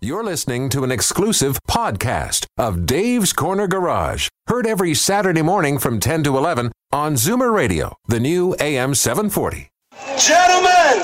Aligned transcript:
You're 0.00 0.22
listening 0.22 0.68
to 0.68 0.84
an 0.84 0.92
exclusive 0.92 1.58
podcast 1.68 2.46
of 2.56 2.86
Dave's 2.86 3.32
Corner 3.32 3.66
Garage, 3.66 4.28
heard 4.46 4.64
every 4.64 4.94
Saturday 4.94 5.42
morning 5.42 5.76
from 5.76 5.98
10 5.98 6.22
to 6.22 6.38
11 6.38 6.70
on 6.92 7.14
Zoomer 7.14 7.52
Radio, 7.52 7.96
the 8.06 8.20
new 8.20 8.54
AM 8.60 8.94
740. 8.94 9.72
Gentlemen, 10.16 11.02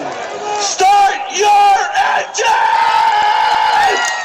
start 0.61 1.17
your 1.37 1.75
engine! 2.15 2.54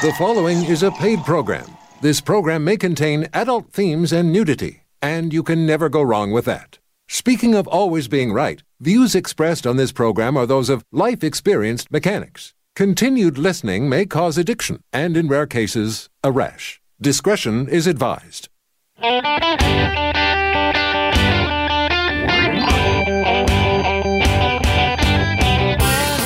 The 0.02 0.14
following 0.16 0.62
is 0.62 0.84
a 0.84 0.92
paid 0.92 1.24
program. 1.24 1.66
This 2.00 2.20
program 2.20 2.62
may 2.62 2.76
contain 2.76 3.28
adult 3.34 3.72
themes 3.72 4.12
and 4.12 4.32
nudity, 4.32 4.84
and 5.02 5.32
you 5.32 5.42
can 5.42 5.66
never 5.66 5.88
go 5.88 6.00
wrong 6.00 6.30
with 6.30 6.44
that. 6.44 6.78
Speaking 7.08 7.56
of 7.56 7.66
always 7.66 8.06
being 8.06 8.32
right, 8.32 8.62
views 8.78 9.16
expressed 9.16 9.66
on 9.66 9.78
this 9.78 9.90
program 9.90 10.36
are 10.36 10.46
those 10.46 10.70
of 10.70 10.84
life 10.92 11.24
experienced 11.24 11.90
mechanics. 11.90 12.54
Continued 12.80 13.36
listening 13.36 13.90
may 13.90 14.06
cause 14.06 14.38
addiction 14.38 14.82
and, 14.90 15.14
in 15.14 15.28
rare 15.28 15.46
cases, 15.46 16.08
a 16.24 16.32
rash. 16.32 16.80
Discretion 16.98 17.68
is 17.68 17.86
advised. 17.86 18.48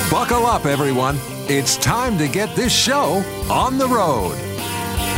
Buckle 0.09 0.45
up, 0.45 0.65
everyone. 0.65 1.17
It's 1.49 1.75
time 1.75 2.17
to 2.19 2.29
get 2.29 2.55
this 2.55 2.73
show 2.73 3.21
on 3.51 3.77
the 3.77 3.87
road. 3.89 4.37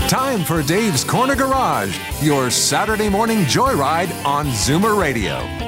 Time 0.09 0.43
for 0.43 0.63
Dave's 0.63 1.03
Corner 1.03 1.35
Garage, 1.35 1.95
your 2.19 2.49
Saturday 2.49 3.09
morning 3.09 3.43
joyride 3.43 4.09
on 4.25 4.47
Zoomer 4.47 4.99
Radio. 4.99 5.66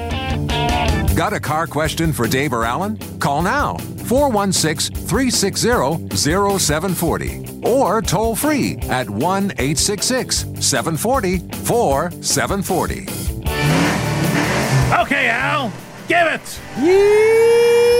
Got 1.15 1.33
a 1.33 1.39
car 1.39 1.67
question 1.67 2.13
for 2.13 2.27
Dave 2.27 2.53
or 2.53 2.63
Alan? 2.65 2.97
Call 3.19 3.41
now 3.41 3.77
416 3.77 4.95
360 4.95 6.15
0740 6.15 7.61
or 7.63 8.01
toll 8.01 8.35
free 8.35 8.77
at 8.83 9.09
1 9.09 9.51
866 9.51 10.45
740 10.59 11.39
4740. 11.65 13.07
Okay, 15.01 15.29
Al, 15.29 15.71
give 16.07 16.25
it. 16.25 16.41
Hey, 16.75 16.85
hello, 16.85 17.98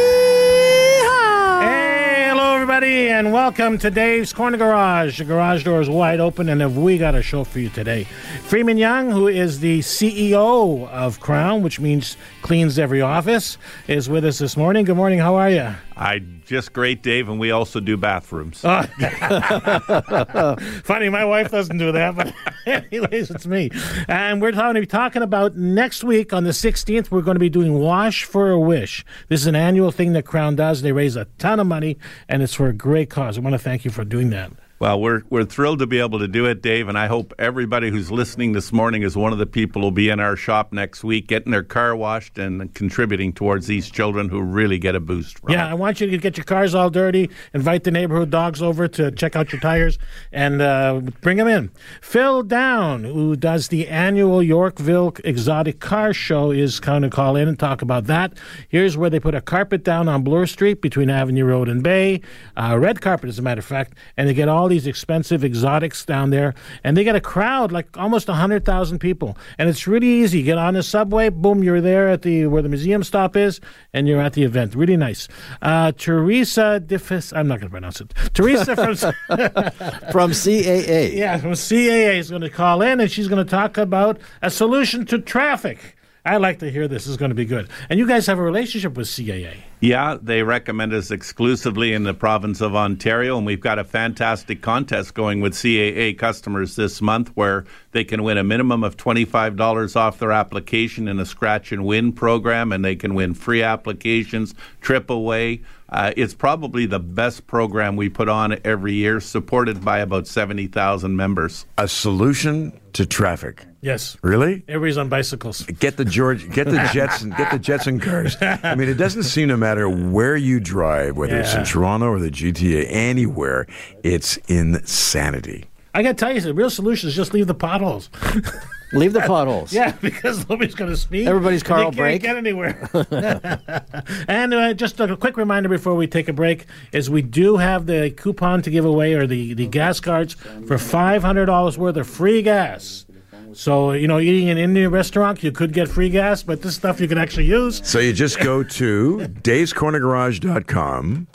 everybody, 2.69 3.09
and 3.09 3.33
welcome 3.33 3.79
to 3.79 3.89
Dave's 3.89 4.31
Corner 4.31 4.55
Garage. 4.55 5.17
The 5.17 5.25
garage 5.25 5.63
door 5.63 5.81
is 5.81 5.89
wide 5.89 6.19
open, 6.19 6.49
and 6.49 6.83
we 6.83 6.99
got 6.99 7.15
a 7.15 7.21
show 7.23 7.43
for 7.43 7.57
you 7.57 7.67
today? 7.69 8.03
Freeman 8.43 8.77
Young, 8.77 9.09
who 9.09 9.27
is 9.27 9.59
the 9.59 9.79
CEO 9.79 10.87
of 10.89 11.19
Krown, 11.19 11.63
which 11.63 11.79
means 11.79 12.15
cleans 12.43 12.77
every 12.77 13.01
office, 13.01 13.57
is 13.87 14.07
with 14.07 14.23
us 14.23 14.37
this 14.37 14.55
morning. 14.55 14.85
Good 14.85 14.97
morning. 14.97 15.17
How 15.17 15.33
are 15.33 15.49
you? 15.49 15.73
I 15.99 16.19
just 16.45 16.71
great, 16.71 17.03
Dave, 17.03 17.27
and 17.27 17.41
we 17.41 17.51
also 17.51 17.81
do 17.81 17.97
bathrooms. 17.97 18.63
Uh, 18.63 18.83
Funny, 20.85 21.09
my 21.09 21.25
wife 21.25 21.51
doesn't 21.51 21.77
do 21.77 21.91
that, 21.91 22.15
but 22.15 22.33
anyways, 22.65 23.29
it's 23.29 23.45
me. 23.45 23.69
And 24.07 24.41
we're 24.41 24.53
going 24.53 24.75
to 24.75 24.79
be 24.79 24.87
talking 24.87 25.21
about 25.21 25.57
next 25.57 26.05
week 26.05 26.31
on 26.31 26.45
the 26.45 26.51
16th, 26.51 27.11
we're 27.11 27.21
going 27.21 27.35
to 27.35 27.39
be 27.39 27.49
doing 27.49 27.77
Wash 27.77 28.23
for 28.23 28.49
a 28.49 28.57
Wish. 28.57 29.03
This 29.27 29.41
is 29.41 29.47
an 29.47 29.57
annual 29.57 29.91
thing 29.91 30.13
that 30.13 30.23
Krown 30.23 30.55
does. 30.55 30.83
They 30.83 30.93
raise 30.93 31.17
a 31.17 31.25
ton 31.37 31.59
of 31.59 31.67
money, 31.67 31.97
and 32.29 32.41
it's 32.41 32.53
for 32.53 32.67
a 32.69 32.73
great 32.73 33.09
cause. 33.09 33.37
I 33.37 33.41
want 33.41 33.55
to 33.55 33.59
thank 33.59 33.83
you 33.83 33.91
for 33.91 34.05
doing 34.05 34.29
that. 34.29 34.53
Well, 34.79 35.01
we're 35.01 35.23
we're 35.29 35.43
thrilled 35.43 35.79
to 35.79 35.87
be 35.87 35.99
able 35.99 36.19
to 36.19 36.27
do 36.29 36.45
it, 36.45 36.61
Dave, 36.61 36.87
and 36.87 36.97
I 36.97 37.07
hope 37.07 37.33
everybody 37.37 37.89
who's 37.89 38.09
listening 38.11 38.53
this 38.53 38.71
morning 38.71 39.03
is 39.03 39.17
one 39.17 39.33
of 39.33 39.37
the 39.37 39.45
people 39.45 39.81
who'll 39.81 39.91
be 39.91 40.07
in 40.07 40.21
our 40.21 40.37
shop 40.37 40.71
next 40.71 41.03
week, 41.03 41.27
getting 41.27 41.51
their 41.51 41.63
car 41.63 41.97
washed 41.97 42.37
and 42.37 42.73
contributing 42.73 43.33
towards 43.33 43.67
these 43.67 43.89
children 43.89 44.29
who 44.29 44.41
really 44.41 44.79
get 44.79 44.95
a 44.95 45.01
boost. 45.01 45.39
From 45.39 45.51
Yeah, 45.51 45.67
it. 45.67 45.71
I 45.71 45.73
want 45.73 45.99
you 45.99 46.09
to 46.09 46.17
get 46.17 46.37
your 46.37 46.45
cars 46.45 46.73
all 46.73 46.89
dirty, 46.89 47.29
invite 47.53 47.83
the 47.83 47.91
neighborhood 47.91 48.29
dogs 48.29 48.61
over 48.61 48.87
to 48.87 49.11
check 49.11 49.35
out 49.35 49.51
your 49.51 49.59
tires, 49.59 49.99
and 50.31 50.61
uh, 50.61 51.01
bring 51.19 51.35
them 51.35 51.49
in. 51.49 51.71
Phil 51.99 52.43
Down, 52.43 53.03
who 53.03 53.35
does 53.35 53.67
the 53.67 53.85
annual 53.89 54.41
Yorkville 54.41 55.13
Exotic 55.25 55.81
Car 55.81 56.13
Show, 56.13 56.51
is 56.51 56.79
going 56.79 57.01
to 57.01 57.09
call 57.09 57.35
in 57.35 57.49
and 57.49 57.59
talk 57.59 57.81
about 57.81 58.05
that. 58.05 58.31
Here's 58.69 58.95
where 58.95 59.09
they 59.09 59.19
put 59.19 59.35
a 59.35 59.41
carpet 59.41 59.83
down 59.83 60.07
on 60.07 60.23
Bloor 60.23 60.47
Street 60.47 60.81
between 60.81 61.09
Avenue 61.09 61.43
Road 61.43 61.67
and 61.67 61.83
Bay, 61.83 62.21
uh, 62.55 62.77
red 62.79 63.01
carpet, 63.01 63.27
as 63.27 63.37
a 63.39 63.41
matter 63.41 63.59
of 63.59 63.65
fact, 63.65 63.95
and 64.15 64.29
they 64.29 64.33
get 64.33 64.47
all 64.47 64.68
these 64.69 64.87
expensive 64.87 65.43
exotics 65.43 66.05
down 66.05 66.29
there, 66.29 66.53
and 66.83 66.95
they 66.95 67.03
get 67.03 67.15
a 67.15 67.21
crowd 67.21 67.71
like 67.71 67.97
almost 67.97 68.27
100,000 68.27 68.99
people. 68.99 69.37
And 69.57 69.69
it's 69.69 69.87
really 69.87 70.07
easy. 70.07 70.39
You 70.39 70.45
get 70.45 70.57
on 70.57 70.75
the 70.75 70.83
subway, 70.83 71.29
boom, 71.29 71.63
you're 71.63 71.81
there 71.81 72.07
at 72.07 72.21
the 72.21 72.47
where 72.47 72.61
the 72.61 72.69
museum 72.69 73.03
stop 73.03 73.35
is, 73.35 73.59
and 73.93 74.07
you're 74.07 74.21
at 74.21 74.33
the 74.33 74.43
event. 74.43 74.75
Really 74.75 74.97
nice. 74.97 75.27
Uh, 75.61 75.91
Teresa 75.91 76.81
Diffis, 76.85 77.35
I'm 77.35 77.47
not 77.47 77.59
going 77.59 77.69
to 77.69 77.71
pronounce 77.71 77.99
it. 78.01 78.13
Teresa 78.33 78.75
from 78.75 78.95
from 80.11 80.31
CAA. 80.31 81.13
yeah 81.13 81.37
from 81.37 81.51
CAA 81.51 82.17
is 82.17 82.29
going 82.29 82.41
to 82.41 82.49
call 82.49 82.81
in, 82.81 82.99
and 82.99 83.11
she's 83.11 83.27
going 83.27 83.43
to 83.43 83.49
talk 83.49 83.77
about 83.77 84.19
a 84.41 84.49
solution 84.49 85.05
to 85.07 85.19
traffic. 85.19 85.95
I 86.25 86.37
like 86.37 86.59
to 86.59 86.69
hear 86.69 86.87
this. 86.87 87.07
Is 87.07 87.17
going 87.17 87.29
to 87.29 87.35
be 87.35 87.45
good. 87.45 87.69
And 87.89 87.97
you 87.97 88.07
guys 88.07 88.27
have 88.27 88.39
a 88.39 88.43
relationship 88.43 88.97
with 88.97 89.07
CAA. 89.07 89.55
Yeah, 89.79 90.17
they 90.21 90.43
recommend 90.43 90.93
us 90.93 91.11
exclusively 91.11 91.93
in 91.93 92.03
the 92.03 92.13
province 92.13 92.59
of 92.59 92.75
Ontario, 92.75 93.37
and 93.37 93.45
we've 93.45 93.61
got 93.61 93.79
a 93.79 93.85
fantastic 93.85 94.61
contest 94.61 95.13
going 95.13 95.39
with 95.39 95.53
CAA 95.53 96.17
customers 96.17 96.75
this 96.75 97.01
month 97.01 97.31
where 97.35 97.65
they 97.91 98.03
can 98.03 98.21
win 98.23 98.37
a 98.37 98.43
minimum 98.43 98.83
of 98.83 98.97
$25 98.97 99.95
off 99.95 100.19
their 100.19 100.33
application 100.33 101.07
in 101.07 101.19
a 101.19 101.25
scratch 101.25 101.71
and 101.71 101.85
win 101.85 102.11
program, 102.11 102.73
and 102.73 102.83
they 102.83 102.97
can 102.97 103.15
win 103.15 103.33
free 103.33 103.63
applications, 103.63 104.53
trip 104.81 105.09
away. 105.09 105.61
Uh, 105.91 106.11
it's 106.15 106.33
probably 106.33 106.85
the 106.85 106.99
best 106.99 107.47
program 107.47 107.95
we 107.95 108.09
put 108.09 108.29
on 108.29 108.59
every 108.63 108.93
year, 108.93 109.19
supported 109.19 109.83
by 109.83 109.99
about 109.99 110.27
70,000 110.27 111.15
members. 111.15 111.65
A 111.77 111.87
solution 111.87 112.79
to 112.93 113.05
traffic. 113.05 113.65
Yes. 113.81 114.17
Really? 114.21 114.63
Everybody's 114.67 114.97
on 114.97 115.09
bicycles. 115.09 115.63
Get 115.63 115.97
the 115.97 116.05
George, 116.05 116.49
get 116.51 116.65
the 116.65 116.89
Jetson, 116.93 117.31
get 117.31 117.51
the 117.51 117.59
Jetson 117.59 117.99
cars. 117.99 118.35
I 118.41 118.75
mean, 118.75 118.89
it 118.89 118.95
doesn't 118.95 119.23
seem 119.23 119.47
to 119.49 119.57
matter 119.57 119.89
where 119.89 120.35
you 120.35 120.59
drive, 120.59 121.17
whether 121.17 121.37
it's 121.39 121.53
in 121.53 121.63
Toronto 121.63 122.07
or 122.07 122.19
the 122.19 122.29
GTA, 122.31 122.85
anywhere. 122.89 123.67
It's 124.03 124.37
insanity. 124.47 125.65
I 125.93 126.03
got 126.03 126.09
to 126.09 126.13
tell 126.15 126.33
you, 126.33 126.41
the 126.41 126.53
real 126.53 126.69
solution 126.69 127.09
is 127.09 127.15
just 127.15 127.33
leave 127.33 127.47
the 127.47 127.55
potholes. 127.55 128.09
Leave 128.91 129.13
the 129.13 129.21
potholes. 129.21 129.71
Yeah, 129.79 129.91
because 130.01 130.49
nobody's 130.49 130.75
going 130.75 130.91
to 130.91 130.97
speed. 130.97 131.27
Everybody's 131.27 131.63
car 131.63 131.77
and 131.77 131.95
you 131.95 132.03
will 132.03 132.09
can't 132.09 132.17
break. 132.21 132.21
get 132.21 132.37
anywhere. 132.37 132.89
and 134.27 134.53
uh, 134.53 134.73
just 134.73 134.99
a 134.99 135.15
quick 135.15 135.37
reminder 135.37 135.69
before 135.69 135.95
we 135.95 136.07
take 136.07 136.27
a 136.27 136.33
break 136.33 136.65
is 136.91 137.09
we 137.09 137.21
do 137.21 137.57
have 137.57 137.85
the 137.85 138.11
coupon 138.11 138.61
to 138.63 138.69
give 138.69 138.85
away 138.85 139.13
or 139.13 139.27
the, 139.27 139.53
the 139.53 139.67
gas 139.67 139.99
cards 139.99 140.33
for 140.33 140.77
$500 140.77 141.77
worth 141.77 141.97
of 141.97 142.09
free 142.09 142.41
gas. 142.41 143.05
So, 143.53 143.91
you 143.91 144.07
know, 144.07 144.19
eating 144.19 144.47
in 144.47 144.57
an 144.57 144.63
Indian 144.63 144.91
restaurant, 144.91 145.43
you 145.43 145.51
could 145.51 145.73
get 145.73 145.87
free 145.87 146.09
gas, 146.09 146.43
but 146.43 146.61
this 146.61 146.75
stuff 146.75 146.99
you 146.99 147.07
can 147.07 147.17
actually 147.17 147.45
use. 147.45 147.81
So 147.83 147.99
you 147.99 148.13
just 148.13 148.39
go 148.39 148.63
to 148.63 149.17
davescornergarage.com 149.17 151.27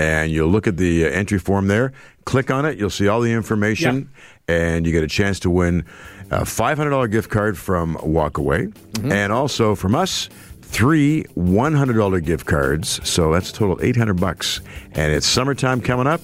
and 0.00 0.32
you'll 0.32 0.48
look 0.48 0.66
at 0.66 0.78
the 0.78 1.04
uh, 1.04 1.08
entry 1.10 1.38
form 1.38 1.68
there. 1.68 1.92
Click 2.24 2.50
on 2.50 2.64
it. 2.64 2.78
You'll 2.78 2.88
see 2.88 3.06
all 3.06 3.20
the 3.20 3.32
information, 3.32 4.10
and 4.48 4.86
you 4.86 4.92
get 4.92 5.02
a 5.02 5.08
chance 5.08 5.38
to 5.40 5.50
win 5.50 5.84
a 6.30 6.42
$500 6.42 7.10
gift 7.10 7.28
card 7.28 7.58
from 7.58 7.96
Walkaway, 7.96 8.74
and 9.12 9.32
also 9.32 9.74
from 9.74 9.94
us. 9.94 10.28
Three 10.62 11.24
$100 11.36 12.24
gift 12.24 12.46
cards, 12.46 13.00
so 13.06 13.32
that's 13.32 13.50
a 13.50 13.52
total 13.52 13.76
of 13.76 13.82
800 13.82 14.14
bucks. 14.20 14.60
And 14.92 15.12
it's 15.12 15.26
summertime 15.26 15.80
coming 15.80 16.06
up, 16.06 16.20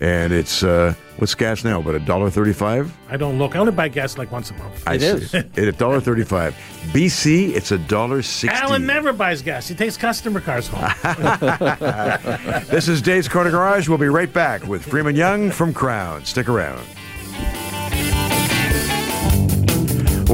and 0.00 0.32
it's 0.32 0.62
uh, 0.62 0.94
what's 1.18 1.34
gas 1.34 1.64
now? 1.64 1.80
But 1.80 1.94
a 1.94 1.98
dollar 2.00 2.30
thirty-five. 2.30 2.92
I 3.08 3.16
don't 3.16 3.38
look. 3.38 3.54
I 3.56 3.58
only 3.60 3.72
buy 3.72 3.88
gas 3.88 4.18
like 4.18 4.30
once 4.32 4.50
a 4.50 4.54
month. 4.54 4.82
I 4.86 4.94
It 4.94 5.00
see. 5.00 5.06
is. 5.06 5.34
A 5.56 5.72
dollar 5.72 6.00
thirty-five. 6.00 6.54
BC, 6.92 7.54
it's 7.54 7.70
a 7.72 7.78
dollar 7.78 8.22
sixty. 8.22 8.58
Alan 8.58 8.86
never 8.86 9.12
buys 9.12 9.40
gas. 9.42 9.68
He 9.68 9.74
takes 9.74 9.96
customer 9.96 10.40
cars 10.40 10.68
home. 10.68 10.90
This 12.68 12.88
is 12.88 13.00
Dave's 13.02 13.28
Corner 13.28 13.50
Garage. 13.50 13.88
We'll 13.88 13.98
be 13.98 14.08
right 14.08 14.32
back 14.32 14.66
with 14.66 14.84
Freeman 14.84 15.14
Young 15.16 15.50
from 15.50 15.72
Krown. 15.72 16.24
Stick 16.26 16.48
around. 16.48 16.84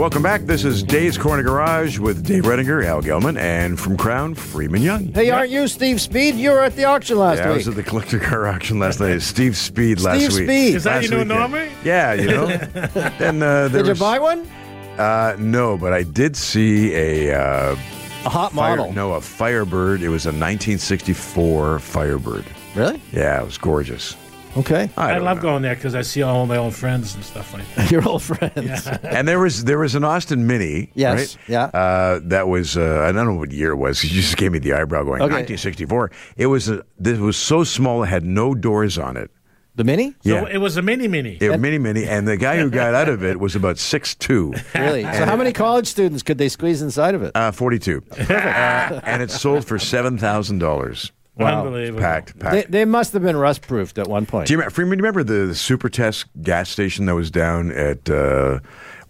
Welcome 0.00 0.22
back. 0.22 0.40
This 0.46 0.64
is 0.64 0.82
Dave's 0.82 1.18
Corner 1.18 1.42
Garage 1.42 1.98
with 1.98 2.24
Dave 2.24 2.44
Redinger, 2.44 2.82
Al 2.86 3.02
Gelman, 3.02 3.38
and 3.38 3.78
from 3.78 3.98
Krown, 3.98 4.34
Freeman 4.34 4.80
Young. 4.80 5.12
Hey, 5.12 5.28
aren't 5.28 5.50
you 5.50 5.68
Steve 5.68 6.00
Speed? 6.00 6.36
You 6.36 6.52
were 6.52 6.64
at 6.64 6.74
the 6.74 6.84
auction 6.84 7.18
last 7.18 7.36
Yeah, 7.36 7.50
I 7.50 7.52
was 7.52 7.68
at 7.68 7.74
the 7.74 7.82
collector 7.82 8.18
car 8.18 8.46
auction 8.46 8.78
last 8.78 8.98
night. 8.98 9.18
Steve 9.20 9.58
Speed 9.58 10.00
last 10.00 10.20
Steve 10.20 10.28
week. 10.30 10.36
Steve 10.36 10.46
Speed. 10.46 10.74
Is 10.76 10.84
that 10.84 10.94
Last 10.94 11.04
you 11.04 11.10
know 11.10 11.36
weekend. 11.50 11.52
Normie? 11.52 11.84
Yeah, 11.84 12.14
you 12.14 12.28
know. 12.28 12.46
then 13.18 13.42
uh, 13.42 13.68
there 13.68 13.82
Did 13.82 13.88
you 13.88 14.00
buy 14.00 14.18
one? 14.18 14.50
Uh, 14.98 15.36
no, 15.38 15.76
but 15.76 15.92
I 15.92 16.02
did 16.02 16.34
see 16.34 16.94
a 16.94 17.38
uh, 17.38 17.76
A 18.24 18.30
hot 18.30 18.52
fire, 18.52 18.76
model. 18.78 18.94
no 18.94 19.12
a 19.12 19.20
Firebird. 19.20 20.00
It 20.02 20.08
was 20.08 20.24
a 20.24 20.30
1964 20.30 21.78
Firebird. 21.78 22.46
Really? 22.74 23.02
Yeah, 23.12 23.42
it 23.42 23.44
was 23.44 23.58
gorgeous. 23.58 24.16
Okay. 24.56 24.90
I, 24.96 25.12
I, 25.12 25.18
love 25.18 25.36
know. 25.38 25.42
going 25.42 25.62
there 25.62 25.74
because 25.74 25.94
I 25.94 26.02
see 26.02 26.22
all 26.22 26.44
my 26.46 26.56
old 26.56 26.74
friends 26.74 27.14
and 27.14 27.24
stuff 27.24 27.52
like 27.54 27.62
that. 27.76 27.90
Your 27.92 28.06
old 28.08 28.22
friends. 28.22 28.52
Yeah. 28.86 28.98
And 29.04 29.26
there 29.28 29.38
was 29.38 29.64
there 29.64 29.78
was 29.78 29.94
an 29.94 30.02
Austin 30.04 30.46
Mini. 30.46 30.90
Yes, 30.94 31.36
right? 31.36 31.48
yeah. 31.48 31.64
Uh, 31.66 32.20
that 32.24 32.48
was 32.48 32.76
uh, 32.76 33.04
I 33.08 33.12
don't 33.12 33.26
know 33.26 33.34
what 33.34 33.52
year 33.52 33.70
it 33.72 33.76
was. 33.76 34.02
You 34.10 34.10
just 34.10 34.36
gave 34.36 34.50
me 34.52 34.58
the 34.58 34.72
eyebrow 34.72 35.04
going 35.04 35.22
Okay. 35.22 35.42
1964. 35.42 36.10
It 36.36 36.46
was 36.46 36.68
a, 36.68 36.84
this 36.98 37.18
was 37.18 37.36
so 37.36 37.62
small 37.64 38.02
it 38.02 38.06
had 38.06 38.24
no 38.24 38.54
doors 38.54 38.98
on 38.98 39.16
it. 39.16 39.30
The 39.76 39.84
mini? 39.84 40.10
So 40.24 40.30
Yeah. 40.30 40.46
it 40.50 40.58
was 40.58 40.76
a 40.76 40.82
mini 40.82 41.06
mini. 41.06 41.38
Yeah, 41.40 41.56
mini 41.56 41.78
mini, 41.78 42.04
and 42.04 42.26
the 42.26 42.36
guy 42.36 42.58
who 42.58 42.70
got 42.70 42.92
out 42.92 43.08
of 43.08 43.22
it 43.22 43.38
was 43.38 43.54
about 43.54 43.78
six 43.78 44.16
two, 44.16 44.52
Really? 44.74 45.04
So 45.04 45.24
how 45.24 45.36
many 45.36 45.52
college 45.52 45.86
students 45.86 46.24
could 46.24 46.38
they 46.38 46.48
squeeze 46.48 46.82
inside 46.82 47.14
of 47.14 47.22
it? 47.22 47.30
uh, 47.36 47.52
forty 47.52 47.78
two, 47.78 48.02
uh, 48.18 49.00
and 49.04 49.22
it 49.22 49.30
sold 49.30 49.64
for 49.64 49.78
seven 49.78 50.18
thousand 50.18 50.58
dollars. 50.58 51.12
Unbelievable. 51.46 52.00
Packed, 52.00 52.38
They, 52.38 52.62
packed. 52.62 52.70
they 52.70 52.84
must 52.84 53.12
have 53.12 53.22
been 53.22 53.36
rust 53.36 53.62
proofed 53.62 53.98
at 53.98 54.06
one 54.08 54.26
point. 54.26 54.46
Do 54.48 54.52
you 54.52 54.58
remember, 54.58 54.74
Freeman, 54.74 54.98
do 54.98 55.02
you 55.02 55.06
remember 55.10 55.24
the, 55.24 55.46
the 55.46 55.54
Super 55.54 55.88
Test 55.88 56.26
gas 56.42 56.68
station 56.70 57.06
that 57.06 57.14
was 57.14 57.30
down 57.30 57.70
at 57.72 58.08
uh, 58.10 58.60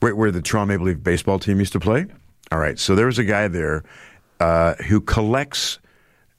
where, 0.01 0.15
where 0.15 0.31
the 0.31 0.43
Toronto 0.43 0.73
Maple 0.73 0.87
Leaf 0.87 1.03
baseball 1.03 1.39
team 1.39 1.59
used 1.59 1.73
to 1.73 1.81
play? 1.81 2.07
All 2.53 2.59
right, 2.59 2.79
so 2.79 2.95
there 2.95 3.07
was 3.07 3.19
a 3.19 3.25
guy 3.25 3.49
there 3.49 3.85
uh, 4.41 4.75
who 4.89 5.01
collects 5.01 5.79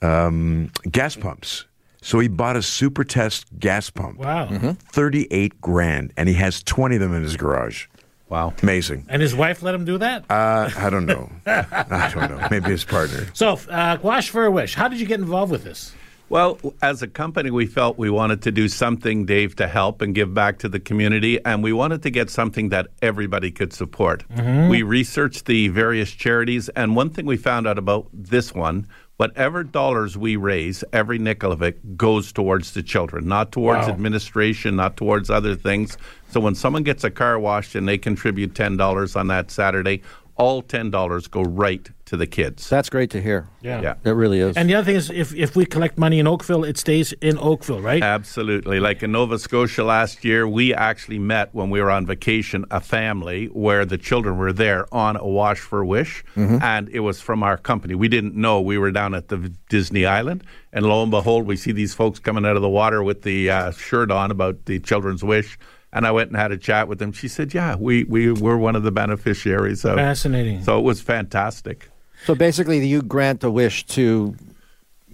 um, 0.02 0.72
gas 0.92 1.16
pumps. 1.16 1.66
So 2.04 2.18
he 2.20 2.28
bought 2.28 2.56
a 2.56 2.64
Super 2.64 3.04
Test 3.04 3.46
gas 3.60 3.92
pump. 3.92 4.18
Wow. 4.18 4.48
Mm-hmm. 4.48 4.72
38 4.72 5.62
grand, 5.62 6.12
and 6.18 6.28
he 6.28 6.34
has 6.36 6.64
20 6.64 6.96
of 6.96 7.02
them 7.02 7.14
in 7.14 7.22
his 7.22 7.38
garage. 7.38 7.86
Wow. 8.32 8.54
Amazing. 8.64 9.08
And 9.10 9.22
his 9.22 9.36
wife 9.36 9.62
let 9.62 9.76
him 9.76 9.84
do 9.84 9.98
that? 9.98 10.24
Uh, 10.32 10.70
I 10.78 10.90
don't 10.90 11.06
know. 11.06 11.30
I 11.46 12.10
don't 12.14 12.32
know. 12.32 12.48
Maybe 12.50 12.70
his 12.70 12.86
partner. 12.86 13.28
so, 13.34 13.60
uh, 13.70 13.98
Wash 14.02 14.30
for 14.30 14.46
a 14.46 14.52
Wish, 14.52 14.74
how 14.74 14.88
did 14.88 15.02
you 15.02 15.06
get 15.06 15.20
involved 15.20 15.52
with 15.52 15.66
this? 15.66 15.94
Well, 16.30 16.58
as 16.82 17.02
a 17.02 17.10
company, 17.10 17.52
we 17.52 17.66
felt 17.66 17.98
we 17.98 18.10
wanted 18.10 18.42
to 18.44 18.54
do 18.54 18.70
something, 18.70 19.26
Dave, 19.26 19.58
to 19.58 19.68
help 19.68 20.02
and 20.02 20.16
give 20.16 20.34
back 20.34 20.60
to 20.60 20.70
the 20.70 20.80
community, 20.80 21.44
and 21.44 21.62
we 21.62 21.74
wanted 21.74 22.04
to 22.04 22.10
get 22.10 22.30
something 22.30 22.70
that 22.70 22.88
everybody 23.02 23.52
could 23.52 23.74
support. 23.74 24.24
We 24.70 24.82
researched 24.82 25.46
the 25.46 25.68
various 25.68 26.10
charities, 26.10 26.70
and 26.70 26.96
one 26.96 27.10
thing 27.10 27.26
we 27.26 27.36
found 27.36 27.68
out 27.68 27.78
about 27.78 28.08
this 28.14 28.56
one 28.56 28.88
whatever 29.22 29.64
dollars 29.64 30.18
we 30.18 30.36
raise, 30.36 30.84
every 30.92 31.20
nickel 31.20 31.52
of 31.52 31.62
it 31.62 31.96
goes 31.96 32.32
towards 32.32 32.72
the 32.72 32.82
children, 32.82 33.28
not 33.28 33.52
towards 33.52 33.86
Wow. 33.88 33.94
administration, 33.94 34.76
not 34.76 34.98
towards 34.98 35.30
other 35.30 35.54
things. 35.54 35.96
So 36.32 36.40
when 36.40 36.56
someone 36.56 36.82
gets 36.82 37.04
a 37.04 37.12
car 37.12 37.38
washed 37.38 37.76
and 37.76 37.88
they 37.88 38.00
contribute 38.00 38.56
$10 38.56 39.16
on 39.16 39.28
that 39.28 39.52
Saturday, 39.52 40.02
all 40.36 40.64
$10 40.64 41.32
go 41.32 41.42
right 41.44 41.90
to 42.06 42.18
the 42.18 42.28
kids. 42.28 42.68
That's 42.68 42.90
great 42.90 43.10
to 43.12 43.22
hear. 43.22 43.48
Yeah. 43.62 43.82
yeah. 43.82 43.94
It 44.04 44.12
really 44.12 44.40
is. 44.40 44.58
And 44.58 44.70
the 44.70 44.76
other 44.76 44.86
thing 44.86 44.96
is, 44.96 45.10
if, 45.10 45.34
if 45.34 45.56
we 45.56 45.66
collect 45.66 45.98
money 45.98 46.20
in 46.20 46.28
Oakville, 46.28 46.66
it 46.66 46.78
stays 46.78 47.14
in 47.22 47.38
Oakville, 47.38 47.82
right? 47.82 48.04
Absolutely. 48.04 48.82
Like 48.82 49.02
in 49.02 49.14
Nova 49.14 49.40
Scotia 49.40 49.84
last 49.84 50.26
year, 50.26 50.46
we 50.48 50.74
actually 50.74 51.20
met 51.20 51.56
when 51.56 51.70
we 51.70 51.82
were 51.82 51.90
on 51.90 52.06
vacation, 52.06 52.66
a 52.70 52.82
family 52.82 53.46
where 53.46 53.86
the 53.86 53.98
children 53.98 54.38
were 54.38 54.52
there 54.52 54.94
on 54.94 55.16
a 55.16 55.26
Wash 55.26 55.60
for 55.60 55.86
Wish, 55.86 56.24
and 56.36 56.90
it 56.90 57.00
was 57.00 57.22
from 57.22 57.44
our 57.44 57.58
company. 57.58 57.96
We 57.96 58.10
didn't 58.10 58.36
know. 58.36 58.60
We 58.60 58.78
were 58.78 58.92
down 58.92 59.14
at 59.14 59.30
the 59.30 59.54
Disney 59.70 60.06
Island, 60.06 60.44
and 60.74 60.86
lo 60.86 61.02
and 61.04 61.12
behold, 61.12 61.48
we 61.48 61.56
see 61.56 61.72
these 61.72 61.94
folks 61.94 62.20
coming 62.20 62.46
out 62.46 62.58
of 62.58 62.62
the 62.62 62.70
water 62.70 63.02
with 63.04 63.22
the 63.22 63.50
uh, 63.50 63.72
shirt 63.72 64.12
on 64.12 64.32
about 64.32 64.66
the 64.66 64.80
Children's 64.80 65.24
Wish. 65.24 65.58
And 65.94 66.08
I 66.08 66.12
went 66.12 66.30
and 66.30 66.38
had 66.38 66.52
a 66.52 66.58
chat 66.58 66.88
with 66.88 67.00
them. 67.00 67.12
She 67.12 67.28
said, 67.28 67.54
"Yeah, 67.54 67.76
we 67.76 68.06
we 68.06 68.32
were 68.32 68.58
one 68.58 68.76
of 68.76 68.84
the 68.84 68.92
beneficiaries 68.92 69.84
of." 69.84 69.96
Fascinating. 69.96 70.64
So 70.64 70.80
it 70.80 70.84
was 70.84 71.02
fantastic. 71.02 71.90
so 72.26 72.34
basically, 72.36 72.80
do 72.80 72.86
you 72.86 73.02
grant 73.02 73.44
a 73.44 73.52
wish 73.52 73.86
to 73.88 74.36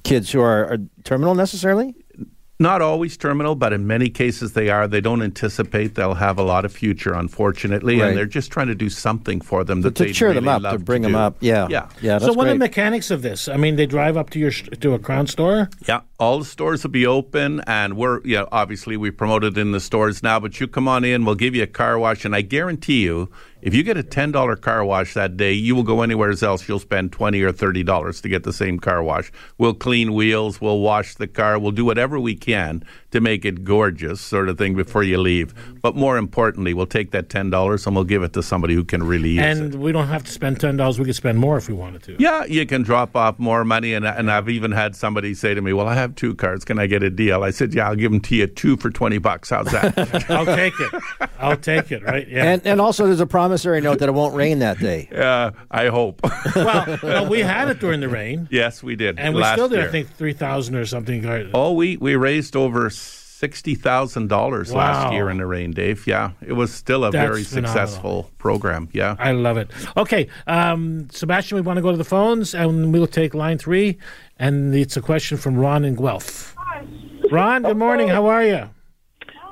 kids 0.04 0.32
who 0.32 0.40
are, 0.42 0.66
are 0.74 0.78
terminal 1.04 1.36
necessarily? 1.36 1.96
Not 2.60 2.82
always 2.82 3.18
terminal, 3.18 3.54
but 3.54 3.72
in 3.72 3.86
many 3.86 4.10
cases 4.10 4.54
they 4.54 4.70
are. 4.70 4.88
They 4.88 5.00
don't 5.00 5.22
anticipate 5.22 5.94
they'll 5.94 6.16
have 6.16 6.40
a 6.40 6.44
lot 6.44 6.66
of 6.66 6.72
future, 6.74 7.14
unfortunately, 7.14 8.00
Right. 8.00 8.08
and 8.10 8.18
they're 8.18 8.26
just 8.26 8.52
trying 8.52 8.66
to 8.66 8.74
do 8.74 8.90
something 8.90 9.42
for 9.42 9.64
them 9.64 9.82
that 9.82 9.94
to 9.96 10.06
they'd 10.06 10.14
cheer 10.14 10.34
them 10.34 10.46
really 10.46 10.56
up, 10.56 10.62
to 10.64 10.68
love 10.70 10.86
bring 10.86 11.04
them 11.04 11.12
do. 11.12 11.18
up. 11.20 11.38
Yeah. 11.40 11.68
yeah, 11.70 11.88
Yeah. 12.02 12.14
That's 12.14 12.26
so, 12.26 12.34
what 12.34 12.48
are 12.48 12.54
the 12.54 12.56
mechanics 12.58 13.12
of 13.12 13.22
this? 13.22 13.48
I 13.48 13.58
mean, 13.58 13.76
they 13.76 13.86
drive 13.86 14.18
up 14.18 14.32
to 14.32 14.40
your 14.40 14.50
sh- 14.50 14.70
to 14.82 14.94
a 14.96 15.00
Krown 15.00 15.30
store. 15.30 15.70
Yeah, 15.88 16.00
all 16.20 16.40
the 16.40 16.46
stores 16.46 16.82
will 16.82 16.90
be 16.90 17.06
open, 17.06 17.62
and 17.68 17.96
we're 17.96 18.22
yeah. 18.26 18.46
Obviously, 18.52 18.98
we 18.98 19.12
promote 19.12 19.44
it 19.44 19.56
in 19.56 19.72
the 19.72 19.80
stores 19.80 20.24
now. 20.24 20.40
But 20.40 20.60
you 20.60 20.68
come 20.68 20.88
on 20.88 21.04
in, 21.06 21.26
we'll 21.26 21.36
give 21.36 21.54
you 21.54 21.62
a 21.62 21.68
car 21.68 22.00
wash, 22.00 22.26
and 22.26 22.36
I 22.36 22.42
guarantee 22.42 23.04
you, 23.04 23.30
if 23.62 23.74
you 23.74 23.84
get 23.84 23.98
a 23.98 24.04
ten 24.04 24.32
dollar 24.32 24.56
car 24.56 24.84
wash 24.86 25.14
that 25.14 25.38
day, 25.38 25.54
you 25.54 25.76
will 25.76 25.84
go 25.84 26.02
anywhere 26.02 26.34
else. 26.42 26.68
You'll 26.68 26.80
spend 26.80 27.12
twenty 27.12 27.42
or 27.42 27.52
thirty 27.52 27.84
dollars 27.84 28.22
to 28.22 28.30
get 28.30 28.44
the 28.44 28.54
same 28.54 28.80
car 28.80 29.02
wash. 29.04 29.32
We'll 29.58 29.74
clean 29.74 30.14
wheels, 30.14 30.62
we'll 30.62 30.80
wash 30.80 31.16
the 31.16 31.28
car, 31.28 31.58
we'll 31.60 31.72
do 31.72 31.86
whatever 31.86 32.20
we 32.20 32.36
can 32.36 32.84
to 33.12 33.22
make 33.22 33.46
it 33.46 33.64
gorgeous, 33.64 34.20
sort 34.20 34.50
of 34.50 34.58
thing, 34.58 34.76
before 34.76 35.04
you 35.04 35.18
leave. 35.18 35.54
But 35.82 35.96
more 35.96 36.18
importantly, 36.18 36.74
we'll 36.74 36.86
take 36.86 37.12
that 37.12 37.30
ten 37.30 37.50
dollars 37.50 37.88
and 37.88 37.96
we'll 37.96 38.06
give 38.06 38.24
it 38.24 38.34
to 38.34 38.44
somebody 38.44 38.74
who 38.74 38.84
can 38.84 39.04
really 39.04 39.32
use 39.32 39.44
it. 39.44 39.58
And 39.58 39.76
we 39.76 39.92
don't 39.92 40.08
have 40.08 40.24
to 40.26 40.32
spend 40.32 40.60
ten 40.60 40.78
dollars. 40.78 41.00
We 41.00 41.06
could 41.06 41.16
spend 41.16 41.40
more 41.40 41.58
if 41.58 41.68
we 41.68 41.74
wanted 41.74 42.04
to. 42.04 42.16
Yeah, 42.20 42.46
you 42.46 42.66
can 42.66 42.84
drop 42.84 43.16
off 43.16 43.40
more 43.40 43.64
money, 43.66 43.94
and 43.94 44.06
and 44.06 44.30
I've 44.32 44.50
even 44.50 44.72
had 44.72 44.96
somebody 44.96 45.34
say 45.34 45.54
to 45.54 45.62
me, 45.62 45.74
"Well, 45.74 45.88
I 45.88 45.96
have 45.96 46.16
two 46.16 46.36
cars. 46.36 46.64
Can 46.66 46.80
I 46.80 46.88
get 46.88 47.04
a 47.04 47.10
deal?" 47.10 47.44
I 47.44 47.52
said, 47.52 47.74
"Yeah, 47.74 47.88
I'll 47.90 47.96
give 47.96 48.12
them 48.12 48.22
to 48.22 48.36
you 48.36 48.48
two 48.48 48.78
for 48.78 48.90
twenty 48.90 49.18
bucks. 49.18 49.50
How's 49.50 49.72
that?" 49.72 49.98
I'll 50.30 50.46
take 50.46 50.74
it. 50.80 51.04
I'll 51.40 51.58
take 51.58 51.92
it. 51.92 52.04
Right? 52.04 52.28
Yeah. 52.28 52.44
And, 52.52 52.66
and 52.66 52.82
also, 52.82 53.06
there's 53.06 53.20
a 53.20 53.28
promissory 53.58 53.82
note 53.82 54.00
that 54.00 54.10
it 54.10 54.14
won't 54.14 54.36
rain 54.36 54.60
that 54.60 54.80
day. 54.80 55.10
uh, 55.16 55.52
I 55.72 55.88
hope. 55.88 56.22
well, 56.56 57.00
no, 57.04 57.30
we 57.30 57.40
had 57.40 57.70
it 57.70 57.80
during 57.80 58.00
the 58.02 58.10
rain, 58.10 58.48
yes, 58.52 58.84
we 58.84 58.96
did. 58.96 59.20
and 59.20 59.34
we 59.34 59.42
last 59.42 59.54
still 59.56 59.70
did. 59.70 59.78
year. 59.78 59.88
I 59.88 59.92
think 59.92 60.10
three 60.16 60.34
thousand 60.34 60.76
or 60.76 60.86
something. 60.86 61.26
Oh, 61.54 61.74
we 61.74 61.98
we 61.98 62.16
raised 62.16 62.56
over 62.56 62.90
sixty 62.90 63.76
thousand 63.76 64.28
dollars 64.30 64.72
Wow. 64.72 64.80
last 64.80 65.14
year 65.14 65.30
in 65.30 65.38
the 65.38 65.46
rain, 65.46 65.72
Dave. 65.72 66.06
Yeah, 66.08 66.32
it 66.46 66.54
was 66.54 66.74
still 66.74 67.04
a 67.06 67.12
That's 67.12 67.28
very 67.30 67.44
phenomenal. 67.44 67.88
successful 67.88 68.32
program. 68.38 68.90
Yeah. 68.94 69.16
I 69.20 69.32
love 69.32 69.58
it. 69.58 69.70
Okay, 69.96 70.28
um, 70.48 71.08
Sebastian, 71.12 71.56
we 71.56 71.62
want 71.62 71.78
to 71.78 71.82
go 71.82 71.92
to 71.92 71.98
the 71.98 72.04
phones, 72.04 72.54
and 72.54 72.94
we'll 72.94 73.08
take 73.08 73.34
line 73.34 73.58
three. 73.58 73.98
And 74.40 74.76
it's 74.76 74.96
a 74.98 75.02
question 75.02 75.38
from 75.38 75.58
Ron 75.58 75.84
in 75.84 75.96
Guelph. 75.96 76.56
Ron, 77.32 77.64
good 77.64 77.78
morning. 77.78 78.08
How 78.08 78.28
are 78.28 78.44
you? 78.44 78.70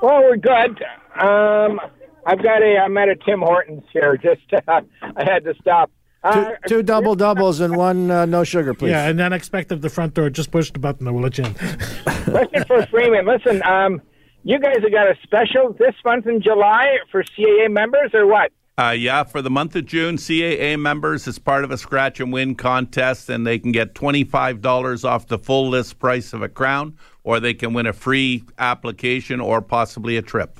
Well, 0.00 0.22
we're 0.22 0.36
good. 0.36 0.82
Um, 1.20 1.80
I've 2.26 2.42
got 2.42 2.62
a. 2.62 2.78
I'm 2.84 2.96
at 2.98 3.08
a 3.08 3.14
Tim 3.16 3.40
Hortons 3.40 3.84
here. 3.92 4.16
Just 4.22 4.42
uh, 4.52 4.80
I 5.16 5.24
had 5.24 5.44
to 5.44 5.54
stop. 5.60 5.90
Two, 6.32 6.40
Uh, 6.40 6.50
two 6.66 6.82
double 6.82 7.14
doubles 7.14 7.60
and 7.60 7.76
one 7.76 8.10
uh, 8.10 8.26
no 8.26 8.42
sugar, 8.42 8.74
please. 8.74 8.90
Yeah, 8.90 9.08
and 9.08 9.16
then 9.18 9.32
expect 9.32 9.70
at 9.70 9.80
the 9.80 9.88
front 9.88 10.14
door. 10.14 10.28
Just 10.28 10.50
push 10.50 10.72
the 10.72 10.80
button, 10.80 11.06
and 11.06 11.14
we'll 11.14 11.22
let 11.22 11.38
you 11.38 11.44
in. 11.44 11.54
question 12.24 12.64
for 12.66 12.84
Freeman. 12.86 13.26
Listen, 13.26 13.62
um, 13.62 14.02
you 14.42 14.58
guys 14.58 14.78
have 14.82 14.90
got 14.90 15.06
a 15.06 15.14
special 15.22 15.72
this 15.78 15.94
month 16.04 16.26
in 16.26 16.42
July 16.42 16.98
for 17.12 17.22
CAA 17.22 17.70
members, 17.70 18.10
or 18.12 18.26
what? 18.26 18.50
Uh, 18.78 18.90
yeah, 18.90 19.24
for 19.24 19.40
the 19.40 19.48
month 19.48 19.74
of 19.74 19.86
June, 19.86 20.16
CAA 20.16 20.78
members, 20.78 21.26
is 21.26 21.38
part 21.38 21.64
of 21.64 21.70
a 21.70 21.78
scratch 21.78 22.20
and 22.20 22.30
win 22.32 22.54
contest, 22.54 23.30
and 23.30 23.46
they 23.46 23.58
can 23.58 23.72
get 23.72 23.94
$25 23.94 25.04
off 25.04 25.28
the 25.28 25.38
full 25.38 25.70
list 25.70 25.98
price 25.98 26.34
of 26.34 26.42
a 26.42 26.48
crown, 26.48 26.94
or 27.24 27.40
they 27.40 27.54
can 27.54 27.72
win 27.72 27.86
a 27.86 27.92
free 27.94 28.42
application 28.58 29.40
or 29.40 29.62
possibly 29.62 30.18
a 30.18 30.22
trip. 30.22 30.58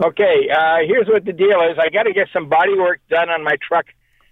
Okay, 0.00 0.48
uh, 0.48 0.78
here's 0.86 1.06
what 1.06 1.24
the 1.24 1.32
deal 1.32 1.60
is. 1.70 1.78
I 1.78 1.90
got 1.90 2.04
to 2.04 2.12
get 2.12 2.28
some 2.32 2.48
body 2.48 2.74
work 2.76 3.00
done 3.10 3.28
on 3.28 3.44
my 3.44 3.56
truck. 3.66 3.86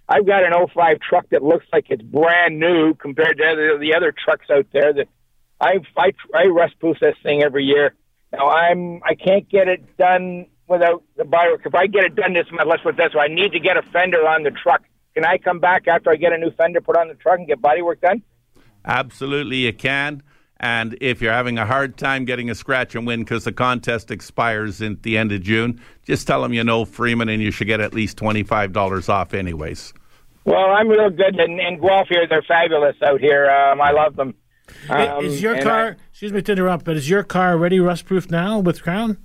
I've 0.09 0.25
got 0.25 0.43
an 0.43 0.53
05 0.73 0.99
truck 0.99 1.29
that 1.29 1.43
looks 1.43 1.65
like 1.71 1.85
it's 1.89 2.01
brand 2.01 2.59
new 2.59 2.93
compared 2.95 3.37
to 3.37 3.43
the, 3.55 3.77
the 3.79 3.95
other 3.95 4.11
trucks 4.11 4.47
out 4.49 4.65
there. 4.73 4.91
That 4.93 5.07
I 5.59 5.75
I, 5.95 6.11
I 6.33 6.45
rust 6.47 6.79
proof 6.79 6.97
this 6.99 7.15
thing 7.23 7.43
every 7.43 7.63
year. 7.63 7.93
Now 8.33 8.49
I'm 8.49 9.01
I 9.03 9.15
can't 9.15 9.47
get 9.47 9.67
it 9.67 9.97
done 9.97 10.47
without 10.67 11.03
the 11.15 11.25
body 11.25 11.51
work. 11.51 11.61
If 11.65 11.75
I 11.75 11.87
get 11.87 12.03
it 12.03 12.15
done 12.15 12.33
this 12.33 12.47
month, 12.51 12.67
let's 12.67 12.83
put 12.83 12.97
this 12.97 13.11
I 13.17 13.27
need 13.27 13.51
to 13.53 13.59
get 13.59 13.77
a 13.77 13.83
fender 13.93 14.27
on 14.27 14.43
the 14.43 14.51
truck. 14.51 14.81
Can 15.13 15.25
I 15.25 15.37
come 15.37 15.59
back 15.59 15.87
after 15.87 16.09
I 16.09 16.15
get 16.15 16.33
a 16.33 16.37
new 16.37 16.51
fender 16.51 16.81
put 16.81 16.97
on 16.97 17.07
the 17.07 17.15
truck 17.15 17.37
and 17.37 17.47
get 17.47 17.61
body 17.61 17.81
work 17.81 18.01
done? 18.01 18.23
Absolutely, 18.83 19.57
you 19.57 19.73
can. 19.73 20.23
And 20.61 20.95
if 21.01 21.21
you're 21.21 21.33
having 21.33 21.57
a 21.57 21.65
hard 21.65 21.97
time 21.97 22.23
getting 22.23 22.49
a 22.51 22.55
scratch 22.55 22.93
and 22.93 23.05
win 23.05 23.21
because 23.21 23.43
the 23.45 23.51
contest 23.51 24.11
expires 24.11 24.79
at 24.81 25.01
the 25.01 25.17
end 25.17 25.31
of 25.31 25.41
June, 25.41 25.81
just 26.05 26.27
tell 26.27 26.43
them 26.43 26.53
you 26.53 26.63
know 26.63 26.85
Freeman 26.85 27.29
and 27.29 27.41
you 27.41 27.49
should 27.49 27.65
get 27.65 27.81
at 27.81 27.95
least 27.95 28.17
$25 28.17 29.09
off, 29.09 29.33
anyways. 29.33 29.93
Well, 30.45 30.69
I'm 30.71 30.87
real 30.87 31.09
good 31.09 31.39
in, 31.39 31.59
in 31.59 31.81
Guelph 31.81 32.07
here. 32.09 32.27
They're 32.27 32.43
fabulous 32.47 32.95
out 33.03 33.19
here. 33.19 33.49
Um, 33.49 33.81
I 33.81 33.91
love 33.91 34.15
them. 34.15 34.35
Um, 34.87 35.25
is 35.25 35.41
your 35.41 35.59
car? 35.61 35.85
I- 35.85 35.95
excuse 36.11 36.31
me 36.31 36.43
to 36.43 36.51
interrupt, 36.51 36.85
but 36.85 36.95
is 36.95 37.09
your 37.09 37.23
car 37.23 37.53
already 37.53 37.79
rust 37.79 38.05
proof 38.05 38.29
now 38.29 38.59
with 38.59 38.83
Krown? 38.83 39.17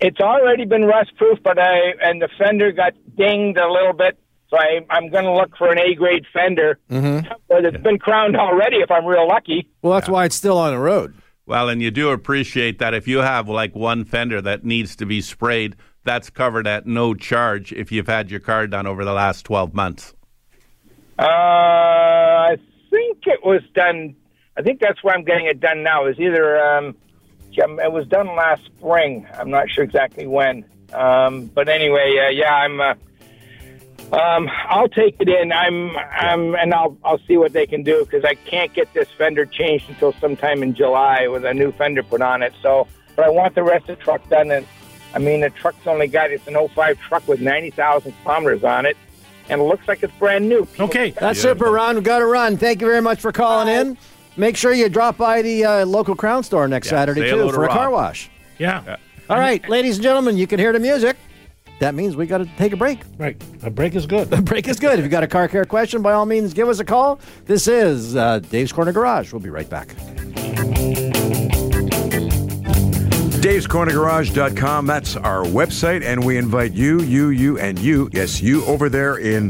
it's 0.00 0.20
already 0.20 0.64
been 0.64 0.84
rust 0.84 1.16
proof, 1.16 1.38
but 1.42 1.58
I 1.58 1.94
and 2.02 2.20
the 2.20 2.28
fender 2.38 2.72
got 2.72 2.92
dinged 3.16 3.58
a 3.58 3.70
little 3.70 3.92
bit, 3.92 4.18
so 4.54 4.60
I, 4.60 4.80
I'm 4.90 5.08
going 5.08 5.24
to 5.24 5.32
look 5.32 5.56
for 5.56 5.70
an 5.70 5.78
A 5.78 5.94
grade 5.94 6.24
fender. 6.32 6.78
Mm-hmm. 6.90 7.32
But 7.48 7.64
it's 7.64 7.82
been 7.82 7.98
crowned 7.98 8.36
already 8.36 8.76
if 8.76 8.90
I'm 8.90 9.04
real 9.04 9.26
lucky. 9.26 9.68
Well, 9.82 9.92
that's 9.92 10.08
why 10.08 10.24
it's 10.24 10.36
still 10.36 10.58
on 10.58 10.72
the 10.72 10.78
road. 10.78 11.14
Well, 11.46 11.68
and 11.68 11.82
you 11.82 11.90
do 11.90 12.10
appreciate 12.10 12.78
that 12.78 12.94
if 12.94 13.06
you 13.06 13.18
have 13.18 13.48
like 13.48 13.74
one 13.74 14.04
fender 14.04 14.40
that 14.40 14.64
needs 14.64 14.96
to 14.96 15.06
be 15.06 15.20
sprayed, 15.20 15.76
that's 16.04 16.30
covered 16.30 16.66
at 16.66 16.86
no 16.86 17.14
charge 17.14 17.72
if 17.72 17.92
you've 17.92 18.06
had 18.06 18.30
your 18.30 18.40
car 18.40 18.66
done 18.66 18.86
over 18.86 19.04
the 19.04 19.12
last 19.12 19.44
12 19.44 19.74
months. 19.74 20.14
Uh, 21.18 21.22
I 21.22 22.56
think 22.90 23.18
it 23.26 23.44
was 23.44 23.62
done. 23.74 24.16
I 24.56 24.62
think 24.62 24.80
that's 24.80 25.02
where 25.02 25.14
I'm 25.14 25.24
getting 25.24 25.46
it 25.46 25.60
done 25.60 25.82
now. 25.82 26.06
Is 26.06 26.18
either 26.18 26.58
um, 26.60 26.96
um, 27.62 27.78
it 27.78 27.92
was 27.92 28.06
done 28.08 28.34
last 28.34 28.64
spring. 28.64 29.26
I'm 29.38 29.50
not 29.50 29.70
sure 29.70 29.84
exactly 29.84 30.26
when. 30.26 30.64
Um, 30.92 31.46
but 31.46 31.68
anyway, 31.68 32.16
uh, 32.26 32.30
yeah, 32.30 32.54
I'm. 32.54 32.80
Uh, 32.80 32.94
um, 34.14 34.48
I'll 34.68 34.88
take 34.88 35.16
it 35.20 35.28
in. 35.28 35.52
I'm, 35.52 35.96
I'm, 35.96 36.54
and 36.54 36.72
I'll, 36.72 36.96
I'll 37.04 37.18
see 37.26 37.36
what 37.36 37.52
they 37.52 37.66
can 37.66 37.82
do 37.82 38.04
because 38.04 38.24
I 38.24 38.34
can't 38.34 38.72
get 38.72 38.92
this 38.94 39.08
fender 39.18 39.44
changed 39.46 39.88
until 39.88 40.12
sometime 40.14 40.62
in 40.62 40.74
July 40.74 41.26
with 41.28 41.44
a 41.44 41.52
new 41.54 41.72
fender 41.72 42.02
put 42.02 42.20
on 42.22 42.42
it. 42.42 42.52
So 42.62 42.86
but 43.16 43.24
I 43.24 43.28
want 43.28 43.54
the 43.54 43.62
rest 43.62 43.88
of 43.88 43.98
the 43.98 44.04
truck 44.04 44.28
done. 44.28 44.50
And 44.50 44.66
I 45.14 45.18
mean, 45.18 45.40
the 45.40 45.50
truck's 45.50 45.86
only 45.86 46.06
got 46.08 46.30
it's 46.30 46.46
an 46.46 46.56
05 46.68 46.98
truck 47.00 47.26
with 47.28 47.40
90,000 47.40 48.12
kilometers 48.22 48.64
on 48.64 48.86
it, 48.86 48.96
and 49.48 49.60
it 49.60 49.64
looks 49.64 49.86
like 49.88 50.02
it's 50.02 50.12
brand 50.18 50.48
new. 50.48 50.64
People- 50.66 50.86
Okay. 50.86 51.10
That's 51.10 51.40
super, 51.40 51.70
Ron. 51.70 51.94
We've 51.96 52.04
got 52.04 52.18
to 52.18 52.26
run. 52.26 52.56
Thank 52.56 52.80
you 52.80 52.86
very 52.88 53.02
much 53.02 53.20
for 53.20 53.32
calling 53.32 53.68
in. 53.68 53.96
Make 54.36 54.56
sure 54.56 54.72
you 54.72 54.88
drop 54.88 55.16
by 55.16 55.42
the 55.42 55.64
uh, 55.64 55.86
local 55.86 56.16
Krown 56.16 56.44
store 56.44 56.66
next 56.66 56.86
Yeah, 56.86 56.90
Saturday, 56.98 57.30
too, 57.30 57.36
to 57.46 57.52
for 57.52 57.64
a 57.64 57.68
car 57.68 57.84
Rob. 57.84 57.92
wash. 57.92 58.30
Yeah. 58.58 58.96
All 59.30 59.38
right, 59.38 59.66
ladies 59.68 59.96
and 59.96 60.02
gentlemen, 60.02 60.36
you 60.36 60.46
can 60.48 60.58
hear 60.58 60.72
the 60.72 60.80
music. 60.80 61.16
That 61.80 61.94
means 61.94 62.16
we 62.16 62.26
got 62.26 62.38
to 62.38 62.46
take 62.56 62.72
a 62.72 62.76
break. 62.76 63.00
Right. 63.18 63.40
A 63.62 63.70
break 63.70 63.94
is 63.94 64.06
good. 64.06 64.32
A 64.32 64.40
break 64.40 64.68
is 64.68 64.78
good. 64.78 64.98
If 64.98 65.04
you 65.04 65.10
got 65.10 65.22
a 65.22 65.28
car 65.28 65.48
care 65.48 65.64
question, 65.64 66.02
by 66.02 66.12
all 66.12 66.26
means, 66.26 66.54
give 66.54 66.68
us 66.68 66.78
a 66.78 66.84
call. 66.84 67.20
This 67.46 67.66
is 67.66 68.16
uh, 68.16 68.38
Dave's 68.38 68.72
Corner 68.72 68.92
Garage. 68.92 69.32
We'll 69.32 69.40
be 69.42 69.50
right 69.50 69.68
back. 69.68 69.94
Dave'sCornerGarage.com. 73.44 74.86
That's 74.86 75.16
our 75.16 75.44
website, 75.44 76.02
and 76.02 76.24
we 76.24 76.38
invite 76.38 76.72
you, 76.72 77.02
you, 77.02 77.28
you, 77.28 77.58
and 77.58 77.78
you, 77.78 78.08
yes, 78.12 78.40
you 78.40 78.64
over 78.64 78.88
there 78.88 79.18
in 79.18 79.48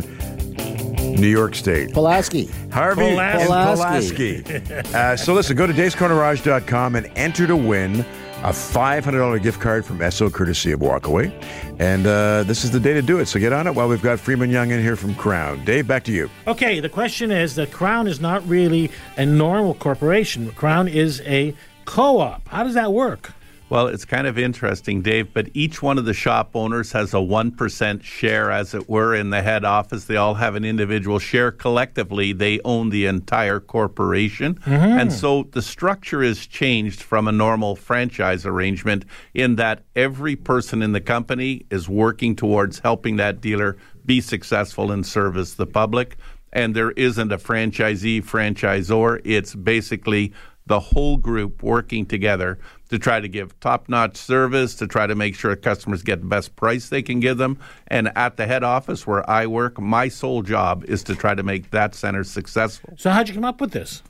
New 1.15 1.29
York 1.29 1.55
State. 1.55 1.93
Pulaski. 1.93 2.47
Harvey 2.73 3.11
Pulaski. 3.11 3.47
Pulaski. 3.47 4.43
Pulaski. 4.43 4.95
uh, 4.95 5.17
so 5.17 5.33
listen, 5.33 5.57
go 5.57 5.67
to 5.67 5.73
Dave'sCornerGarage.com 5.73 6.97
and 6.97 7.07
enter 7.15 7.47
to 7.47 7.57
win 7.57 8.05
a 8.45 8.49
$500 8.49 9.43
gift 9.43 9.59
card 9.59 9.87
from 9.87 10.01
Esso, 10.01 10.31
courtesy 10.31 10.71
of 10.71 10.81
Walkaway. 10.81 11.33
And 11.79 12.07
uh, 12.07 12.43
this 12.43 12.63
is 12.63 12.71
the 12.71 12.79
day 12.79 12.93
to 12.93 13.01
do 13.01 13.19
it. 13.19 13.27
So 13.27 13.41
get 13.41 13.55
on 13.55 13.67
it 13.67 13.75
while 13.75 13.89
we've 13.89 14.03
got 14.03 14.21
Freeman 14.21 14.51
Young 14.51 14.71
in 14.71 14.83
here 14.83 14.97
from 14.97 15.15
Krown. 15.15 15.65
Dave, 15.65 15.89
back 15.89 16.05
to 16.05 16.13
you. 16.13 16.29
Okay, 16.47 16.79
the 16.79 16.91
question 16.91 17.31
is 17.31 17.55
that 17.55 17.71
Krown 17.71 18.07
is 18.07 18.21
not 18.21 18.47
really 18.47 18.91
a 19.17 19.25
normal 19.25 19.73
corporation. 19.73 20.51
Krown 20.53 20.93
is 20.93 21.23
a 21.23 21.55
co 21.87 22.21
op. 22.21 22.47
How 22.49 22.65
does 22.65 22.75
that 22.75 22.93
work? 22.93 23.33
Well, 23.71 23.87
it's 23.87 24.05
kind 24.05 24.27
of 24.27 24.39
interesting, 24.39 25.01
Dave, 25.01 25.33
but 25.33 25.49
each 25.55 25.83
one 25.83 25.97
of 25.97 26.05
the 26.05 26.13
shop 26.13 26.51
owners 26.55 26.93
has 26.93 27.15
a 27.15 27.19
1% 27.19 28.03
share, 28.03 28.51
as 28.51 28.75
it 28.75 28.91
were, 28.91 29.15
in 29.15 29.31
the 29.31 29.41
head 29.41 29.65
office. 29.65 30.05
They 30.05 30.17
all 30.17 30.35
have 30.35 30.55
an 30.55 30.67
individual 30.67 31.19
share. 31.19 31.51
Collectively, 31.51 32.35
they 32.35 32.61
own 32.65 32.91
the 32.91 33.07
entire 33.07 33.61
corporation. 33.61 34.57
Mm-hmm. 34.57 34.71
And 34.99 35.13
so 35.13 35.45
the 35.53 35.63
structure 35.63 36.23
is 36.23 36.47
changed 36.47 37.03
from 37.03 37.27
a 37.27 37.33
normal 37.33 37.75
franchise 37.75 38.45
arrangement 38.45 39.07
in 39.33 39.57
that 39.57 39.83
every 39.97 40.37
person 40.37 40.83
in 40.83 40.93
the 40.93 41.01
company 41.01 41.65
is 41.71 41.89
working 41.89 42.37
towards 42.37 42.81
helping 42.81 43.17
that 43.17 43.41
dealer 43.41 43.79
be 44.05 44.21
successful 44.21 44.93
and 44.93 45.07
service 45.07 45.55
the 45.55 45.67
public. 45.67 46.17
And 46.53 46.77
there 46.77 46.91
isn't 46.93 47.33
a 47.33 47.39
franchisee, 47.39 48.23
franchisor. 48.23 49.23
It's 49.25 49.55
basically 49.55 50.35
the 50.67 50.81
whole 50.81 51.17
group 51.17 51.63
working 51.63 52.07
together 52.07 52.59
to 52.95 52.99
try 53.01 53.19
to 53.19 53.27
give 53.29 53.59
top 53.59 53.89
notch 53.89 54.17
service, 54.17 54.77
to 54.77 54.87
try 54.87 55.05
to 55.07 55.17
make 55.17 55.35
sure 55.35 55.55
customers 55.57 56.03
get 56.05 56.21
the 56.21 56.27
best 56.27 56.55
price 56.55 56.89
they 56.91 57.03
can 57.03 57.19
give 57.19 57.39
them. 57.39 57.59
And 57.89 58.13
at 58.17 58.37
the 58.37 58.47
head 58.47 58.63
office 58.63 59.05
where 59.05 59.29
I 59.29 59.47
work, 59.49 59.81
my 59.81 60.07
sole 60.09 60.43
job 60.43 60.85
is 60.85 61.03
to 61.05 61.17
try 61.17 61.35
to 61.35 61.43
make 61.43 61.71
that 61.73 61.95
center 61.97 62.23
successful. 62.23 62.95
So, 62.97 63.11
how'd 63.11 63.29
you 63.29 63.35
come 63.35 63.45
up 63.45 63.61
with 63.61 63.73
this? 63.73 64.03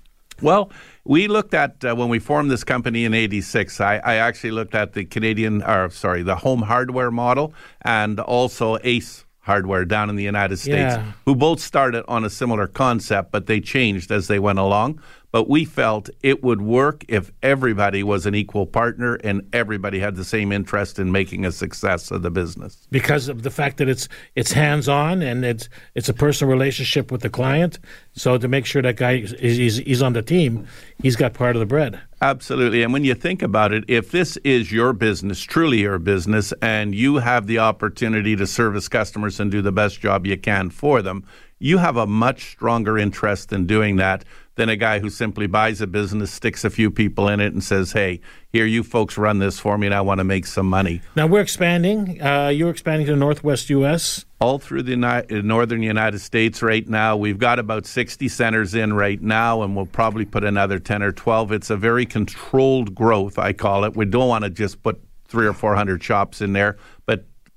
Well, 0.42 0.70
we 1.04 1.28
looked 1.28 1.54
at 1.54 1.82
uh, 1.82 1.94
when 1.94 2.08
we 2.10 2.18
formed 2.18 2.50
this 2.50 2.62
company 2.64 3.04
in 3.06 3.14
'86. 3.14 3.80
I, 3.80 3.96
I 4.04 4.14
actually 4.16 4.50
looked 4.50 4.74
at 4.74 4.92
the 4.92 5.04
Canadian, 5.06 5.62
or 5.62 5.88
sorry, 5.90 6.22
the 6.22 6.36
home 6.36 6.60
hardware 6.62 7.10
model, 7.10 7.54
and 7.82 8.20
also 8.20 8.76
Ace 8.82 9.24
Hardware 9.38 9.84
down 9.84 10.10
in 10.10 10.16
the 10.16 10.24
United 10.24 10.56
States, 10.58 10.96
Yeah. 10.96 11.12
who 11.24 11.34
both 11.36 11.60
started 11.60 12.04
on 12.08 12.24
a 12.24 12.30
similar 12.30 12.66
concept, 12.66 13.30
but 13.30 13.46
they 13.46 13.60
changed 13.60 14.10
as 14.10 14.26
they 14.26 14.38
went 14.38 14.58
along. 14.58 15.00
But 15.34 15.48
we 15.48 15.64
felt 15.64 16.10
it 16.22 16.44
would 16.44 16.62
work 16.62 17.04
if 17.08 17.32
everybody 17.42 18.04
was 18.04 18.24
an 18.24 18.36
equal 18.36 18.66
partner 18.66 19.16
and 19.16 19.42
everybody 19.52 19.98
had 19.98 20.14
the 20.14 20.22
same 20.22 20.52
interest 20.52 21.00
in 21.00 21.10
making 21.10 21.44
a 21.44 21.50
success 21.50 22.12
of 22.12 22.22
the 22.22 22.30
business. 22.30 22.86
Because 22.92 23.26
of 23.26 23.42
the 23.42 23.50
fact 23.50 23.78
that 23.78 23.88
it's 23.88 24.08
it's 24.36 24.52
hands 24.52 24.88
on 24.88 25.22
and 25.22 25.44
it's 25.44 25.68
it's 25.96 26.08
a 26.08 26.14
personal 26.14 26.52
relationship 26.52 27.10
with 27.10 27.22
the 27.22 27.30
client. 27.30 27.80
So 28.12 28.38
to 28.38 28.46
make 28.46 28.64
sure 28.64 28.80
that 28.82 28.94
guy 28.94 29.24
is 29.26 29.56
he's, 29.56 29.78
he's 29.78 30.02
on 30.02 30.12
the 30.12 30.22
team, 30.22 30.68
he's 31.02 31.16
got 31.16 31.34
part 31.34 31.56
of 31.56 31.60
the 31.60 31.66
bread. 31.66 31.98
Absolutely. 32.22 32.84
And 32.84 32.92
when 32.92 33.02
you 33.02 33.14
think 33.14 33.42
about 33.42 33.72
it, 33.72 33.82
if 33.88 34.12
this 34.12 34.36
is 34.44 34.70
your 34.70 34.92
business, 34.92 35.40
truly 35.40 35.80
your 35.80 35.98
business, 35.98 36.54
and 36.62 36.94
you 36.94 37.16
have 37.16 37.48
the 37.48 37.58
opportunity 37.58 38.36
to 38.36 38.46
service 38.46 38.86
customers 38.86 39.40
and 39.40 39.50
do 39.50 39.62
the 39.62 39.72
best 39.72 40.00
job 40.00 40.28
you 40.28 40.38
can 40.38 40.70
for 40.70 41.02
them, 41.02 41.24
you 41.64 41.78
have 41.78 41.96
a 41.96 42.06
much 42.06 42.50
stronger 42.50 42.98
interest 42.98 43.50
in 43.50 43.66
doing 43.66 43.96
that 43.96 44.22
than 44.56 44.68
a 44.68 44.76
guy 44.76 44.98
who 44.98 45.08
simply 45.08 45.46
buys 45.46 45.80
a 45.80 45.86
business, 45.86 46.30
sticks 46.30 46.62
a 46.62 46.68
few 46.68 46.90
people 46.90 47.26
in 47.26 47.40
it, 47.40 47.54
and 47.54 47.64
says, 47.64 47.92
hey, 47.92 48.20
here, 48.52 48.66
you 48.66 48.82
folks 48.82 49.16
run 49.16 49.38
this 49.38 49.58
for 49.58 49.78
me, 49.78 49.86
and 49.86 49.94
I 49.94 50.02
want 50.02 50.18
to 50.18 50.24
make 50.24 50.44
some 50.44 50.68
money. 50.68 51.00
Now 51.16 51.26
we're 51.26 51.40
expanding. 51.40 52.20
Uh, 52.20 52.48
you're 52.48 52.68
expanding 52.68 53.06
to 53.06 53.12
the 53.12 53.18
Northwest 53.18 53.70
U.S. 53.70 54.26
all 54.42 54.58
through 54.58 54.82
the 54.82 54.90
Uni- 54.90 55.42
northern 55.42 55.82
United 55.82 56.18
States 56.18 56.62
right 56.62 56.86
now. 56.86 57.16
We've 57.16 57.38
got 57.38 57.58
about 57.58 57.86
60 57.86 58.28
centers 58.28 58.74
in 58.74 58.92
right 58.92 59.22
now, 59.22 59.62
and 59.62 59.74
we'll 59.74 59.86
probably 59.86 60.26
put 60.26 60.44
another 60.44 60.78
10 60.78 61.02
or 61.02 61.12
12. 61.12 61.50
It's 61.50 61.70
a 61.70 61.78
very 61.78 62.04
controlled 62.04 62.94
growth, 62.94 63.38
I 63.38 63.54
call 63.54 63.84
it. 63.84 63.96
We 63.96 64.04
don't 64.04 64.28
want 64.28 64.44
to 64.44 64.50
just 64.50 64.82
put 64.82 65.00
three 65.26 65.46
or 65.46 65.54
400 65.54 66.02
shops 66.02 66.40
in 66.40 66.52
there, 66.52 66.76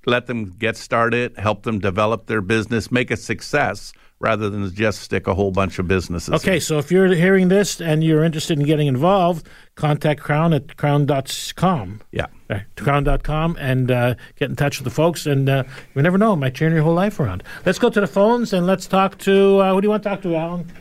let 0.08 0.26
them 0.26 0.46
get 0.58 0.78
started, 0.78 1.38
help 1.38 1.64
them 1.64 1.80
develop 1.80 2.26
their 2.26 2.42
business, 2.42 2.92
make 2.92 3.12
a 3.12 3.18
success 3.18 3.94
rather 4.20 4.50
than 4.50 4.74
just 4.74 5.02
stick 5.02 5.28
a 5.28 5.36
whole 5.36 5.52
bunch 5.52 5.78
of 5.78 5.88
businesses. 5.88 6.34
Okay, 6.34 6.56
in. 6.56 6.62
so 6.62 6.80
if 6.80 6.92
you're 6.92 7.14
hearing 7.14 7.50
this 7.50 7.80
and 7.80 8.04
you're 8.04 8.24
interested 8.24 8.58
in 8.58 8.66
getting 8.66 8.88
involved, 8.88 9.48
contact 9.76 10.22
Krown 10.22 10.56
at 10.56 10.68
krown.com. 10.68 12.02
Yeah. 12.12 12.26
Right, 12.50 12.64
krown.com 12.78 13.58
and 13.60 13.92
uh, 13.92 14.16
get 14.38 14.50
in 14.50 14.56
touch 14.56 14.80
with 14.80 14.86
the 14.86 14.90
folks. 14.90 15.26
And 15.26 15.50
uh, 15.50 15.66
you 15.94 16.02
never 16.02 16.18
know, 16.18 16.34
it 16.34 16.38
might 16.38 16.56
turn 16.56 16.72
your 16.72 16.82
whole 16.82 16.94
life 16.94 17.20
around. 17.20 17.44
Let's 17.66 17.78
go 17.78 17.90
to 17.90 18.00
the 18.00 18.08
phones 18.08 18.54
and 18.54 18.66
let's 18.66 18.88
talk 18.88 19.18
to 19.20 19.60
uh, 19.60 19.74
who 19.74 19.82
do 19.82 19.86
you 19.86 19.90
want 19.90 20.04
to 20.04 20.10
talk 20.10 20.22
to, 20.22 20.36
Alan? 20.36 20.72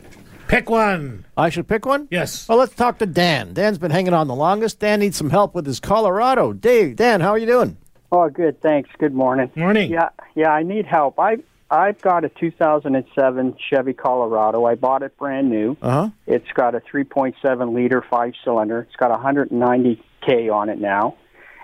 Pick 0.47 0.69
one. 0.69 1.25
I 1.35 1.49
should 1.49 1.67
pick 1.67 1.85
one? 1.85 2.07
Yes. 2.09 2.47
Well, 2.47 2.57
let's 2.57 2.73
talk 2.73 2.99
to 2.99 3.05
Dan. 3.05 3.53
Dan's 3.53 3.77
been 3.77 3.91
hanging 3.91 4.13
on 4.13 4.29
the 4.29 4.35
longest. 4.35 4.79
Dan 4.79 5.01
needs 5.01 5.17
some 5.17 5.29
help 5.29 5.53
with 5.53 5.65
his 5.65 5.81
Colorado. 5.81 6.53
Dave, 6.53 6.95
Dan, 6.95 7.19
how 7.19 7.31
are 7.31 7.37
you 7.37 7.45
doing? 7.45 7.75
Oh, 8.11 8.29
good. 8.29 8.61
Thanks. 8.61 8.89
Good 8.97 9.13
morning. 9.13 9.51
Morning. 9.55 9.91
Yeah, 9.91 10.09
yeah. 10.35 10.49
I 10.49 10.63
need 10.63 10.85
help. 10.85 11.19
I 11.19 11.37
I've 11.69 11.99
got 12.01 12.23
a 12.23 12.29
2007 12.29 13.57
Chevy 13.69 13.93
Colorado. 13.93 14.63
I 14.65 14.75
bought 14.75 15.03
it 15.03 15.17
brand 15.17 15.49
new. 15.49 15.75
Uh 15.81 15.91
huh. 15.91 16.09
It's 16.25 16.47
got 16.53 16.75
a 16.75 16.79
3.7 16.79 17.73
liter 17.75 18.01
five 18.09 18.33
cylinder. 18.45 18.81
It's 18.81 18.95
got 18.95 19.11
190k 19.11 20.53
on 20.53 20.69
it 20.69 20.79
now. 20.79 21.17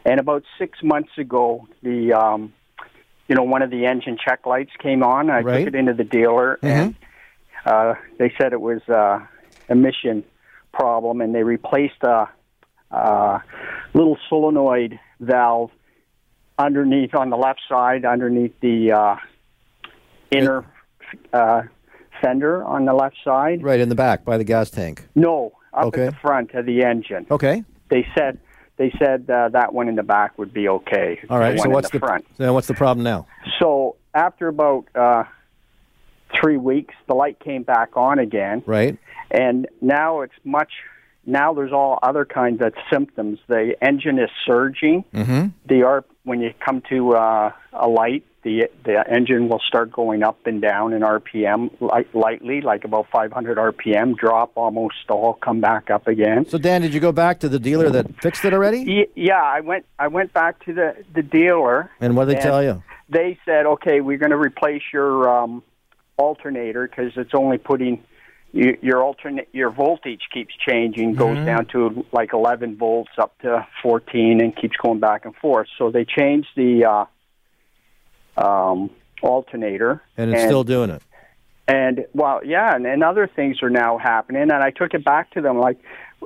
And 0.05 0.19
about 0.19 0.43
six 0.59 0.79
months 0.83 1.11
ago, 1.17 1.65
the 1.81 2.11
um, 2.13 2.51
you 3.29 3.35
know 3.35 3.43
one 3.43 3.61
of 3.61 3.69
the 3.71 3.85
engine 3.85 4.17
check 4.23 4.45
lights 4.45 4.71
came 4.81 5.01
on. 5.03 5.29
I 5.29 5.39
Right. 5.41 5.59
took 5.59 5.73
it 5.73 5.75
into 5.75 5.93
the 5.93 6.03
dealer, 6.03 6.59
and 6.61 6.95
uh, 7.65 7.93
they 8.19 8.33
said 8.37 8.51
it 8.51 8.59
was 8.59 8.81
uh, 8.89 9.19
emission 9.69 10.25
problem, 10.73 11.21
and 11.21 11.33
they 11.33 11.43
replaced 11.43 12.03
a, 12.03 12.27
a 12.91 13.41
little 13.93 14.17
solenoid 14.27 14.99
valve 15.21 15.71
underneath 16.57 17.15
on 17.15 17.29
the 17.29 17.37
left 17.37 17.61
side, 17.67 18.05
underneath 18.05 18.53
the 18.61 18.91
uh, 18.91 19.15
inner 20.31 20.65
uh, 21.31 21.63
fender 22.21 22.63
on 22.63 22.85
the 22.85 22.93
left 22.93 23.15
side. 23.23 23.63
Right 23.63 23.79
in 23.79 23.89
the 23.89 23.95
back 23.95 24.23
by 24.25 24.37
the 24.37 24.43
gas 24.43 24.69
tank. 24.69 25.07
No, 25.15 25.53
up 25.73 25.85
Okay. 25.87 26.07
at 26.07 26.13
the 26.13 26.19
front 26.19 26.53
of 26.53 26.65
the 26.65 26.83
engine. 26.83 27.25
Okay. 27.29 27.63
They 27.89 28.05
said 28.17 28.39
they 28.77 28.91
said 28.97 29.29
uh, 29.29 29.49
that 29.49 29.73
one 29.73 29.87
in 29.87 29.95
the 29.95 30.03
back 30.03 30.37
would 30.39 30.53
be 30.53 30.67
okay. 30.67 31.19
All 31.29 31.37
right. 31.39 31.59
So 31.59 31.69
what's 31.69 31.89
in 31.91 31.99
the, 31.99 32.05
front? 32.05 32.25
So 32.37 32.53
what's 32.53 32.67
the 32.67 32.73
problem 32.73 33.03
now? 33.03 33.27
So 33.59 33.97
after 34.15 34.47
about 34.47 34.85
uh, 34.95 35.23
three 36.39 36.57
weeks, 36.57 36.95
the 37.07 37.13
light 37.13 37.39
came 37.39 37.63
back 37.63 37.95
on 37.95 38.17
again, 38.19 38.63
Right. 38.65 38.97
and 39.29 39.67
now 39.81 40.21
it's 40.21 40.33
much. 40.43 40.71
Now 41.25 41.53
there's 41.53 41.71
all 41.71 41.99
other 42.03 42.25
kinds 42.25 42.61
of 42.61 42.73
symptoms. 42.91 43.39
The 43.47 43.75
engine 43.81 44.19
is 44.19 44.29
surging. 44.45 45.05
Mm-hmm. 45.13 45.47
The 45.67 45.83
R 45.83 46.03
when 46.23 46.41
you 46.41 46.53
come 46.63 46.81
to 46.89 47.13
uh, 47.13 47.51
a 47.73 47.87
light, 47.87 48.23
the 48.43 48.69
the 48.83 49.03
engine 49.09 49.47
will 49.47 49.61
start 49.65 49.91
going 49.91 50.23
up 50.23 50.45
and 50.45 50.61
down 50.61 50.93
in 50.93 51.01
RPM 51.01 51.69
light, 51.81 52.13
lightly, 52.13 52.61
like 52.61 52.83
about 52.83 53.07
500 53.11 53.57
RPM. 53.57 54.17
Drop 54.17 54.51
almost 54.55 54.95
all, 55.09 55.33
come 55.33 55.61
back 55.61 55.89
up 55.89 56.07
again. 56.07 56.45
So 56.49 56.57
Dan, 56.57 56.81
did 56.81 56.93
you 56.93 56.99
go 56.99 57.11
back 57.11 57.39
to 57.41 57.49
the 57.49 57.59
dealer 57.59 57.89
that 57.89 58.21
fixed 58.21 58.43
it 58.45 58.53
already? 58.53 59.07
Yeah, 59.15 59.41
I 59.41 59.61
went. 59.61 59.85
I 59.97 60.07
went 60.07 60.33
back 60.33 60.63
to 60.65 60.73
the 60.73 60.95
the 61.13 61.23
dealer. 61.23 61.89
And 61.99 62.15
what 62.15 62.25
did 62.25 62.37
they 62.37 62.41
tell 62.41 62.63
you? 62.63 62.83
They 63.09 63.37
said, 63.45 63.65
"Okay, 63.65 64.01
we're 64.01 64.17
going 64.17 64.31
to 64.31 64.37
replace 64.37 64.83
your 64.91 65.29
um, 65.29 65.63
alternator 66.17 66.87
because 66.87 67.13
it's 67.15 67.33
only 67.33 67.57
putting 67.57 68.03
you, 68.53 68.77
your 68.81 69.03
alternate 69.03 69.49
your 69.51 69.71
voltage 69.71 70.21
keeps 70.33 70.53
changing, 70.67 71.15
goes 71.15 71.43
down 71.45 71.65
to 71.73 72.05
like 72.13 72.33
11 72.33 72.77
volts 72.77 73.11
up 73.17 73.37
to 73.39 73.67
14, 73.81 74.41
and 74.41 74.55
keeps 74.55 74.77
going 74.77 74.99
back 74.99 75.25
and 75.25 75.35
forth." 75.35 75.67
So 75.77 75.91
they 75.91 76.05
changed 76.05 76.49
the 76.55 76.85
uh, 78.37 78.41
um, 78.41 78.89
alternator, 79.21 80.01
And 80.17 80.31
it's 80.31 80.43
still 80.43 80.63
doing 80.63 80.89
it. 80.89 81.01
and 81.67 82.05
well, 82.13 82.41
yeah, 82.45 82.75
and, 82.75 82.85
and 82.85 83.03
other 83.03 83.27
things 83.27 83.61
are 83.63 83.69
now 83.69 83.97
happening. 83.97 84.43
And 84.43 84.53
I 84.53 84.69
took 84.71 84.93
it 84.93 85.03
back 85.03 85.31
to 85.31 85.41
them 85.41 85.59
like 85.59 85.79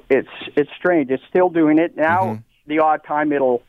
it's 0.10 0.30
it's 0.56 0.70
strange. 0.78 1.10
It's 1.10 1.24
still 1.30 1.50
doing 1.50 1.80
it 1.80 1.96
now. 1.96 2.40
the 2.68 2.80
odd 2.80 3.02
time 3.06 3.32
it'll, 3.32 3.64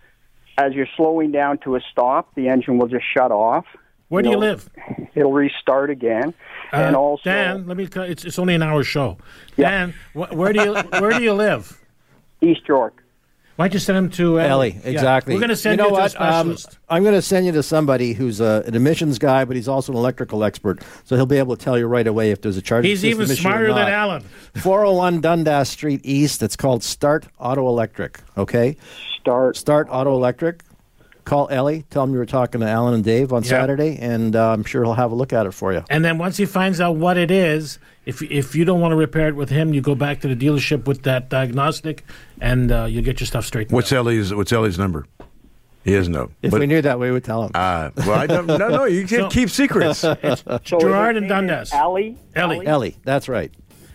as 0.57 0.73
you're 0.73 0.89
slowing 0.97 1.31
down 1.31 1.59
to 1.59 1.77
a 1.77 1.81
stop, 1.93 2.35
the 2.35 2.49
engine 2.49 2.79
will 2.79 2.89
just 2.89 3.05
shut 3.17 3.31
off. 3.31 3.65
Where 4.09 4.23
do 4.23 4.31
you 4.31 4.39
live? 4.39 4.69
It'll 5.15 5.33
restart 5.33 5.91
again, 5.91 6.33
and 6.73 6.95
Uh, 6.97 6.99
also 7.01 7.23
Dan, 7.25 7.67
let 7.67 7.77
me. 7.77 7.87
tell- 7.87 8.05
It's 8.05 8.25
it's 8.25 8.39
only 8.39 8.55
an 8.55 8.63
hour 8.63 8.83
show. 8.85 9.19
Yeah. 9.57 9.71
Dan, 9.71 9.95
wh- 10.13 10.33
where 10.35 10.53
do 10.53 10.63
you 10.63 10.75
where 11.01 11.11
do 11.13 11.23
you 11.23 11.33
live? 11.33 11.79
East 12.41 12.63
York. 12.69 13.03
Why 13.57 13.67
don't 13.67 13.75
you 13.75 13.81
send 13.81 13.99
him 13.99 14.11
to 14.11 14.39
Ellie, 14.39 14.79
Yeah. 14.85 14.91
exactly. 14.91 15.35
We're 15.35 15.41
going 15.41 15.49
to 15.51 15.57
send 15.57 15.81
you 15.81 15.85
you, 15.87 15.91
know 15.91 15.97
to 15.97 16.01
a 16.01 16.05
what? 16.05 16.21
Um, 16.21 16.55
specialist. 16.57 16.79
I'm 16.89 17.03
going 17.03 17.17
to 17.17 17.23
send 17.23 17.45
you 17.45 17.51
to 17.51 17.63
somebody 17.65 18.13
who's 18.13 18.41
uh, 18.41 18.63
an 18.67 18.77
emissions 18.77 19.19
guy, 19.19 19.45
but 19.45 19.57
he's 19.57 19.67
also 19.67 19.91
an 19.91 19.99
electrical 19.99 20.45
expert, 20.45 20.81
so 21.03 21.17
he'll 21.17 21.27
be 21.27 21.39
able 21.39 21.57
to 21.57 21.65
tell 21.65 21.77
you 21.77 21.87
right 21.89 22.07
away 22.07 22.31
if 22.31 22.41
there's 22.41 22.57
a 22.57 22.63
charging 22.63 22.89
He's 22.89 23.01
system 23.01 23.21
even 23.23 23.25
issue 23.33 23.33
or 23.33 23.51
smarter 23.51 23.75
than. 23.75 23.89
Alan. 23.89 24.23
401 24.63 25.21
Dundas 25.23 25.71
Street 25.71 26.03
East. 26.05 26.41
It's 26.41 26.55
called 26.55 26.85
Start 26.85 27.27
Auto 27.41 27.67
Electric. 27.67 28.21
Okay, 28.37 28.77
Start. 29.21 29.57
Start 29.57 29.89
Auto 29.91 30.15
Electric. 30.15 30.63
Call 31.29 31.49
Ellie. 31.51 31.85
Tell 31.91 32.05
him 32.05 32.13
you 32.13 32.19
were 32.19 32.25
talking 32.27 32.63
to 32.63 32.67
Alan 32.67 32.95
and 32.95 33.05
Dave 33.05 33.35
on 33.35 33.43
Yeah. 33.43 33.51
Saturday, 33.51 33.99
and 34.01 34.35
uh, 34.35 34.51
I'm 34.51 34.65
sure 34.65 34.83
he'll 34.83 34.95
have 34.95 35.13
a 35.13 35.15
look 35.15 35.35
at 35.35 35.45
it 35.45 35.53
for 35.53 35.75
you. 35.75 35.85
And 35.91 36.03
then 36.03 36.17
once 36.17 36.39
he 36.39 36.47
finds 36.47 36.81
out 36.81 36.97
what 36.97 37.19
it 37.19 37.31
is, 37.31 37.79
if 38.07 38.23
if 38.23 38.55
you 38.57 38.65
don't 38.65 38.81
want 38.81 38.93
to 38.93 38.97
repair 38.97 39.29
it 39.29 39.37
with 39.37 39.51
him, 39.51 39.75
you 39.75 39.83
go 39.83 39.95
back 39.95 40.21
to 40.23 40.35
the 40.35 40.35
dealership 40.35 40.87
with 40.87 41.03
that 41.03 41.29
diagnostic, 41.29 42.03
and 42.41 42.73
uh, 42.73 42.85
you'll 42.87 43.05
get 43.05 43.21
your 43.21 43.27
stuff 43.27 43.45
straightened. 43.45 43.75
What's 43.75 43.93
out. 43.93 43.99
Ellie's 44.07 44.33
What's 44.33 44.53
Ellie's 44.53 44.79
number? 44.79 45.05
He 45.85 45.93
doesn't. 45.95 46.15
If 46.43 46.51
But- 46.51 46.61
we 46.61 46.67
knew 46.67 46.81
that, 46.83 46.99
we 46.99 47.11
would 47.11 47.25
tell 47.25 47.45
him. 47.45 47.51
uh, 47.55 47.91
well, 47.99 48.13
I 48.19 48.27
don't. 48.27 48.47
No, 48.47 48.57
no, 48.69 48.85
you 48.85 49.07
can't 49.07 49.25
So- 49.25 49.29
keep 49.31 49.51
secrets. 49.51 49.99
So 50.65 50.79
Gerard 50.79 51.17
and 51.17 51.29
name 51.29 51.47
Dundas. 51.47 51.73
Ellie. 51.75 52.17
Ellie. 52.35 52.67
Ellie, 52.67 52.97
that's 53.05 53.29
right. 53.29 53.53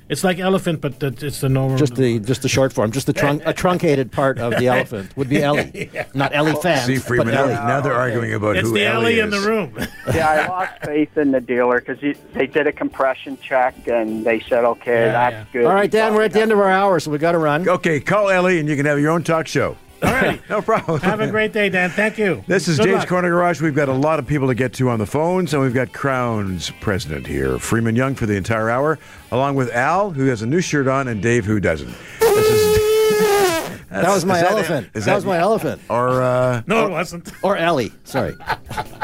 It's 0.09 0.23
like 0.23 0.37
elephant, 0.39 0.81
but 0.81 0.99
the, 0.99 1.07
it's 1.25 1.39
the 1.41 1.49
normal. 1.49 1.77
Just 1.77 1.95
the 1.95 2.19
just 2.19 2.41
the 2.41 2.49
short 2.49 2.73
form, 2.73 2.91
just 2.91 3.07
the 3.07 3.13
trunk, 3.13 3.41
a 3.45 3.53
truncated 3.53 4.11
part 4.11 4.37
of 4.37 4.57
the 4.57 4.67
elephant 4.67 5.15
would 5.15 5.29
be 5.29 5.41
Ellie, 5.41 5.89
not 6.13 6.35
Ellie 6.35 6.51
oh, 6.51 6.59
fans. 6.59 6.85
See, 6.85 6.97
Freeman. 6.97 7.27
but 7.27 7.33
Now, 7.33 7.43
Ellie. 7.43 7.53
now 7.53 7.81
they're 7.81 7.93
oh, 7.93 7.97
arguing 7.99 8.33
about 8.33 8.57
It's 8.57 8.67
who 8.67 8.73
the 8.75 8.85
Ellie 8.85 9.19
alley 9.19 9.19
in 9.21 9.29
the 9.29 9.37
is. 9.37 9.45
room. 9.45 9.77
Yeah, 10.13 10.29
I 10.29 10.47
lost 10.47 10.73
faith 10.83 11.17
in 11.17 11.31
the 11.31 11.39
dealer 11.39 11.79
because 11.79 11.99
they 12.33 12.45
did 12.45 12.67
a 12.67 12.73
compression 12.73 13.37
check 13.41 13.87
and 13.87 14.25
they 14.25 14.41
said, 14.41 14.65
okay, 14.65 15.05
Yeah, 15.05 15.11
that's 15.13 15.33
yeah. 15.33 15.45
good. 15.53 15.65
All 15.65 15.73
right, 15.73 15.89
Dan, 15.89 16.13
we're 16.13 16.23
at 16.23 16.33
the 16.33 16.41
end 16.41 16.51
of 16.51 16.59
our 16.59 16.69
hour, 16.69 16.99
so 16.99 17.09
we 17.09 17.17
got 17.17 17.31
to 17.31 17.37
run. 17.37 17.67
Okay, 17.67 17.99
call 18.01 18.29
Ellie, 18.29 18.59
and 18.59 18.67
you 18.67 18.75
can 18.75 18.85
have 18.85 18.99
your 18.99 19.11
own 19.11 19.23
talk 19.23 19.47
show. 19.47 19.77
All 20.03 20.11
right. 20.11 20.39
No 20.49 20.61
problem. 20.61 20.99
Have 21.01 21.19
a 21.21 21.27
great 21.29 21.51
day, 21.53 21.69
Dan. 21.69 21.89
Thank 21.89 22.17
you. 22.17 22.43
This 22.47 22.67
is 22.67 22.77
Good 22.77 22.85
Dave's 22.87 22.99
luck. 22.99 23.07
Corner 23.07 23.29
Garage. 23.29 23.61
We've 23.61 23.73
got 23.75 23.89
a 23.89 23.93
lot 23.93 24.19
of 24.19 24.27
people 24.27 24.47
to 24.47 24.55
get 24.55 24.73
to 24.73 24.89
on 24.89 24.99
the 24.99 25.05
phones, 25.05 25.53
and 25.53 25.63
we've 25.63 25.73
got 25.73 25.93
Krown's 25.93 26.71
president 26.81 27.25
here, 27.25 27.57
Freeman 27.57 27.95
Young, 27.95 28.13
for 28.13 28.25
the 28.25 28.35
entire 28.35 28.69
hour, 28.69 28.99
along 29.31 29.55
with 29.55 29.71
Al, 29.73 30.11
who 30.11 30.25
has 30.27 30.41
a 30.41 30.45
new 30.45 30.61
shirt 30.61 30.87
on, 30.87 31.07
and 31.07 31.21
Dave, 31.23 31.45
who 31.45 31.59
doesn't. 31.59 31.93
This 32.19 32.47
is, 32.49 33.79
That 33.89 34.09
was 34.09 34.25
my 34.25 34.37
is 34.39 34.43
elephant. 34.43 34.87
is 34.93 35.05
that, 35.05 35.11
that- 35.11 35.15
was 35.15 35.25
my 35.25 35.37
elephant. 35.39 35.81
or 35.89 36.21
uh, 36.21 36.61
No, 36.67 36.85
it 36.87 36.91
wasn't. 36.91 37.31
Or 37.43 37.55
Ellie. 37.57 37.91
Sorry. 38.03 38.35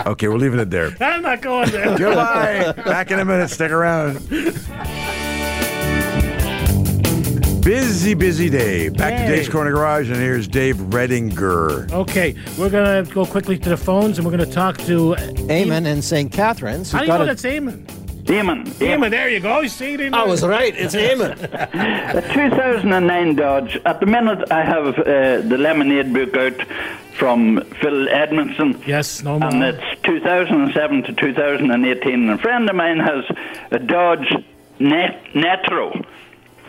okay, 0.05 0.27
we're 0.27 0.37
leaving 0.37 0.59
it 0.59 0.69
there. 0.69 0.95
I'm 0.99 1.21
not 1.21 1.41
going 1.41 1.69
there. 1.71 1.97
Goodbye. 1.97 2.71
Back 2.73 3.11
in 3.11 3.19
a 3.19 3.25
minute. 3.25 3.49
Stick 3.49 3.71
around. 3.71 4.19
Busy, 7.63 8.13
busy 8.13 8.49
day. 8.49 8.89
Back 8.89 9.13
Hey. 9.13 9.27
to 9.27 9.35
Dave's 9.35 9.49
Corner 9.49 9.71
Garage, 9.71 10.07
and 10.09 10.17
here's 10.17 10.47
Dave 10.47 10.77
Redinger. 10.77 11.91
Okay, 11.91 12.33
we're 12.57 12.69
going 12.69 13.05
to 13.05 13.13
go 13.13 13.25
quickly 13.25 13.57
to 13.59 13.69
the 13.69 13.77
phones, 13.77 14.17
and 14.17 14.25
we're 14.25 14.35
going 14.35 14.47
to 14.47 14.55
talk 14.55 14.77
to. 14.79 15.15
Eamon 15.49 15.85
in 15.85 16.01
St. 16.01 16.31
Catharines. 16.31 16.91
How 16.91 16.99
who's 16.99 17.07
do 17.07 17.11
you 17.11 17.17
got 17.17 17.17
know 17.17 17.23
a- 17.23 17.27
that's 17.27 17.43
Eamon? 17.43 17.83
Eamon. 18.25 18.65
Eamon, 18.75 19.09
there 19.09 19.27
you 19.29 19.39
go. 19.39 19.59
You 19.61 19.67
see 19.69 19.93
it 19.95 19.99
in 20.01 20.13
I 20.13 20.23
was 20.23 20.45
right. 20.45 20.73
It's 20.77 20.95
Eamon. 20.95 21.31
A 22.15 22.21
2009 22.33 23.35
Dodge. 23.35 23.77
At 23.85 23.99
the 23.99 24.05
minute, 24.05 24.51
I 24.51 24.63
have 24.63 24.99
uh, 24.99 25.41
the 25.47 25.57
Lemon-Aid 25.57 26.13
book 26.13 26.37
out 26.37 26.67
from 27.17 27.61
Phil 27.81 28.07
Edmonston. 28.07 28.85
Yes, 28.87 29.23
no 29.23 29.39
And 29.41 29.59
more. 29.59 29.69
it's 29.69 30.01
2007 30.03 31.03
to 31.03 31.13
2018. 31.13 32.29
A 32.29 32.37
friend 32.37 32.69
of 32.69 32.75
mine 32.75 32.99
has 32.99 33.25
a 33.71 33.79
Dodge 33.79 34.31
Net- 34.79 35.23
Netro, 35.33 36.05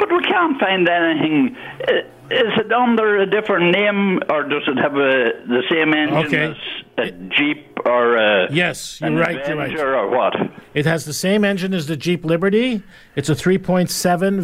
but 0.00 0.10
we 0.10 0.20
can't 0.24 0.58
find 0.58 0.88
anything. 0.88 1.56
Uh, 1.86 1.92
Is 2.32 2.52
it 2.58 2.72
under 2.72 3.16
a 3.18 3.26
different 3.26 3.72
name, 3.72 4.20
or 4.30 4.44
does 4.44 4.62
it 4.68 4.76
have 4.78 4.94
a, 4.94 5.32
the 5.48 5.62
same 5.68 5.92
engine 5.94 6.26
Okay. 6.26 6.44
as 6.52 6.56
a 6.98 7.10
Jeep 7.36 7.66
or 7.84 8.16
a 8.16 8.52
Yes, 8.52 9.00
you're 9.00 9.10
right, 9.12 9.44
you're 9.48 9.56
right. 9.56 9.76
Or 9.80 10.08
what? 10.08 10.34
It 10.74 10.86
has 10.86 11.04
the 11.06 11.12
same 11.12 11.44
engine 11.44 11.74
as 11.74 11.86
the 11.88 11.96
Jeep 11.96 12.24
Liberty. 12.24 12.84
It's 13.16 13.28
a 13.28 13.34
3.7 13.34 13.88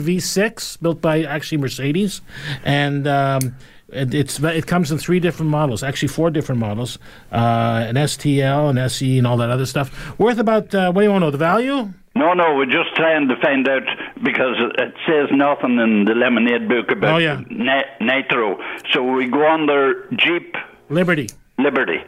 V6 0.01 0.81
built 0.83 1.01
by 1.01 1.23
actually 1.23 1.59
Mercedes, 1.59 2.23
and 2.65 3.07
um, 3.07 3.55
it, 3.89 4.13
it's 4.15 4.41
it 4.41 4.67
comes 4.67 4.91
in 4.91 4.99
three 4.99 5.21
different 5.21 5.51
models, 5.53 5.85
actually 5.85 6.09
four 6.09 6.31
different 6.31 6.61
models, 6.61 6.99
uh, 7.31 7.85
an 7.89 7.95
STL, 7.95 8.69
an 8.71 8.79
SE, 8.79 9.17
and 9.19 9.27
all 9.29 9.37
that 9.37 9.51
other 9.51 9.67
stuff. 9.67 10.19
Worth 10.19 10.39
about 10.41 10.75
uh, 10.75 10.91
what 10.91 11.03
do 11.03 11.05
you 11.07 11.11
want 11.13 11.23
to 11.23 11.27
know? 11.27 11.31
The 11.31 11.39
value? 11.39 11.93
No, 12.17 12.33
no, 12.33 12.55
we're 12.57 12.65
just 12.67 12.95
trying 12.97 13.29
to 13.29 13.37
find 13.43 13.69
out 13.69 13.83
because 14.23 14.57
it- 14.59 14.81
it 14.81 14.95
says 15.07 15.29
nothing 15.33 15.79
in 15.79 16.05
the 16.07 16.15
Lemon-Aid 16.15 16.69
book 16.69 16.91
about 16.91 17.15
Oh, 17.15 17.19
yeah. 17.19 17.41
ni- 17.51 17.85
Nitro. 18.01 18.59
So 18.93 19.03
we 19.03 19.27
go 19.29 19.47
under 19.47 20.07
Jeep 20.17 20.57
Liberty. 20.89 21.29
Liberty. 21.59 22.01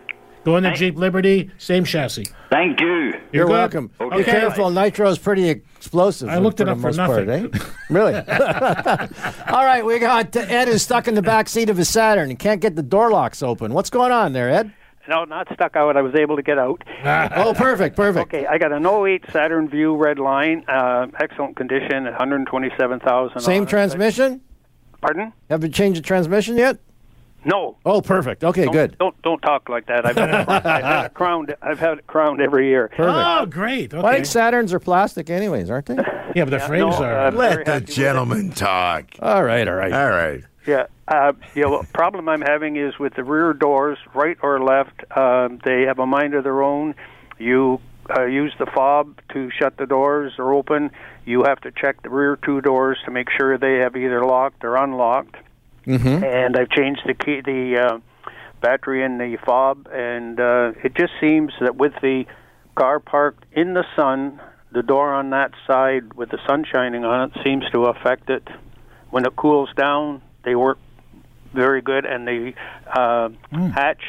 Go 0.45 0.57
in 0.57 0.63
the 0.63 0.71
Jeep 0.71 0.97
Liberty, 0.97 1.51
same 1.59 1.85
chassis. 1.85 2.25
Thank 2.49 2.81
you. 2.81 3.13
You're 3.33 3.45
good? 3.47 3.53
welcome. 3.53 3.91
Okay. 4.01 4.19
Be 4.19 4.25
careful. 4.25 4.71
nitro 4.71 5.11
is 5.11 5.19
pretty 5.19 5.51
explosive. 5.51 6.31
I 6.31 6.39
looked 6.39 6.57
for 6.59 6.63
it 6.63 6.67
the 6.67 6.73
up 6.73 6.79
for 6.79 6.87
most 6.87 6.97
nothing. 6.97 7.27
Part, 7.51 7.55
eh? 7.55 7.65
Really? 7.91 8.15
All 9.53 9.65
right, 9.65 9.85
we 9.85 9.99
got 9.99 10.35
uh, 10.37 10.41
Ed 10.41 10.69
is 10.69 10.83
stuck 10.83 11.07
in 11.09 11.15
the 11.15 11.23
back 11.23 11.49
seat 11.51 11.69
of 11.69 11.77
his 11.77 11.89
Saturn 11.91 12.31
and 12.31 12.39
can't 12.39 12.61
get 12.63 12.77
the 12.77 12.83
door 12.83 13.11
locks 13.11 13.43
open. 13.43 13.75
What's 13.75 13.91
going 13.91 14.13
on 14.13 14.33
there, 14.33 14.49
Ed? 14.49 14.73
No, 15.09 15.25
not 15.25 15.49
stuck 15.55 15.75
out. 15.75 15.97
I 15.97 16.03
was 16.03 16.15
able 16.15 16.37
to 16.37 16.43
get 16.43 16.59
out. 16.59 16.83
Oh, 17.39 17.55
perfect, 17.55 17.97
perfect. 17.97 18.33
Okay, 18.35 18.47
I 18.47 18.59
got 18.59 18.73
an 18.73 18.85
08 18.87 19.25
Saturn 19.33 19.69
Vue 19.69 19.97
red 19.97 20.19
line, 20.19 20.65
uh, 20.69 21.07
excellent 21.21 21.57
condition, 21.57 22.05
127,000. 22.05 23.41
Same 23.41 23.63
on 23.63 23.67
it. 23.67 23.71
transmission? 23.71 24.41
Pardon? 25.01 25.33
Have 25.49 25.63
you 25.63 25.69
changed 25.71 25.99
the 26.01 26.05
transmission 26.05 26.57
yet? 26.57 26.79
No. 27.45 27.77
Oh, 27.87 28.03
perfect. 28.03 28.43
Okay, 28.45 28.65
Don't, 28.65 28.73
good. 28.73 28.99
Don't 28.99 29.23
don't 29.23 29.41
talk 29.41 29.69
like 29.69 29.87
that. 29.87 30.05
I've 30.05 30.17
had, 30.17 30.29
it, 30.29 30.49
I've 30.49 30.63
had 30.65 31.05
it 31.07 31.15
crowned. 31.15 31.55
I've 31.63 31.79
had 31.79 31.99
it 31.99 32.07
crowned 32.09 32.41
every 32.41 32.67
year. 32.69 32.89
Perfect. 32.89 33.09
Oh, 33.09 33.47
great. 33.47 33.95
I 33.95 33.99
Okay. 33.99 34.13
think 34.15 34.25
Saturns 34.27 34.73
are 34.73 34.81
plastic, 34.81 35.31
anyways, 35.31 35.71
aren't 35.71 35.87
they? 35.87 35.95
Yeah, 36.35 36.45
but 36.45 36.51
the 36.51 36.59
frames 36.61 36.99
no, 36.99 37.05
are. 37.07 37.27
uh, 37.29 37.31
Let 37.31 37.65
the 37.65 37.73
happy 37.73 37.83
with 37.85 37.91
it. 37.91 37.95
gentleman 37.95 38.51
talk. 38.51 39.05
All 39.21 39.45
right, 39.45 39.67
all 39.69 39.75
right. 39.77 39.93
All 39.93 40.11
right. 40.11 40.43
Yeah. 40.67 40.87
Uh, 41.09 41.33
the 41.33 41.39
you 41.55 41.63
know, 41.63 41.83
problem 41.95 42.29
I'm 42.29 42.43
having 42.43 42.77
is 42.77 42.99
with 42.99 43.15
the 43.15 43.25
rear 43.25 43.55
doors, 43.55 43.97
right 44.15 44.37
or 44.43 44.61
left. 44.61 45.05
Um, 45.17 45.59
they 45.65 45.83
have 45.83 45.99
a 45.99 46.07
mind 46.07 46.35
of 46.35 46.45
their 46.45 46.63
own. 46.63 46.95
You 47.39 47.81
uh, 48.15 48.27
use 48.27 48.53
the 48.59 48.67
fob 48.67 49.19
to 49.33 49.51
shut 49.51 49.79
the 49.79 49.87
doors 49.87 50.35
or 50.39 50.53
open. 50.53 50.91
You 51.25 51.45
have 51.45 51.61
to 51.63 51.71
check 51.73 52.03
the 52.03 52.11
rear 52.11 52.37
two 52.37 52.61
doors 52.61 52.99
to 53.07 53.11
make 53.11 53.29
sure 53.31 53.57
they 53.57 53.77
have 53.77 53.97
either 53.97 54.23
locked 54.23 54.65
or 54.65 54.77
unlocked. 54.77 55.37
Mm-hmm. 55.87 56.23
And 56.25 56.57
I've 56.59 56.69
changed 56.69 57.01
the 57.07 57.15
key, 57.15 57.41
the 57.41 57.79
uh, 57.79 58.31
battery 58.61 59.03
in 59.03 59.17
the 59.17 59.39
fob, 59.47 59.89
and 59.91 60.39
uh, 60.39 60.73
it 60.85 60.95
just 60.95 61.13
seems 61.21 61.53
that 61.61 61.77
with 61.77 61.95
the 62.03 62.27
car 62.75 63.01
parked 63.01 63.45
in 63.53 63.73
the 63.73 63.85
sun, 63.97 64.41
the 64.73 64.83
door 64.83 65.15
on 65.15 65.31
that 65.31 65.53
side 65.67 66.13
with 66.13 66.29
the 66.31 66.39
sun 66.47 66.65
shining 66.71 67.05
on 67.05 67.31
it 67.31 67.39
seems 67.43 67.65
to 67.73 67.87
affect 67.87 68.29
it. 68.29 68.47
When 69.09 69.25
it 69.25 69.35
cools 69.37 69.71
down, 69.75 70.21
they 70.45 70.55
work 70.55 70.79
very 71.53 71.81
good, 71.83 72.05
and 72.05 72.27
the 72.27 72.55
uh, 72.87 73.31
hatch 73.53 74.03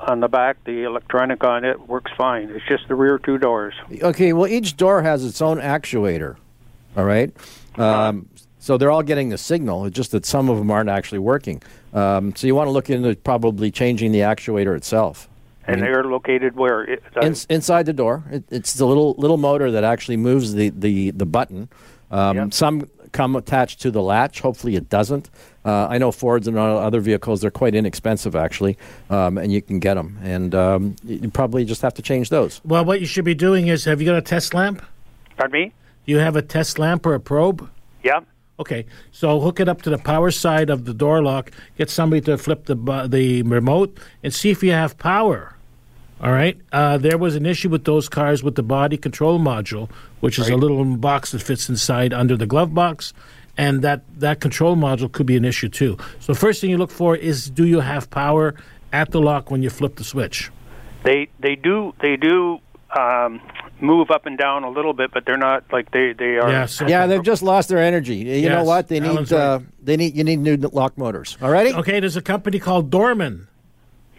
on 0.00 0.20
the 0.20 0.28
back, 0.28 0.62
the 0.64 0.84
electronic 0.84 1.42
on 1.44 1.64
it 1.64 1.88
works 1.88 2.12
fine. 2.16 2.50
It's 2.50 2.64
just 2.66 2.86
the 2.88 2.94
rear 2.94 3.18
two 3.18 3.38
doors. 3.38 3.74
Okay, 4.02 4.32
well, 4.32 4.46
each 4.46 4.76
door 4.76 5.02
has 5.02 5.24
its 5.24 5.42
own 5.42 5.58
actuator. 5.58 6.36
All 6.96 7.04
right. 7.04 7.34
Um, 7.76 8.28
so 8.58 8.76
they're 8.76 8.90
all 8.90 9.02
getting 9.02 9.28
the 9.28 9.38
signal. 9.38 9.86
It's 9.86 9.96
just 9.96 10.12
that 10.12 10.26
some 10.26 10.48
of 10.48 10.58
them 10.58 10.70
aren't 10.70 10.88
actually 10.90 11.20
working. 11.20 11.62
Um, 11.94 12.34
so 12.36 12.46
you 12.46 12.54
want 12.54 12.66
to 12.68 12.72
look 12.72 12.90
into 12.90 13.14
probably 13.16 13.70
changing 13.70 14.12
the 14.12 14.20
actuator 14.20 14.76
itself. 14.76 15.28
And 15.66 15.82
they're 15.82 16.04
located 16.04 16.56
where? 16.56 16.82
It, 16.82 17.02
In, 17.20 17.34
inside 17.50 17.84
the 17.86 17.92
door, 17.92 18.24
it, 18.30 18.44
it's 18.50 18.72
the 18.74 18.86
little 18.86 19.14
little 19.18 19.36
motor 19.36 19.70
that 19.72 19.84
actually 19.84 20.16
moves 20.16 20.54
the 20.54 20.70
the 20.70 21.10
the 21.10 21.26
button. 21.26 21.68
Um, 22.10 22.36
Yep. 22.36 22.54
Some 22.54 22.90
come 23.12 23.36
attached 23.36 23.80
to 23.82 23.90
the 23.90 24.02
latch. 24.02 24.40
Hopefully, 24.40 24.76
it 24.76 24.88
doesn't. 24.88 25.30
Uh, 25.64 25.86
I 25.88 25.98
know 25.98 26.12
Fords 26.12 26.48
and 26.48 26.56
other 26.56 27.00
vehicles 27.00 27.40
they're 27.40 27.50
quite 27.50 27.74
inexpensive 27.74 28.34
actually, 28.34 28.78
um, 29.10 29.36
and 29.38 29.52
you 29.52 29.60
can 29.60 29.80
get 29.80 29.94
them. 29.94 30.18
And 30.22 30.54
um, 30.54 30.96
you 31.04 31.16
you 31.16 31.30
probably 31.30 31.64
just 31.64 31.82
have 31.82 31.94
to 31.94 32.02
change 32.02 32.30
those. 32.30 32.60
Well, 32.64 32.84
what 32.84 33.00
you 33.00 33.06
should 33.06 33.24
be 33.24 33.34
doing 33.34 33.68
is 33.68 33.84
have 33.84 34.00
you 34.00 34.06
got 34.06 34.16
a 34.16 34.22
test 34.22 34.54
lamp? 34.54 34.82
pardon 35.36 35.60
me? 35.60 35.72
Do 36.06 36.12
you 36.12 36.18
have 36.18 36.36
a 36.36 36.42
test 36.42 36.78
lamp 36.78 37.06
or 37.06 37.14
a 37.14 37.20
probe? 37.20 37.68
Yeah. 38.02 38.20
Okay, 38.60 38.86
so 39.12 39.38
hook 39.38 39.60
it 39.60 39.68
up 39.68 39.82
to 39.82 39.90
the 39.90 39.98
power 39.98 40.32
side 40.32 40.68
of 40.68 40.84
the 40.84 40.92
door 40.92 41.22
lock. 41.22 41.52
Get 41.76 41.90
somebody 41.90 42.20
to 42.22 42.36
flip 42.36 42.64
the 42.64 42.74
bu- 42.74 43.06
the 43.06 43.42
remote 43.42 43.98
and 44.22 44.34
see 44.34 44.50
if 44.50 44.62
you 44.62 44.72
have 44.72 44.98
power. 44.98 45.54
All 46.20 46.32
right. 46.32 46.58
Uh, 46.72 46.98
there 46.98 47.16
was 47.18 47.36
an 47.36 47.46
issue 47.46 47.68
with 47.68 47.84
those 47.84 48.08
cars 48.08 48.42
with 48.42 48.54
the 48.56 48.62
body 48.62 48.96
control 48.96 49.38
module, 49.38 49.88
which 50.20 50.38
is 50.38 50.48
a 50.48 50.56
little 50.56 50.84
box 50.96 51.30
that 51.32 51.40
fits 51.42 51.68
inside 51.68 52.12
under 52.12 52.36
the 52.36 52.46
glove 52.46 52.74
box, 52.74 53.12
and 53.56 53.82
that 53.82 54.02
that 54.18 54.40
control 54.40 54.76
module 54.76 55.10
could 55.10 55.26
be 55.26 55.36
an 55.36 55.44
issue 55.44 55.68
too. 55.68 55.96
So 56.20 56.34
first 56.34 56.60
thing 56.60 56.70
you 56.70 56.78
look 56.78 56.90
for 56.90 57.14
is 57.16 57.48
do 57.50 57.64
you 57.66 57.80
have 57.80 58.10
power 58.10 58.54
at 58.92 59.10
the 59.12 59.20
lock 59.20 59.50
when 59.50 59.62
you 59.62 59.70
flip 59.70 59.94
the 59.96 60.04
switch? 60.04 60.50
They 61.04 61.28
they 61.38 61.54
do 61.54 61.94
they 62.00 62.16
do 62.16 62.58
um, 62.98 63.40
move 63.80 64.10
up 64.10 64.26
and 64.26 64.36
down 64.36 64.64
a 64.64 64.70
little 64.70 64.94
bit, 64.94 65.10
but 65.12 65.24
they're 65.24 65.36
not 65.36 65.64
like 65.72 65.90
they 65.92 66.14
they 66.14 66.36
are. 66.38 66.50
Yeah, 66.50 66.66
so- 66.66 66.86
Yeah, 66.88 67.06
they've 67.06 67.22
just 67.22 67.42
lost 67.42 67.68
their 67.68 67.78
energy. 67.78 68.16
You 68.16 68.48
know 68.48 68.64
what? 68.64 68.88
They 68.88 68.98
need 68.98 69.08
Alan's 69.10 69.32
uh, 69.32 69.60
they 69.82 69.96
need 69.96 70.16
you 70.16 70.24
need 70.24 70.40
new 70.40 70.56
lock 70.56 70.98
motors. 70.98 71.38
All 71.40 71.50
righty. 71.50 71.74
Okay, 71.74 72.00
there's 72.00 72.16
a 72.16 72.22
company 72.22 72.58
called 72.58 72.90
Dorman. 72.90 73.46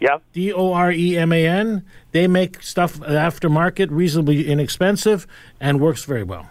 Yeah. 0.00 0.18
D 0.32 0.52
O 0.52 0.72
R 0.72 0.90
E 0.90 1.16
M 1.16 1.32
A 1.32 1.46
N. 1.46 1.84
They 2.12 2.26
make 2.26 2.62
stuff 2.62 2.98
aftermarket, 3.00 3.88
reasonably 3.90 4.48
inexpensive, 4.48 5.26
and 5.60 5.80
works 5.80 6.04
very 6.04 6.22
well. 6.22 6.48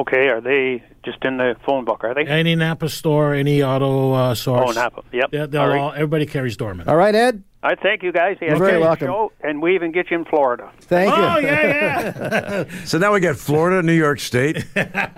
Okay, 0.00 0.28
are 0.28 0.40
they 0.40 0.82
just 1.04 1.22
in 1.24 1.36
the 1.36 1.54
phone 1.66 1.84
book? 1.84 2.02
Are 2.04 2.14
they? 2.14 2.24
Any 2.24 2.54
Napa 2.54 2.88
store, 2.88 3.34
any 3.34 3.62
auto 3.62 4.12
uh, 4.12 4.34
source. 4.34 4.70
Oh, 4.70 4.72
Napa. 4.72 5.02
Yep. 5.12 5.30
They're, 5.30 5.46
they're 5.46 5.60
All 5.60 5.68
right. 5.68 5.80
all, 5.80 5.92
everybody 5.92 6.24
carries 6.24 6.56
Dorman. 6.56 6.88
All 6.88 6.96
right, 6.96 7.14
Ed. 7.14 7.42
I 7.64 7.76
thank 7.76 8.02
you 8.02 8.10
guys. 8.10 8.38
You 8.40 8.48
You're 8.48 8.56
very 8.56 8.80
welcome. 8.80 9.06
Show, 9.06 9.30
and 9.40 9.62
we 9.62 9.76
even 9.76 9.92
get 9.92 10.10
you 10.10 10.18
in 10.18 10.24
Florida. 10.24 10.72
Thank 10.80 11.12
Oh, 11.16 11.38
you. 11.38 11.46
yeah, 11.46 12.64
yeah. 12.66 12.74
So 12.84 12.98
now 12.98 13.12
we 13.12 13.20
got 13.20 13.36
Florida, 13.36 13.86
New 13.86 13.92
York 13.92 14.18
State. 14.18 14.64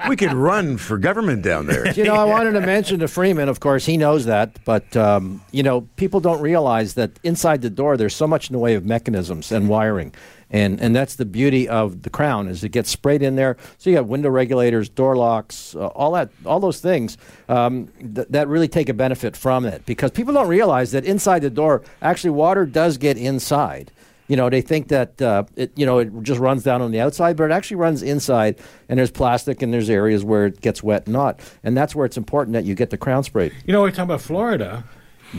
we 0.09 0.15
could 0.17 0.35
run 0.35 0.77
for 0.77 0.99
government 0.99 1.43
down 1.43 1.67
there. 1.67 1.91
You 1.93 2.05
know, 2.05 2.15
I 2.15 2.25
wanted 2.25 2.53
to 2.53 2.61
mention 2.61 3.01
to 3.01 3.09
Freeman, 3.09 3.49
of 3.49 3.61
course, 3.61 3.87
he 3.87 3.97
knows 3.97 4.27
that, 4.27 4.59
but, 4.67 4.95
um, 4.95 5.41
you 5.53 5.63
know, 5.63 5.83
people 5.97 6.21
don't 6.21 6.43
realize 6.43 6.95
that 6.95 7.13
inside 7.23 7.63
the 7.63 7.71
door 7.71 7.97
there's 7.97 8.15
so 8.15 8.27
much 8.27 8.51
in 8.51 8.53
the 8.53 8.59
way 8.59 8.75
of 8.75 8.85
mechanisms 8.85 9.51
and 9.51 9.69
wiring. 9.69 10.13
And, 10.55 10.81
and 10.81 10.95
that's 10.95 11.17
the 11.17 11.25
beauty 11.25 11.69
of 11.69 12.03
the 12.03 12.11
crown 12.11 12.47
is 12.47 12.63
it 12.63 12.69
gets 12.69 12.89
sprayed 12.89 13.23
in 13.23 13.35
there. 13.35 13.57
So 13.77 13.91
you 13.91 13.97
got 13.97 14.07
window 14.07 14.31
regulators, 14.31 14.89
door 14.89 15.17
locks, 15.17 15.75
uh, 15.75 15.89
all 15.89 16.13
that, 16.13 16.31
all 16.47 16.61
those 16.61 16.81
things 16.81 17.19
um, 17.49 17.89
th- 18.15 18.29
that 18.31 18.47
really 18.47 18.69
take 18.69 18.89
a 18.89 18.95
benefit 18.95 19.37
from 19.37 19.65
it 19.65 19.85
because 19.85 20.13
people 20.13 20.33
don't 20.33 20.47
realize 20.47 20.93
that 20.93 21.05
inside 21.05 21.41
the 21.41 21.51
door 21.51 21.83
actually 22.01 22.31
water 22.31 22.67
does 22.67 22.99
get 22.99 23.19
inside. 23.19 23.91
You 24.29 24.37
know, 24.37 24.49
they 24.49 24.61
think 24.61 24.89
that 24.89 25.21
uh, 25.21 25.43
it, 25.57 25.73
you 25.77 25.85
know, 25.85 25.99
it 25.99 26.23
just 26.23 26.39
runs 26.39 26.63
down 26.63 26.81
on 26.83 26.93
the 26.93 27.01
outside, 27.01 27.37
but 27.37 27.51
it 27.51 27.53
actually 27.53 27.79
runs 27.79 28.05
inside, 28.05 28.59
and 28.89 28.99
there's 28.99 29.11
plastic, 29.11 29.61
and 29.61 29.75
there's 29.75 29.91
areas 29.91 30.25
where 30.25 30.47
it 30.47 30.61
gets 30.63 30.83
wet, 30.83 31.07
and 31.07 31.13
not, 31.13 31.41
and 31.63 31.77
that's 31.77 31.95
where 31.95 32.07
it's 32.07 32.17
important 32.17 32.55
that 32.55 32.65
you 32.65 32.75
get 32.75 32.89
the 32.89 32.97
crown 32.97 33.23
sprayed. 33.23 33.53
You 33.67 33.75
know, 33.75 33.83
we're 33.83 33.91
talking 33.91 34.05
about 34.05 34.23
Florida. 34.23 34.85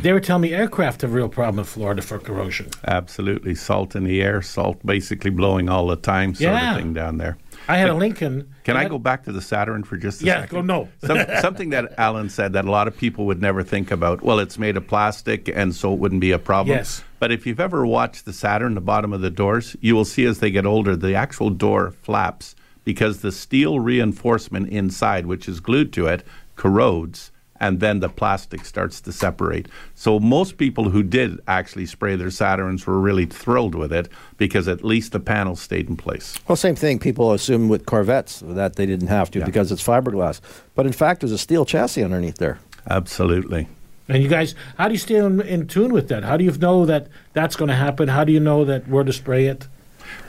They 0.01 0.11
were 0.13 0.19
telling 0.19 0.41
me 0.43 0.53
aircraft 0.53 1.01
have 1.01 1.11
a 1.11 1.13
real 1.13 1.29
problem 1.29 1.59
in 1.59 1.65
Florida 1.65 2.01
for 2.01 2.19
corrosion. 2.19 2.69
Absolutely. 2.85 3.55
Salt 3.55 3.95
in 3.95 4.03
the 4.03 4.21
air, 4.21 4.41
salt 4.41 4.85
basically 4.85 5.31
blowing 5.31 5.69
all 5.69 5.87
the 5.87 5.95
time, 5.95 6.35
sort 6.35 6.51
Yeah. 6.53 6.71
of 6.75 6.81
thing 6.81 6.93
down 6.93 7.17
there. 7.17 7.37
I 7.67 7.77
had 7.77 7.89
a 7.89 7.93
Lincoln. 7.93 8.53
Can 8.63 8.77
I 8.77 8.87
go 8.87 8.99
back 8.99 9.23
to 9.23 9.31
the 9.31 9.41
Saturn 9.41 9.83
for 9.83 9.97
just 9.97 10.21
a 10.21 10.25
Yeah, 10.25 10.41
second? 10.41 10.55
go 10.57 10.61
no. 10.61 10.89
Some, 11.03 11.19
something 11.41 11.69
that 11.71 11.93
Alan 11.97 12.29
said 12.29 12.53
that 12.53 12.65
a 12.65 12.69
lot 12.71 12.87
of 12.87 12.95
people 12.97 13.25
would 13.25 13.41
never 13.41 13.63
think 13.63 13.89
about. 13.89 14.21
Well, 14.21 14.39
it's 14.39 14.59
made 14.59 14.77
of 14.77 14.85
plastic, 14.87 15.49
and 15.53 15.73
so 15.73 15.93
it 15.93 15.99
wouldn't 15.99 16.21
be 16.21 16.31
a 16.31 16.39
problem. 16.39 16.77
Yes. 16.77 17.03
But 17.19 17.31
if 17.31 17.47
you've 17.47 17.59
ever 17.59 17.85
watched 17.87 18.25
the 18.25 18.33
Saturn, 18.33 18.75
the 18.75 18.81
bottom 18.81 19.13
of 19.13 19.21
the 19.21 19.31
doors, 19.31 19.75
you 19.81 19.95
will 19.95 20.05
see 20.05 20.25
as 20.25 20.39
they 20.39 20.51
get 20.51 20.65
older, 20.65 20.95
the 20.95 21.15
actual 21.15 21.49
door 21.49 21.93
flaps 22.03 22.55
because 22.83 23.21
the 23.21 23.31
steel 23.31 23.79
reinforcement 23.79 24.69
inside, 24.69 25.25
which 25.25 25.47
is 25.49 25.59
glued 25.59 25.91
to 25.93 26.05
it, 26.05 26.23
corrodes. 26.55 27.31
And 27.59 27.79
then 27.79 28.01
the 28.01 28.09
plastic 28.09 28.65
starts 28.65 28.99
to 29.01 29.11
separate. 29.13 29.67
So 29.93 30.19
most 30.19 30.57
people 30.57 30.89
who 30.89 31.03
did 31.03 31.39
actually 31.47 31.85
spray 31.85 32.17
their 32.17 32.27
Saturns 32.27 32.85
were 32.85 32.99
really 32.99 33.25
thrilled 33.25 33.75
with 33.75 33.93
it 33.93 34.09
because 34.37 34.67
at 34.67 34.83
least 34.83 35.13
the 35.13 35.21
panel 35.21 35.55
stayed 35.55 35.87
in 35.87 35.95
place. 35.95 36.37
Well, 36.47 36.57
same 36.57 36.75
thing. 36.75 36.99
People 36.99 37.31
assume 37.31 37.69
with 37.69 37.85
Corvettes 37.85 38.41
that 38.45 38.75
they 38.75 38.85
didn't 38.85 39.07
have 39.07 39.31
to 39.31 39.39
Yeah. 39.39 39.45
because 39.45 39.71
it's 39.71 39.83
fiberglass, 39.83 40.41
but 40.75 40.85
in 40.85 40.91
fact, 40.91 41.21
there's 41.21 41.31
a 41.31 41.37
steel 41.37 41.63
chassis 41.65 42.03
underneath 42.03 42.37
there. 42.37 42.59
Absolutely. 42.89 43.67
And 44.07 44.21
you 44.21 44.29
guys, 44.29 44.53
how 44.77 44.87
do 44.87 44.93
you 44.93 44.99
stay 44.99 45.15
in, 45.15 45.41
in 45.41 45.65
tune 45.67 45.91
with 45.93 46.09
that? 46.09 46.23
How 46.23 46.37
do 46.37 46.43
you 46.43 46.51
know 46.51 46.85
that 46.85 47.07
that's 47.33 47.55
going 47.55 47.69
to 47.69 47.75
happen? 47.75 48.07
How 48.09 48.23
do 48.23 48.31
you 48.31 48.39
know 48.39 48.63
that 48.65 48.87
where 48.87 49.03
to 49.03 49.13
spray 49.13 49.45
it? 49.47 49.67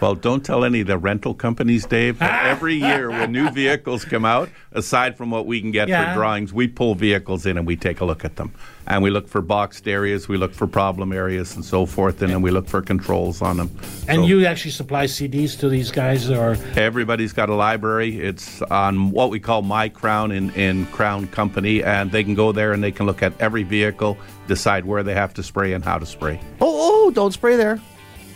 Well, 0.01 0.15
don't 0.15 0.45
tell 0.45 0.65
any 0.65 0.81
of 0.83 0.87
the 0.89 0.99
rental 0.99 1.33
companies, 1.35 1.87
Dave. 1.87 2.19
But 2.19 2.31
every 2.45 2.75
year 2.75 3.09
when 3.11 3.33
new 3.33 3.51
vehicles 3.51 4.05
come 4.05 4.25
out, 4.25 4.49
aside 4.73 5.17
from 5.17 5.31
what 5.31 5.47
we 5.47 5.61
can 5.61 5.71
get 5.71 5.89
Yeah. 5.89 6.13
for 6.13 6.19
drawings, 6.19 6.53
we 6.53 6.69
pull 6.69 6.95
vehicles 6.95 7.47
in 7.47 7.57
and 7.57 7.67
we 7.67 7.77
take 7.77 8.01
a 8.01 8.05
look 8.05 8.25
at 8.25 8.37
them. 8.37 8.53
And 8.89 9.03
we 9.03 9.11
look 9.11 9.27
for 9.27 9.41
boxed 9.41 9.89
areas, 9.89 10.29
we 10.29 10.37
look 10.37 10.53
for 10.55 10.67
problem 10.69 11.13
areas, 11.13 11.57
and 11.57 11.65
so 11.65 11.87
forth, 11.87 12.23
and 12.23 12.31
then 12.33 12.41
we 12.41 12.53
look 12.53 12.69
for 12.69 12.81
controls 12.83 13.43
on 13.43 13.57
them. 13.57 13.71
And 14.07 14.23
So 14.23 14.27
you 14.27 14.47
actually 14.47 14.71
supply 14.71 15.07
CDs 15.07 15.59
to 15.59 15.69
these 15.69 15.91
guys, 15.91 16.31
or 16.31 16.57
Everybody's 16.77 17.33
got 17.33 17.49
a 17.49 17.55
library. 17.55 18.21
It's 18.21 18.63
on 18.63 19.11
what 19.11 19.31
we 19.31 19.41
call 19.41 19.63
My 19.63 19.89
Krown 19.89 20.31
in, 20.33 20.51
in 20.51 20.87
Krown 20.87 21.27
Company, 21.33 21.83
and 21.83 22.13
they 22.13 22.23
can 22.23 22.35
go 22.35 22.53
there 22.53 22.73
and 22.73 22.83
they 22.85 22.93
can 22.93 23.07
look 23.07 23.23
at 23.25 23.33
every 23.41 23.65
vehicle, 23.65 24.17
decide 24.47 24.85
where 24.85 25.03
they 25.03 25.15
have 25.15 25.35
to 25.35 25.43
spray 25.43 25.73
and 25.73 25.83
how 25.85 25.99
to 25.99 26.07
spray. 26.07 26.39
Oh, 26.61 27.07
oh, 27.07 27.11
don't 27.11 27.33
spray 27.33 27.57
there. 27.57 27.81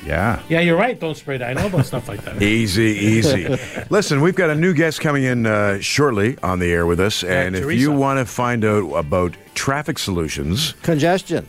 Yeah. 0.04 0.42
yeah, 0.48 0.60
you're 0.60 0.76
right. 0.78 0.98
Don't 0.98 1.16
spray 1.16 1.36
that. 1.38 1.50
I 1.50 1.52
know 1.52 1.66
about 1.66 1.86
stuff 1.86 2.08
like 2.08 2.24
that. 2.24 2.42
Easy, 2.42 2.82
easy. 2.82 3.46
Listen, 3.90 4.20
we've 4.22 4.34
got 4.34 4.48
a 4.50 4.54
new 4.54 4.72
guest 4.72 5.00
coming 5.00 5.24
in 5.24 5.44
uh, 5.46 5.78
shortly 5.80 6.38
on 6.42 6.58
the 6.58 6.72
air 6.72 6.86
with 6.86 7.00
us. 7.00 7.22
And 7.22 7.54
if 7.54 7.62
Teresa. 7.64 7.80
you 7.80 7.92
want 7.92 8.18
to 8.18 8.24
find 8.24 8.64
out 8.64 8.90
about 8.94 9.36
traffic 9.54 9.98
solutions 9.98 10.72
Congestion. 10.82 11.46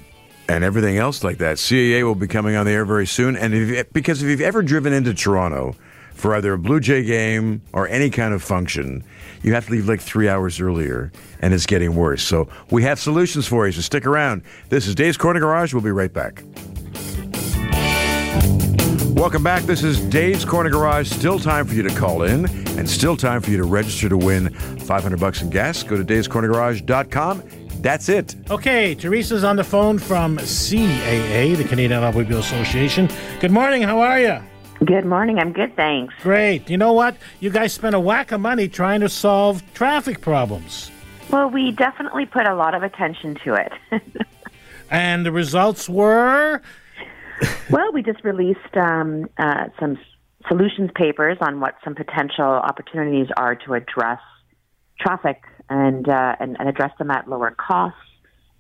and 0.50 0.64
everything 0.66 0.98
else 0.98 1.24
like 1.24 1.38
that, 1.38 1.58
CAA 1.58 2.04
will 2.04 2.16
be 2.16 2.28
coming 2.28 2.56
on 2.56 2.66
the 2.66 2.72
air 2.74 2.84
very 2.86 3.08
soon. 3.08 3.38
And 3.38 3.54
if 3.54 3.70
you, 3.70 3.84
because 3.94 4.22
if 4.22 4.30
you've 4.30 4.42
ever 4.42 4.62
driven 4.62 4.92
into 4.92 5.14
Toronto 5.14 5.76
for 6.14 6.36
either 6.36 6.54
a 6.54 6.58
Blue 6.58 6.80
Jay 6.82 7.04
game 7.04 7.62
or 7.74 7.88
any 7.88 8.10
kind 8.10 8.34
of 8.34 8.44
function, 8.44 9.04
you 9.44 9.54
have 9.54 9.66
to 9.68 9.72
leave 9.72 9.88
like 9.88 10.02
three 10.02 10.28
hours 10.28 10.60
earlier, 10.60 11.12
and 11.40 11.54
it's 11.54 11.66
getting 11.66 11.96
worse. 11.96 12.22
So 12.22 12.48
we 12.70 12.84
have 12.84 13.00
solutions 13.00 13.48
for 13.48 13.66
you. 13.66 13.72
So 13.72 13.82
stick 13.82 14.06
around. 14.06 14.44
This 14.70 14.88
is 14.88 14.94
Dave's 14.94 15.18
Corner 15.18 15.40
Garage. 15.40 15.74
We'll 15.74 15.82
be 15.82 15.90
right 15.90 16.12
back. 16.14 16.44
Welcome 19.14 19.44
back. 19.44 19.64
This 19.64 19.84
is 19.84 20.00
Dave's 20.00 20.46
Corner 20.46 20.70
Garage. 20.70 21.10
Still 21.12 21.38
time 21.38 21.68
for 21.68 21.74
you 21.74 21.84
to 21.84 21.94
call 21.94 22.24
in 22.24 22.46
and 22.78 22.90
still 22.90 23.16
time 23.18 23.42
for 23.42 23.52
you 23.52 23.58
to 23.58 23.66
register 23.66 24.08
to 24.10 24.18
win 24.18 24.50
500 24.54 25.20
bucks 25.20 25.42
in 25.42 25.50
gas. 25.50 25.84
Go 25.84 25.98
to 25.98 26.04
davescornergarage.com. 26.04 27.44
That's 27.82 28.10
it. 28.10 28.36
Okay, 28.50 28.96
Teresa's 28.96 29.44
on 29.44 29.58
the 29.58 29.64
phone 29.64 30.00
from 30.00 30.38
CAA, 30.38 31.56
the 31.58 31.64
Canadian 31.66 32.02
Automobile 32.04 32.40
Association. 32.40 33.10
Good 33.40 33.52
morning. 33.52 33.82
How 33.84 34.00
are 34.00 34.20
you? 34.20 34.40
Good 34.86 35.06
morning. 35.06 35.40
I'm 35.40 35.52
good, 35.52 35.76
thanks. 35.76 36.14
Great. 36.24 36.70
You 36.70 36.78
know 36.78 36.94
what? 36.94 37.16
You 37.40 37.50
guys 37.50 37.74
spent 37.74 37.94
a 37.96 38.00
whack 38.00 38.32
of 38.32 38.40
money 38.42 38.68
trying 38.68 39.02
to 39.02 39.10
solve 39.10 39.62
traffic 39.74 40.22
problems, 40.22 40.90
Well, 41.30 41.50
we 41.50 41.72
definitely 41.72 42.26
put 42.26 42.48
a 42.48 42.56
lot 42.56 42.74
of 42.76 42.82
attention 42.82 43.36
to 43.44 43.54
it. 43.56 43.74
and 44.90 45.26
the 45.26 45.32
results 45.32 45.88
were 45.90 46.62
well, 47.70 47.92
we 47.94 48.04
just 48.04 48.24
released 48.24 48.76
um, 48.76 49.28
uh, 49.38 49.66
some 49.80 49.98
solutions 50.48 50.90
papers 50.96 51.38
on 51.42 51.60
what 51.60 51.76
some 51.84 51.96
potential 51.96 52.46
opportunities 52.46 53.28
are 53.38 53.56
to 53.56 53.74
address 53.74 54.20
traffic 55.00 55.42
and, 55.70 56.08
uh, 56.08 56.36
and, 56.40 56.58
and 56.60 56.70
address 56.70 56.92
them 56.98 57.12
at 57.12 57.28
lower 57.28 57.52
costs 57.52 58.00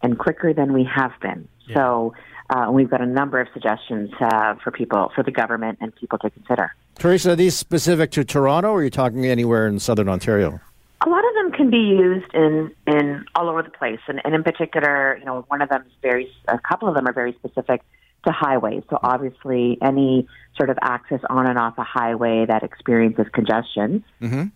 and 0.01 0.17
quicker 0.17 0.53
than 0.53 0.73
we 0.73 0.83
have 0.83 1.11
been. 1.21 1.47
So 1.73 2.13
uh, 2.49 2.69
we've 2.71 2.89
got 2.89 3.01
a 3.01 3.05
number 3.05 3.39
of 3.39 3.47
suggestions 3.53 4.11
uh, 4.19 4.55
for 4.63 4.71
people, 4.71 5.11
for 5.15 5.23
the 5.23 5.31
government 5.31 5.77
and 5.81 5.95
people 5.95 6.17
to 6.19 6.29
consider. 6.29 6.73
Teresa, 6.95 7.31
are 7.31 7.35
these 7.35 7.55
specific 7.55 8.11
to 8.11 8.23
Toronto, 8.23 8.71
or 8.71 8.79
are 8.79 8.83
you 8.83 8.89
talking 8.89 9.25
anywhere 9.25 9.67
in 9.67 9.79
southern 9.79 10.09
Ontario? 10.09 10.59
A 11.05 11.09
lot 11.09 11.23
of 11.25 11.33
them 11.35 11.51
can 11.53 11.69
be 11.69 11.77
used 11.77 12.31
in 12.33 12.71
in 12.85 13.25
all 13.35 13.49
over 13.49 13.63
the 13.63 13.69
place, 13.69 13.99
and, 14.07 14.21
and 14.23 14.35
in 14.35 14.43
particular, 14.43 15.17
you 15.17 15.25
know, 15.25 15.45
one 15.47 15.61
of 15.61 15.69
them 15.69 15.83
is 15.85 15.91
very, 16.01 16.31
a 16.47 16.59
couple 16.59 16.87
of 16.87 16.93
them 16.93 17.07
are 17.07 17.13
very 17.13 17.33
specific 17.33 17.81
to 18.25 18.31
highways. 18.31 18.83
So 18.89 18.99
obviously, 19.01 19.77
any 19.81 20.27
sort 20.57 20.69
of 20.69 20.77
access 20.81 21.19
on 21.29 21.47
and 21.47 21.57
off 21.57 21.77
a 21.77 21.83
highway 21.83 22.45
that 22.47 22.61
experiences 22.63 23.25
congestion, 23.33 24.03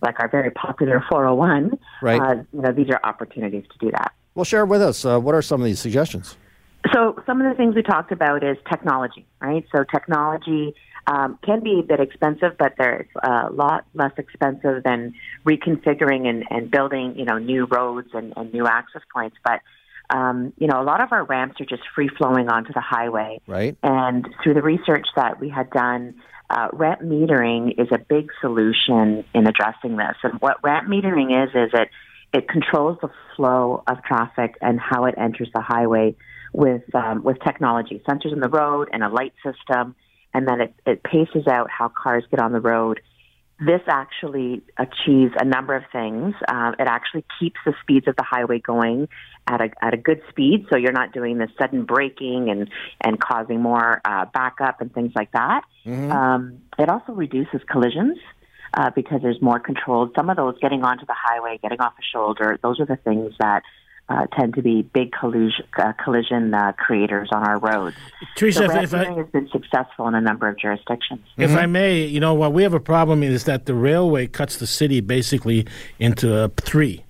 like 0.02 0.20
our 0.20 0.28
very 0.28 0.50
popular 0.50 1.02
401, 1.08 1.78
Right. 2.02 2.20
uh, 2.20 2.34
you 2.52 2.60
know, 2.62 2.72
these 2.72 2.88
are 2.90 3.00
opportunities 3.02 3.64
to 3.72 3.78
do 3.78 3.90
that. 3.90 4.12
Well, 4.34 4.44
share 4.44 4.66
with 4.66 4.82
us. 4.82 5.04
Uh, 5.04 5.18
what 5.18 5.34
are 5.34 5.42
some 5.42 5.60
of 5.60 5.64
these 5.64 5.80
suggestions? 5.80 6.36
So 6.92 7.20
some 7.26 7.40
of 7.40 7.50
the 7.50 7.56
things 7.56 7.74
we 7.74 7.82
talked 7.82 8.12
about 8.12 8.44
is 8.44 8.56
technology, 8.70 9.26
right? 9.40 9.64
So 9.74 9.82
technology 9.82 10.74
um, 11.08 11.38
can 11.44 11.60
be 11.60 11.80
a 11.80 11.82
bit 11.82 11.98
expensive, 12.00 12.56
but 12.58 12.74
they're 12.78 13.08
a 13.22 13.48
lot 13.50 13.86
less 13.94 14.12
expensive 14.18 14.84
than 14.84 15.14
reconfiguring 15.44 16.26
and, 16.28 16.44
and 16.50 16.70
building, 16.70 17.14
you 17.16 17.24
know, 17.24 17.38
new 17.38 17.64
roads 17.64 18.08
and, 18.12 18.32
and 18.36 18.52
new 18.52 18.66
access 18.66 19.02
points. 19.12 19.36
But 19.44 19.60
um, 20.10 20.52
you 20.58 20.66
know, 20.66 20.80
a 20.80 20.84
lot 20.84 21.00
of 21.00 21.12
our 21.12 21.24
ramps 21.24 21.60
are 21.60 21.64
just 21.64 21.82
free 21.94 22.08
flowing 22.08 22.48
onto 22.48 22.72
the 22.72 22.80
highway. 22.80 23.40
Right. 23.46 23.76
And 23.82 24.26
through 24.42 24.54
the 24.54 24.62
research 24.62 25.06
that 25.16 25.40
we 25.40 25.48
had 25.48 25.70
done, 25.70 26.14
uh, 26.48 26.68
ramp 26.72 27.00
metering 27.00 27.78
is 27.78 27.88
a 27.92 27.98
big 27.98 28.30
solution 28.40 29.24
in 29.34 29.46
addressing 29.46 29.96
this. 29.96 30.16
And 30.22 30.40
what 30.40 30.62
ramp 30.62 30.88
metering 30.88 31.44
is, 31.44 31.50
is 31.54 31.70
it 31.72 31.88
it 32.32 32.48
controls 32.48 32.98
the 33.00 33.08
flow 33.34 33.82
of 33.86 34.02
traffic 34.02 34.56
and 34.60 34.78
how 34.80 35.04
it 35.04 35.14
enters 35.16 35.48
the 35.54 35.60
highway 35.60 36.16
with 36.52 36.82
um, 36.94 37.22
with 37.22 37.38
technology, 37.44 38.02
sensors 38.08 38.32
in 38.32 38.40
the 38.40 38.48
road 38.48 38.88
and 38.92 39.02
a 39.02 39.08
light 39.08 39.32
system, 39.44 39.94
and 40.34 40.46
then 40.46 40.60
it, 40.60 40.74
it 40.86 41.02
paces 41.02 41.46
out 41.46 41.70
how 41.70 41.88
cars 41.88 42.24
get 42.30 42.40
on 42.40 42.52
the 42.52 42.60
road 42.60 43.00
this 43.58 43.80
actually 43.88 44.62
achieves 44.76 45.32
a 45.38 45.44
number 45.44 45.74
of 45.74 45.84
things. 45.90 46.34
Uh, 46.46 46.72
it 46.78 46.86
actually 46.86 47.24
keeps 47.40 47.56
the 47.64 47.72
speeds 47.80 48.06
of 48.06 48.14
the 48.16 48.22
highway 48.22 48.58
going 48.58 49.08
at 49.46 49.60
a 49.60 49.70
at 49.80 49.94
a 49.94 49.96
good 49.96 50.20
speed, 50.28 50.66
so 50.70 50.76
you're 50.76 50.92
not 50.92 51.12
doing 51.12 51.38
this 51.38 51.50
sudden 51.58 51.84
braking 51.84 52.50
and 52.50 52.68
and 53.00 53.18
causing 53.18 53.62
more 53.62 54.00
uh, 54.04 54.26
backup 54.34 54.80
and 54.80 54.92
things 54.92 55.12
like 55.14 55.32
that. 55.32 55.62
Mhm. 55.86 56.10
Um, 56.12 56.58
it 56.78 56.88
also 56.88 57.12
reduces 57.12 57.60
collisions. 57.70 58.18
Uh, 58.74 58.90
because 58.90 59.22
there's 59.22 59.40
more 59.40 59.58
control. 59.58 60.10
Some 60.14 60.28
of 60.28 60.36
those 60.36 60.58
getting 60.60 60.82
onto 60.84 61.06
the 61.06 61.14
highway, 61.16 61.58
getting 61.62 61.80
off 61.80 61.94
a 61.98 62.02
shoulder, 62.02 62.58
those 62.62 62.78
are 62.78 62.84
the 62.84 62.96
things 62.96 63.32
that 63.38 63.62
uh, 64.08 64.26
tend 64.38 64.54
to 64.54 64.62
be 64.62 64.82
big 64.82 65.10
collusion, 65.12 65.64
uh, 65.78 65.92
collision 66.02 66.54
uh, 66.54 66.72
creators 66.78 67.28
on 67.32 67.42
our 67.42 67.58
roads. 67.58 67.96
Teresa, 68.36 68.66
so 68.68 68.76
if- 68.76 68.84
if 68.84 68.94
I- 68.94 69.12
has 69.14 69.26
been 69.28 69.48
successful 69.48 70.06
in 70.08 70.14
a 70.14 70.20
number 70.20 70.48
of 70.48 70.56
jurisdictions. 70.58 71.20
If 71.36 71.56
I 71.56 71.66
may, 71.66 72.04
you 72.04 72.20
know, 72.20 72.34
what 72.34 72.52
we 72.52 72.62
have 72.62 72.74
a 72.74 72.80
problem 72.80 73.22
is 73.22 73.44
that 73.44 73.66
the 73.66 73.74
railway 73.74 74.26
cuts 74.28 74.56
the 74.58 74.66
city 74.66 75.00
basically 75.00 75.66
into 75.98 76.32
uh, 76.34 76.48
three. 76.56 77.02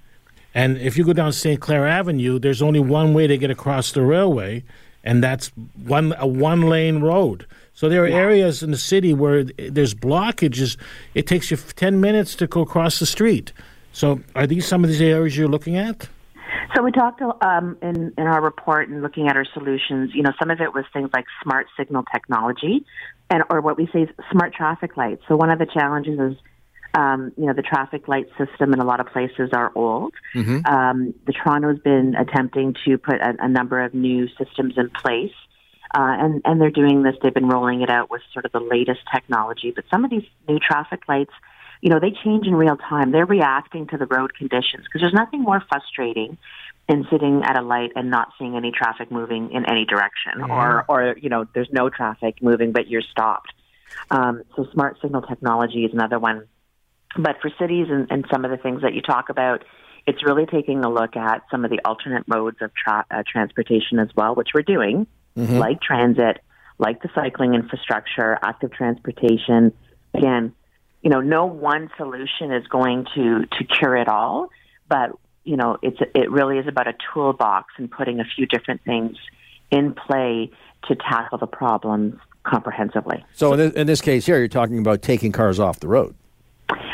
And 0.55 0.79
if 0.79 0.97
you 0.97 1.05
go 1.05 1.13
down 1.13 1.33
St. 1.33 1.61
Clair 1.61 1.87
Avenue, 1.87 2.39
there's 2.39 2.63
only 2.63 2.81
one 2.81 3.13
way 3.13 3.27
to 3.27 3.37
get 3.37 3.51
across 3.51 3.93
the 3.93 4.01
railway, 4.01 4.65
and 5.05 5.23
that's 5.23 5.53
one 5.85 6.15
a 6.19 6.27
one 6.27 6.63
lane 6.63 7.01
road. 7.03 7.47
So 7.75 7.91
there 7.91 8.03
are 8.05 8.07
areas 8.07 8.63
in 8.63 8.71
the 8.71 8.79
city 8.79 9.13
where 9.13 9.45
there's 9.45 9.93
blockages. 9.95 10.79
It 11.13 11.27
takes 11.27 11.51
you 11.51 11.59
10 11.59 12.01
minutes 12.01 12.35
to 12.37 12.47
go 12.47 12.63
across 12.63 12.99
the 13.01 13.05
street. 13.05 13.53
So 13.93 14.21
are 14.35 14.47
these 14.47 14.67
some 14.67 14.83
of 14.83 14.89
these 14.89 15.03
areas 15.03 15.37
you're 15.37 15.47
looking 15.47 15.77
at? 15.77 16.09
So 16.75 16.83
we 16.83 16.93
talked 16.93 17.23
um, 17.23 17.79
in 17.83 18.13
in 18.17 18.27
our 18.27 18.43
report 18.43 18.89
and 18.89 19.03
looking 19.03 19.29
at 19.29 19.37
our 19.37 19.47
solutions. 19.55 20.11
You 20.15 20.23
know, 20.23 20.33
some 20.39 20.51
of 20.51 20.61
it 20.61 20.75
was 20.75 20.85
things 20.93 21.11
like 21.13 21.25
smart 21.43 21.67
signal 21.77 22.05
technology, 22.13 22.85
and 23.31 23.43
or 23.51 23.61
what 23.61 23.77
we 23.77 23.89
say 23.93 24.03
is 24.03 24.09
smart 24.31 24.55
traffic 24.55 24.97
lights. 24.97 25.23
So 25.29 25.37
one 25.37 25.51
of 25.51 25.59
the 25.59 25.67
challenges 25.67 26.19
is, 26.19 26.37
um, 26.95 27.33
you 27.37 27.47
know, 27.47 27.53
the 27.53 27.63
traffic 27.63 28.09
light 28.09 28.29
system 28.39 28.73
in 28.73 28.81
a 28.81 28.85
lot 28.85 29.01
of 29.01 29.07
places 29.07 29.51
are 29.53 29.73
old. 29.75 30.15
Mhm. 30.35 30.67
Um, 30.69 31.15
the 31.27 31.33
Toronto's 31.33 31.79
been 31.81 32.15
attempting 32.15 32.75
to 32.85 32.99
put 32.99 33.17
a, 33.17 33.35
a 33.41 33.49
number 33.49 33.81
of 33.83 33.95
new 33.95 34.29
systems 34.39 34.75
in 34.77 34.91
place. 34.91 35.33
Uh, 35.95 36.15
and, 36.19 36.43
and 36.45 36.61
they're 36.61 36.71
doing 36.71 37.05
this. 37.05 37.15
They've 37.23 37.33
been 37.33 37.49
rolling 37.49 37.81
it 37.81 37.89
out 37.89 38.11
with 38.11 38.21
sort 38.33 38.45
of 38.45 38.53
the 38.53 38.61
latest 38.61 39.01
technology. 39.15 39.73
But 39.75 39.85
some 39.91 40.05
of 40.05 40.11
these 40.11 40.25
new 40.49 40.59
traffic 40.59 41.03
lights, 41.09 41.31
you 41.87 41.90
know, 41.90 42.01
they 42.01 42.11
change 42.25 42.49
in 42.49 42.55
real 42.57 42.77
time. 42.77 43.12
They're 43.12 43.25
reacting 43.25 43.87
to 43.87 43.96
the 43.96 44.07
road 44.07 44.35
conditions 44.35 44.83
because 44.87 45.03
there's 45.03 45.14
nothing 45.14 45.42
more 45.42 45.62
frustrating 45.68 46.37
than 46.88 47.07
sitting 47.12 47.44
at 47.44 47.57
a 47.57 47.62
light 47.62 47.92
and 47.94 48.11
not 48.11 48.33
seeing 48.40 48.57
any 48.57 48.72
traffic 48.72 49.12
moving 49.12 49.53
in 49.53 49.64
any 49.70 49.85
direction, 49.85 50.51
or 50.51 50.85
or 50.88 51.16
you 51.16 51.29
know, 51.29 51.46
there's 51.55 51.68
no 51.70 51.88
traffic 51.88 52.42
moving, 52.42 52.72
but 52.72 52.88
you're 52.88 53.03
stopped. 53.03 53.53
Um, 54.11 54.42
so 54.57 54.66
smart 54.72 54.99
signal 55.01 55.22
technology 55.22 55.85
is 55.85 55.92
another 55.92 56.18
one. 56.18 56.49
But 57.16 57.37
for 57.40 57.53
cities 57.57 57.87
and, 57.88 58.11
and 58.11 58.27
some 58.33 58.44
of 58.44 58.51
the 58.51 58.57
things 58.57 58.83
that 58.83 58.92
you 58.92 59.01
talk 59.01 59.29
about, 59.29 59.62
it's 60.09 60.25
really 60.25 60.46
taking 60.46 60.85
a 60.85 60.90
look 60.90 61.14
at 61.14 61.42
some 61.53 61.64
of 61.64 61.70
the 61.70 61.79
alternate 61.85 62.27
modes 62.27 62.57
of 62.62 62.72
tra- 62.75 63.07
uh, 63.12 63.22
transportation 63.31 64.01
as 64.01 64.09
well, 64.16 64.35
which 64.35 64.49
we're 64.53 64.62
doing, 64.62 65.07
Mhm. 65.37 65.61
like 65.61 65.81
transit, 65.81 66.40
like 66.79 67.01
the 67.03 67.11
cycling 67.14 67.55
infrastructure, 67.55 68.37
active 68.42 68.72
transportation. 68.72 69.72
Again, 70.14 70.53
you 71.07 71.11
know, 71.11 71.21
no 71.21 71.47
one 71.47 71.88
solution 71.97 72.53
is 72.53 72.66
going 72.66 73.07
to 73.14 73.47
to 73.47 73.64
cure 73.64 73.97
it 73.97 74.09
all, 74.09 74.49
but 74.88 75.12
you 75.45 75.57
know, 75.57 75.79
it's 75.81 75.99
it 76.16 76.33
really 76.33 76.59
is 76.59 76.66
about 76.66 76.88
a 76.88 76.95
toolbox 77.14 77.75
and 77.79 77.88
putting 77.88 78.19
a 78.19 78.25
few 78.25 78.45
different 78.45 78.83
things 78.83 79.16
in 79.71 79.95
play 79.95 80.51
to 80.88 80.97
tackle 80.97 81.38
the 81.38 81.47
problems 81.47 82.16
comprehensively. 82.42 83.25
So 83.35 83.53
in 83.53 83.59
this, 83.61 83.73
in 83.75 83.87
this 83.87 84.01
case 84.01 84.27
here, 84.27 84.38
you're 84.38 84.49
talking 84.49 84.81
about 84.81 85.01
taking 85.01 85.31
cars 85.31 85.61
off 85.61 85.79
the 85.79 85.87
road. 85.87 86.16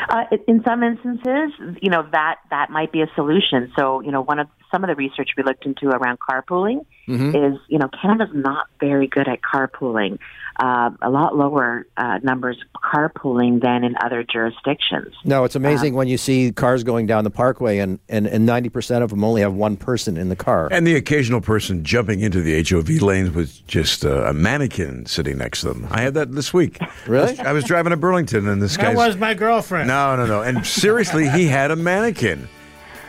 Uh, 0.09 0.25
in 0.47 0.63
some 0.63 0.83
instances, 0.83 1.77
you 1.81 1.89
know 1.89 2.07
that 2.11 2.35
that 2.51 2.69
might 2.69 2.91
be 2.91 3.01
a 3.01 3.07
solution. 3.15 3.71
So, 3.75 4.01
you 4.01 4.11
know, 4.11 4.21
one 4.21 4.37
of 4.37 4.47
some 4.73 4.83
of 4.83 4.89
the 4.89 4.95
research 4.95 5.29
we 5.37 5.43
looked 5.43 5.65
into 5.65 5.87
around 5.89 6.17
carpooling 6.19 6.85
Mhm. 7.07 7.53
is, 7.53 7.59
you 7.67 7.77
know, 7.77 7.89
Canada's 8.01 8.33
not 8.33 8.65
very 8.79 9.07
good 9.07 9.27
at 9.27 9.39
carpooling. 9.41 10.17
Uh, 10.59 10.91
a 11.01 11.09
lot 11.09 11.35
lower 11.35 11.85
uh, 11.97 12.19
numbers 12.21 12.57
carpooling 12.75 13.61
than 13.61 13.83
in 13.83 13.95
other 14.03 14.23
jurisdictions. 14.23 15.13
No, 15.25 15.43
it's 15.45 15.55
amazing 15.55 15.95
when 15.95 16.07
you 16.07 16.17
see 16.17 16.51
cars 16.51 16.83
going 16.83 17.07
down 17.07 17.23
the 17.23 17.31
parkway 17.31 17.79
and, 17.79 17.99
and, 18.07 18.27
and 18.27 18.47
90% 18.47 19.01
of 19.01 19.09
them 19.09 19.23
only 19.23 19.41
have 19.41 19.53
one 19.53 19.77
person 19.77 20.15
in 20.15 20.29
the 20.29 20.35
car. 20.35 20.67
And 20.71 20.85
the 20.85 20.95
occasional 20.95 21.41
person 21.41 21.83
jumping 21.83 22.19
into 22.21 22.41
the 22.41 22.53
HOV 22.63 23.01
lanes 23.01 23.31
with 23.31 23.65
just 23.67 24.05
uh, 24.05 24.25
a 24.25 24.33
mannequin 24.33 25.05
sitting 25.07 25.37
next 25.39 25.61
to 25.61 25.69
them. 25.69 25.87
I 25.89 26.01
had 26.01 26.13
that 26.15 26.31
this 26.33 26.53
week. 26.53 26.79
Really? 27.07 27.37
I 27.39 27.51
was 27.51 27.65
driving 27.65 27.89
to 27.91 27.97
Burlington 27.97 28.47
and 28.47 28.61
this 28.61 28.77
That 28.77 28.83
guy's. 28.83 28.95
was 28.95 29.17
my 29.17 29.33
girlfriend. 29.33 29.89
No, 29.89 30.15
no, 30.15 30.25
no. 30.25 30.41
And 30.41 30.65
seriously, 30.65 31.27
he 31.27 31.47
had 31.47 31.69
a 31.69 31.75
mannequin 31.75 32.47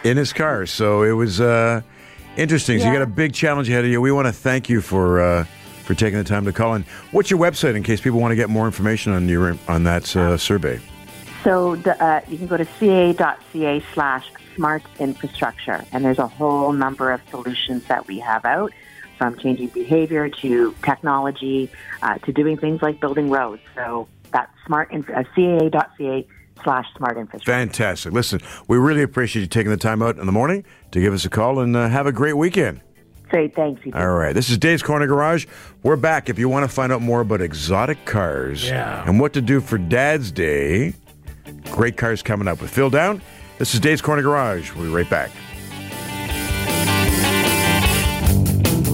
in 0.05 0.17
his 0.17 0.33
car. 0.33 0.67
So 0.67 1.03
it 1.03 1.13
was 1.13 1.41
uh, 1.41 1.81
interesting. 2.37 2.79
So 2.79 2.85
you 2.87 2.93
Yeah. 2.93 2.99
got 3.01 3.03
a 3.09 3.11
big 3.11 3.33
challenge 3.33 3.69
ahead 3.69 3.85
of 3.85 3.91
you. 3.91 4.01
We 4.01 4.13
want 4.13 4.27
to 4.27 4.33
thank 4.33 4.69
you 4.69 4.81
for 4.81 5.21
uh, 5.21 5.45
for 5.85 5.95
taking 5.95 6.19
the 6.19 6.25
time 6.25 6.45
to 6.45 6.53
call 6.53 6.75
in. 6.75 6.85
What's 7.11 7.31
your 7.31 7.41
website 7.41 7.75
in 7.75 7.83
case 7.83 8.01
people 8.01 8.21
want 8.21 8.33
to 8.33 8.37
get 8.37 8.49
more 8.49 8.67
information 8.67 9.13
on 9.13 9.29
your 9.29 9.59
on 9.67 9.85
that 9.85 10.15
uh, 10.17 10.37
survey? 10.37 10.81
So 11.43 11.77
the, 11.77 12.03
uh, 12.03 12.21
you 12.29 12.39
can 12.39 12.47
go 12.47 12.57
to 12.57 12.65
caa.ca 12.65 13.83
slash 13.93 14.31
smart 14.57 14.83
infrastructure, 14.99 15.85
and 15.93 16.05
there's 16.05 16.19
a 16.19 16.27
whole 16.29 16.73
number 16.73 17.11
of 17.13 17.21
solutions 17.29 17.85
that 17.87 18.07
we 18.07 18.19
have 18.21 18.45
out, 18.47 18.73
from 19.19 19.37
changing 19.39 19.69
behavior 19.69 20.29
to 20.31 20.75
technology 20.83 21.71
uh, 22.03 22.17
to 22.19 22.33
doing 22.33 22.57
things 22.57 22.81
like 22.81 22.99
building 23.01 23.29
roads. 23.29 23.61
So 23.75 24.09
that's 24.33 24.51
smart 24.65 24.91
inf- 24.91 25.11
uh, 25.11 25.25
caa.ca 25.35 26.27
slash 26.63 26.87
smart 26.97 27.17
infrastructure. 27.17 27.51
Fantastic. 27.53 28.13
Listen, 28.13 28.41
we 28.69 28.79
really 28.79 29.03
appreciate 29.03 29.43
you 29.43 29.49
taking 29.49 29.71
the 29.71 29.77
time 29.77 30.03
out 30.03 30.19
in 30.19 30.27
the 30.27 30.33
morning 30.33 30.65
to 30.93 31.01
give 31.01 31.13
us 31.13 31.25
a 31.25 31.31
call 31.31 31.59
and 31.61 31.75
uh, 31.77 31.89
have 31.89 32.07
a 32.07 32.13
great 32.13 32.35
weekend. 32.35 32.81
Great, 33.29 33.55
thanks. 33.57 33.85
you. 33.85 33.93
All 33.95 34.11
right. 34.15 34.33
This 34.35 34.49
is 34.51 34.59
Dave's 34.59 34.83
Corner 34.83 35.07
Garage. 35.07 35.47
We're 35.83 35.97
back. 35.97 36.29
If 36.29 36.39
you 36.39 36.49
want 36.49 36.69
to 36.69 36.75
find 36.75 36.93
out 36.93 37.03
more 37.03 37.21
about 37.21 37.41
exotic 37.41 38.05
cars 38.05 38.69
Yeah. 38.69 39.03
and 39.09 39.19
what 39.19 39.33
to 39.33 39.41
do 39.41 39.61
for 39.61 39.77
Dad's 39.79 40.31
Day, 40.31 40.95
great 41.73 41.97
cars 41.97 42.23
coming 42.23 42.47
up 42.47 42.61
with 42.61 42.71
Phil 42.71 42.91
Down. 42.91 43.21
This 43.59 43.75
is 43.75 43.81
Dave's 43.81 44.03
Corner 44.03 44.23
Garage. 44.23 44.73
We'll 44.75 44.85
be 44.87 44.93
right 44.95 45.09
back. 45.11 45.31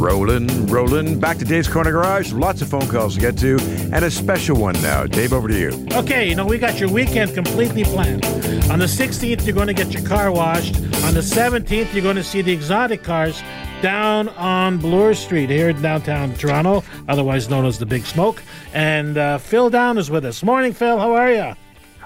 Rolling, 0.00 0.66
rolling. 0.68 1.20
Back 1.20 1.36
to 1.38 1.44
Dave's 1.44 1.68
Corner 1.68 1.92
Garage. 1.92 2.32
Lots 2.32 2.62
of 2.62 2.70
phone 2.70 2.88
calls 2.88 3.16
to 3.16 3.20
get 3.20 3.36
to, 3.38 3.58
and 3.92 4.02
a 4.02 4.10
special 4.10 4.56
one 4.56 4.72
now. 4.80 5.04
Dave, 5.04 5.34
over 5.34 5.46
to 5.46 5.58
you. 5.58 5.86
Okay, 5.92 6.26
you 6.26 6.34
know, 6.34 6.46
we 6.46 6.56
got 6.56 6.80
your 6.80 6.88
weekend 6.88 7.34
completely 7.34 7.84
planned. 7.84 8.24
On 8.70 8.78
the 8.78 8.86
16th, 8.86 9.44
you're 9.44 9.54
going 9.54 9.66
to 9.66 9.74
get 9.74 9.92
your 9.92 10.02
car 10.04 10.32
washed. 10.32 10.76
On 11.04 11.12
the 11.12 11.20
17th, 11.20 11.92
you're 11.92 12.02
going 12.02 12.16
to 12.16 12.24
see 12.24 12.40
the 12.40 12.50
exotic 12.50 13.02
cars 13.02 13.42
down 13.82 14.30
on 14.30 14.78
Bloor 14.78 15.12
Street 15.12 15.50
here 15.50 15.68
in 15.68 15.82
downtown 15.82 16.32
Toronto, 16.32 16.82
otherwise 17.06 17.50
known 17.50 17.66
as 17.66 17.78
the 17.78 17.84
Big 17.84 18.06
Smoke. 18.06 18.42
And 18.72 19.18
uh, 19.18 19.36
Phil 19.36 19.68
Down 19.68 19.98
is 19.98 20.10
with 20.10 20.24
us. 20.24 20.42
Morning, 20.42 20.72
Phil. 20.72 20.98
How 20.98 21.12
are 21.12 21.30
you? 21.30 21.54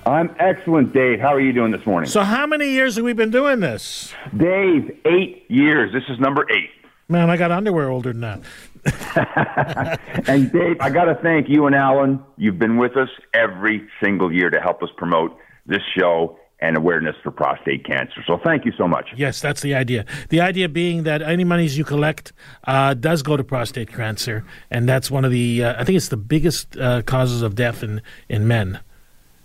I'm 0.05 0.35
excellent, 0.41 0.93
Dave. 0.93 1.21
How 1.21 1.33
are 1.33 1.41
you 1.41 1.53
doing 1.53 1.71
this 1.71 1.87
morning? 1.87 2.11
So, 2.11 2.23
how 2.23 2.45
many 2.47 2.71
years 2.71 2.97
have 2.97 3.05
we 3.05 3.13
been 3.13 3.31
doing 3.31 3.61
this? 3.61 4.13
Dave, 4.37 4.99
eight 5.07 5.45
years. 5.49 5.93
This 5.93 6.03
is 6.09 6.19
number 6.19 6.45
eight. 6.51 6.71
Man, 7.09 7.29
I 7.31 7.37
got 7.37 7.51
underwear 7.51 7.91
older 7.91 8.13
than 8.13 8.21
that. 8.23 8.41
And 10.27 10.51
Dave, 10.53 10.77
I 10.81 10.91
got 10.91 11.05
to 11.05 11.15
thank 11.17 11.49
you 11.49 11.67
and 11.67 11.75
Alan. 11.75 12.23
You've 12.37 12.59
been 12.59 12.77
with 12.77 12.97
us 12.97 13.09
every 13.33 13.87
single 14.03 14.33
year 14.33 14.51
to 14.51 14.61
help 14.61 14.83
us 14.83 14.89
promote 14.97 15.37
this 15.67 15.83
show 15.97 16.39
and 16.61 16.77
awareness 16.77 17.15
for 17.23 17.31
prostate 17.31 17.85
cancer. 17.85 18.23
So 18.27 18.39
thank 18.43 18.65
you 18.65 18.73
so 18.79 18.89
much. 18.89 19.11
Yes, 19.17 19.41
that's 19.41 19.61
the 19.61 19.75
idea. 19.75 20.07
The 20.31 20.41
idea 20.41 20.69
being 20.69 21.03
that 21.03 21.21
any 21.21 21.45
monies 21.45 21.77
you 21.77 21.85
collect 21.85 22.33
uh, 22.65 22.95
does 22.95 23.23
go 23.23 23.37
to 23.37 23.45
prostate 23.45 23.93
cancer, 23.93 24.45
and 24.71 24.89
that's 24.89 25.11
one 25.11 25.25
of 25.25 25.31
the. 25.31 25.65
Uh, 25.65 25.81
I 25.81 25.85
think 25.85 25.97
it's 25.97 26.09
the 26.09 26.17
biggest 26.17 26.77
uh, 26.77 27.03
causes 27.03 27.43
of 27.43 27.55
death 27.55 27.83
in 27.83 28.01
in 28.29 28.49
men. 28.49 28.81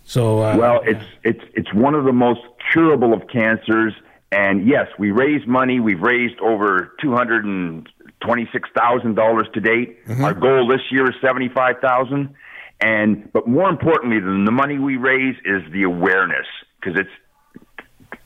So 0.04 0.40
uh, 0.40 0.58
well, 0.58 0.82
it's 0.86 1.06
it's 1.24 1.44
it's 1.56 1.74
one 1.74 1.94
of 1.94 2.06
the 2.06 2.14
most 2.14 2.42
curable 2.72 3.14
of 3.14 3.28
cancers. 3.28 3.94
And 4.32 4.68
yes, 4.68 4.88
we 5.00 5.12
raise 5.12 5.46
money. 5.48 5.80
We've 5.80 6.02
raised 6.02 6.40
over 6.40 6.94
two 7.02 7.14
hundred 7.14 7.46
and 7.46 7.90
twenty-six 8.22 8.70
thousand 8.78 9.16
dollars 9.16 9.48
to 9.54 9.60
date. 9.60 10.06
Mm-hmm. 10.06 10.24
Our 10.24 10.34
goal 10.34 10.68
this 10.68 10.82
year 10.92 11.10
is 11.10 11.16
seventy-five 11.22 11.78
thousand. 11.82 12.36
And 12.82 13.32
but 13.34 13.48
more 13.48 13.70
importantly 13.70 14.20
than 14.20 14.46
the 14.46 14.52
money 14.52 14.78
we 14.78 14.98
raise 14.98 15.36
is 15.46 15.62
the 15.72 15.84
awareness 15.84 16.46
because 16.80 17.00
it's 17.00 17.10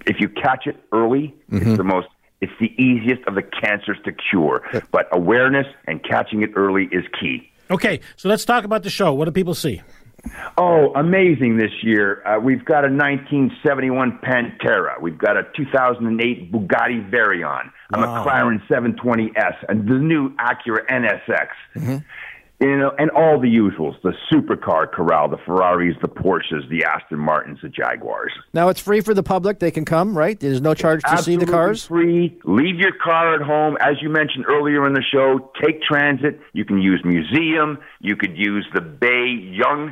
if 0.05 0.17
you 0.19 0.29
catch 0.29 0.67
it 0.67 0.77
early, 0.91 1.33
it's 1.49 1.63
mm-hmm. 1.63 1.75
the 1.75 1.83
most 1.83 2.07
it's 2.41 2.51
the 2.59 2.73
easiest 2.77 3.25
of 3.25 3.35
the 3.35 3.41
cancers 3.41 3.97
to 4.03 4.11
cure. 4.11 4.61
But 4.91 5.07
awareness 5.13 5.67
and 5.87 6.03
catching 6.03 6.41
it 6.41 6.51
early 6.55 6.89
is 6.91 7.05
key. 7.19 7.49
okay, 7.71 8.01
so 8.17 8.27
let's 8.27 8.43
talk 8.43 8.65
about 8.65 8.83
the 8.83 8.89
show. 8.89 9.13
What 9.13 9.25
do 9.25 9.31
people 9.31 9.55
see? 9.55 9.81
Oh, 10.57 10.93
amazing 10.95 11.57
this 11.57 11.71
year. 11.83 12.25
Uh, 12.25 12.39
we've 12.39 12.63
got 12.63 12.85
a 12.85 12.89
1971 12.89 14.19
Pantera. 14.23 14.99
We've 15.01 15.17
got 15.17 15.35
a 15.37 15.43
2008 15.55 16.51
Bugatti 16.51 17.09
Veyron, 17.11 17.69
a 17.93 17.99
Wow. 17.99 18.23
McLaren 18.25 18.65
720S, 18.67 19.55
and 19.67 19.87
the 19.87 19.95
new 19.95 20.29
Acura 20.37 20.85
NSX. 20.89 22.03
You 22.59 22.77
know, 22.77 22.91
and 22.97 23.09
all 23.11 23.41
the 23.41 23.47
usuals: 23.53 24.01
the 24.03 24.13
supercar 24.31 24.89
corral, 24.89 25.27
the 25.27 25.37
Ferraris, 25.45 25.97
the 26.01 26.07
Porsches, 26.07 26.69
the 26.69 26.85
Aston 26.85 27.19
Martins, 27.19 27.59
the 27.61 27.67
Jaguars. 27.67 28.31
Now 28.53 28.69
it's 28.69 28.79
free 28.79 29.01
for 29.01 29.13
the 29.13 29.23
public; 29.23 29.59
they 29.59 29.71
can 29.71 29.83
come, 29.83 30.17
right? 30.17 30.39
There's 30.39 30.61
no 30.61 30.73
charge 30.73 31.01
to 31.03 31.17
see 31.17 31.35
the 31.35 31.45
cars. 31.47 31.85
Free. 31.87 32.37
Leave 32.45 32.75
your 32.79 32.93
car 33.03 33.35
at 33.35 33.41
home. 33.41 33.75
As 33.81 33.95
you 34.01 34.07
mentioned 34.09 34.45
earlier 34.47 34.87
in 34.87 34.93
the 34.93 35.01
show, 35.03 35.51
take 35.61 35.81
transit. 35.81 36.39
You 36.53 36.63
can 36.63 36.79
use 36.81 37.01
museum. 37.03 37.79
You 37.99 38.15
could 38.15 38.37
use 38.37 38.65
the 38.73 38.81
Bay 38.81 39.25
Yonge 39.51 39.91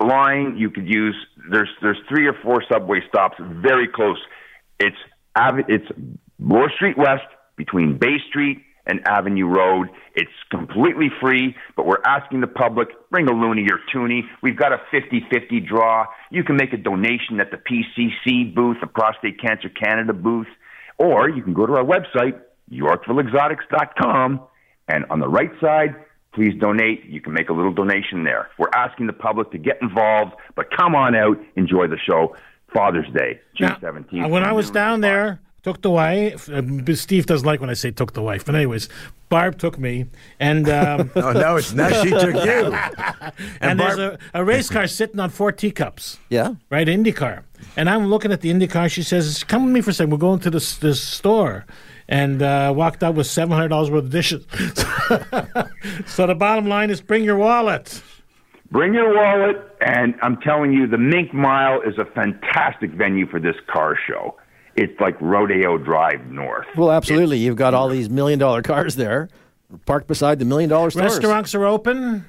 line. 0.00 0.56
You 0.56 0.70
could 0.70 0.88
use 0.88 1.16
there's 1.50 1.70
there's 1.82 1.98
three 2.08 2.26
or 2.26 2.34
four 2.42 2.62
subway 2.70 3.00
stops 3.08 3.36
very 3.40 3.88
close. 3.88 4.18
It's 4.78 4.96
it's 5.68 5.86
Bloor 6.38 6.70
Street 6.70 6.96
West 6.96 7.26
between 7.56 7.98
Bay 7.98 8.18
Street 8.28 8.62
and 8.86 9.00
Avenue 9.06 9.46
Road. 9.46 9.88
It's 10.14 10.30
completely 10.50 11.08
free, 11.20 11.56
but 11.76 11.86
we're 11.86 12.02
asking 12.06 12.40
the 12.40 12.46
public 12.46 12.88
bring 13.10 13.26
a 13.28 13.32
loonie 13.32 13.68
or 13.70 13.80
toonie. 13.92 14.24
We've 14.42 14.56
got 14.56 14.72
a 14.72 14.78
50-50 14.92 15.66
draw. 15.66 16.06
You 16.30 16.44
can 16.44 16.56
make 16.56 16.72
a 16.72 16.76
donation 16.76 17.40
at 17.40 17.50
the 17.50 17.56
PCC 17.56 18.54
booth, 18.54 18.76
the 18.80 18.86
Prostate 18.86 19.40
Cancer 19.40 19.68
Canada 19.68 20.12
booth, 20.12 20.46
or 20.98 21.28
you 21.28 21.42
can 21.42 21.52
go 21.52 21.66
to 21.66 21.74
our 21.74 21.84
website 21.84 22.40
YorkvilleExotics.com, 22.72 24.40
and 24.88 25.04
on 25.10 25.20
the 25.20 25.28
right 25.28 25.50
side, 25.60 25.94
please 26.36 26.54
donate. 26.60 27.04
You 27.06 27.20
can 27.20 27.32
make 27.32 27.48
a 27.48 27.52
little 27.54 27.72
donation 27.72 28.22
there. 28.22 28.50
We're 28.58 28.70
asking 28.74 29.06
the 29.08 29.12
public 29.14 29.50
to 29.52 29.58
get 29.58 29.80
involved, 29.82 30.34
but 30.54 30.70
come 30.70 30.94
on 30.94 31.16
out, 31.16 31.38
enjoy 31.56 31.88
the 31.88 31.98
show. 31.98 32.36
Father's 32.72 33.08
Day, 33.12 33.40
June 33.56 33.68
Now, 33.68 33.76
17th. 33.76 34.24
uh, 34.26 34.28
when 34.28 34.44
I 34.44 34.52
was 34.52 34.70
down 34.70 35.00
there, 35.00 35.40
took 35.62 35.80
the 35.80 35.90
wife. 35.90 36.48
Uh, 36.50 36.62
Steve 36.94 37.24
doesn't 37.24 37.46
like 37.46 37.60
when 37.60 37.70
I 37.70 37.74
say 37.74 37.90
took 37.90 38.12
the 38.12 38.20
wife, 38.22 38.44
but 38.44 38.54
anyways, 38.54 38.88
Barb 39.30 39.58
took 39.58 39.78
me, 39.78 40.06
and 40.38 40.68
um, 40.68 41.10
Oh, 41.16 41.32
now 41.32 41.56
it's 41.56 41.72
now 41.72 41.88
she 42.02 42.10
took 42.10 42.34
you. 42.34 42.76
and, 43.62 43.80
there's 43.80 43.96
Barb- 43.96 44.20
a, 44.34 44.40
a 44.40 44.44
race 44.44 44.68
car 44.68 44.86
sitting 44.86 45.18
on 45.20 45.30
four 45.30 45.52
teacups. 45.52 46.18
Yeah. 46.28 46.54
Right, 46.70 46.86
Indy 46.88 47.12
car. 47.12 47.44
And 47.76 47.88
I'm 47.88 48.06
looking 48.08 48.30
at 48.30 48.42
the 48.42 48.50
Indy 48.50 48.66
car. 48.66 48.88
She 48.90 49.02
says, 49.02 49.42
"Come 49.44 49.64
with 49.64 49.72
me 49.72 49.80
for 49.80 49.90
a 49.90 49.94
second. 49.94 50.10
We're 50.10 50.18
going 50.18 50.40
to 50.40 50.50
this 50.50 50.76
this 50.76 51.00
store." 51.00 51.64
And 52.08 52.40
uh, 52.40 52.72
walked 52.76 53.02
out 53.02 53.14
with 53.16 53.26
seven 53.26 53.54
hundred 53.54 53.68
dollars 53.68 53.90
worth 53.90 54.04
of 54.04 54.10
dishes. 54.10 54.46
so 56.06 56.26
the 56.26 56.36
bottom 56.36 56.68
line 56.68 56.90
is, 56.90 57.00
bring 57.00 57.24
your 57.24 57.36
wallet. 57.36 58.00
Bring 58.70 58.94
your 58.94 59.14
wallet, 59.14 59.56
and 59.80 60.14
I'm 60.22 60.38
telling 60.38 60.72
you, 60.72 60.86
the 60.86 60.98
Mink 60.98 61.32
Mile 61.32 61.80
is 61.82 61.98
a 61.98 62.04
fantastic 62.04 62.90
venue 62.92 63.26
for 63.26 63.38
this 63.38 63.56
car 63.68 63.96
show. 64.08 64.36
It's 64.76 64.98
like 65.00 65.16
Rodeo 65.20 65.78
Drive 65.78 66.26
North. 66.26 66.66
Well, 66.76 66.90
absolutely. 66.90 67.38
You've 67.38 67.56
got 67.56 67.74
all 67.74 67.88
these 67.88 68.10
million 68.10 68.38
dollar 68.38 68.62
cars 68.62 68.96
there, 68.96 69.28
parked 69.86 70.06
beside 70.06 70.38
the 70.38 70.44
million 70.44 70.68
dollar 70.68 70.90
stores. 70.90 71.12
Restaurants 71.12 71.54
are 71.54 71.64
open. 71.64 72.24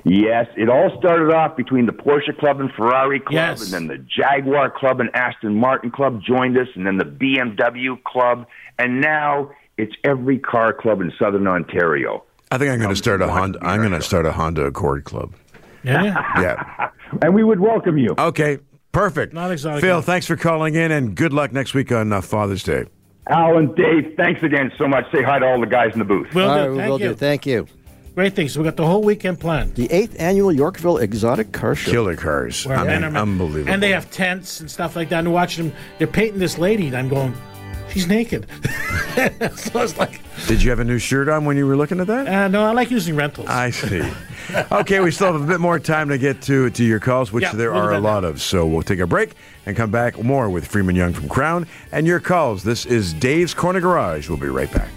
Yes, 0.05 0.47
it 0.57 0.69
all 0.69 0.91
started 0.99 1.33
off 1.35 1.57
between 1.57 1.87
the 1.87 1.93
Porsche 1.93 2.37
Club 2.39 2.61
and 2.61 2.71
Ferrari 2.73 3.21
Club, 3.21 3.33
Yes. 3.35 3.63
and 3.63 3.73
then 3.73 3.87
the 3.99 3.99
Jaguar 4.05 4.71
Club 4.71 5.01
and 5.01 5.11
Aston 5.15 5.55
Martin 5.55 5.91
Club 5.91 6.23
joined 6.23 6.57
us, 6.59 6.69
and 6.75 6.87
then 6.87 6.97
the 6.97 7.05
BMW 7.05 8.03
Club, 8.05 8.47
and 8.79 9.01
now 9.01 9.51
it's 9.77 9.95
every 10.05 10.39
car 10.39 10.73
club 10.73 11.01
in 11.01 11.13
Southern 11.19 11.47
Ontario. 11.47 12.25
I 12.51 12.59
think 12.59 12.71
I'm 12.71 12.79
going 12.79 12.91
to 12.91 12.97
start 12.97 13.23
a 13.23 13.29
Honda. 13.29 13.59
to 13.59 13.65
be 13.65 13.71
I'm 13.71 13.81
going 13.81 13.93
to 13.93 14.03
start 14.03 14.27
a 14.27 14.33
Honda 14.33 14.65
Accord 14.65 15.05
club. 15.05 15.35
Yeah. 15.85 16.03
Yeah. 16.41 16.89
And 17.23 17.35
we 17.35 17.43
would 17.43 17.59
welcome 17.59 17.99
you. 17.99 18.15
Okay. 18.17 18.59
Perfect. 18.93 19.33
Not 19.35 19.51
exotic 19.51 19.81
Phil, 19.83 20.01
thanks 20.01 20.27
for 20.27 20.37
calling 20.37 20.75
in, 20.77 20.91
and 20.93 21.15
good 21.17 21.33
luck 21.33 21.53
next 21.53 21.75
week 21.75 21.91
on 21.93 22.13
uh, 22.13 22.21
Father's 22.21 22.63
Day. 22.63 22.85
Alan, 23.29 23.75
Dave, 23.75 24.15
thanks 24.17 24.43
again 24.43 24.73
so 24.79 24.87
much. 24.89 25.05
Say 25.13 25.23
hi 25.23 25.39
to 25.41 25.47
all 25.47 25.61
the 25.61 25.67
guys 25.67 25.93
in 25.93 25.99
the 26.01 26.05
booth. 26.05 26.33
Will 26.35 26.49
All 26.49 26.55
do. 26.57 26.61
right, 26.63 26.71
we 26.71 26.77
Thank 26.79 26.91
will 26.91 27.01
you. 27.01 27.09
do. 27.11 27.15
Thank 27.15 27.47
you. 27.47 27.67
Great 28.21 28.37
things. 28.37 28.59
We 28.59 28.65
got 28.65 28.77
the 28.77 28.85
whole 28.85 29.03
weekend 29.03 29.41
planned. 29.41 29.77
The 29.77 29.91
eighth 29.91 30.21
annual 30.21 30.53
Yorkville 30.53 30.99
Exotic 30.99 31.53
Car 31.53 31.75
Show. 31.75 31.91
Killer 31.91 32.17
cars. 32.17 32.67
Where 32.67 32.77
I 32.77 32.85
mean, 32.85 33.03
are 33.03 33.17
unbelievable. 33.19 33.73
And 33.73 33.83
they 33.83 33.93
have 33.93 34.11
tents 34.11 34.61
and 34.61 34.71
stuff 34.71 34.95
like 34.95 35.09
that. 35.09 35.21
And 35.21 35.33
watching 35.33 35.69
them, 35.69 35.77
they're 35.97 36.07
painting 36.07 36.39
this 36.39 36.59
lady, 36.59 36.89
and 36.89 36.97
I'm 36.99 37.09
going, 37.09 37.35
she's 37.89 38.07
naked. 38.07 38.47
so 39.57 39.81
it's 39.83 39.97
like, 39.97 40.21
Did 40.47 40.63
you 40.63 40.69
have 40.69 40.81
a 40.81 40.85
new 40.85 40.99
shirt 40.99 41.31
on 41.31 41.47
when 41.47 41.57
you 41.57 41.67
were 41.67 41.77
looking 41.79 41.99
at 41.99 42.09
that? 42.09 42.29
uh, 42.29 42.49
no, 42.49 42.63
I 42.63 42.73
like 42.73 42.91
using 42.91 43.17
rentals. 43.17 43.49
I 43.49 43.71
see. 43.71 44.03
okay, 44.71 45.01
we 45.01 45.13
still 45.13 45.33
have 45.33 45.41
a 45.41 45.47
bit 45.47 45.59
more 45.61 45.79
time 45.79 46.11
to 46.11 46.19
get 46.19 46.43
to 46.43 46.69
to 46.69 46.85
your 46.85 47.01
calls, 47.01 47.33
which 47.33 47.45
Yeah, 47.45 47.53
there 47.53 47.73
are 47.73 47.93
a 47.93 47.95
that 47.95 48.03
lot 48.03 48.25
of. 48.25 48.43
So 48.43 48.67
we'll 48.67 48.83
take 48.83 48.99
a 48.99 49.07
break 49.07 49.31
and 49.65 49.75
come 49.75 49.91
back 49.91 50.23
more 50.23 50.51
with 50.51 50.67
Freeman 50.67 50.95
Young 50.95 51.15
from 51.15 51.31
Krown 51.31 51.67
and 51.91 52.07
your 52.07 52.21
calls. 52.21 52.65
This 52.65 52.85
is 52.85 53.15
Dave's 53.15 53.55
Corner 53.55 53.81
Garage. 53.81 54.29
We'll 54.29 54.37
be 54.37 54.49
right 54.49 54.71
back. 54.71 54.91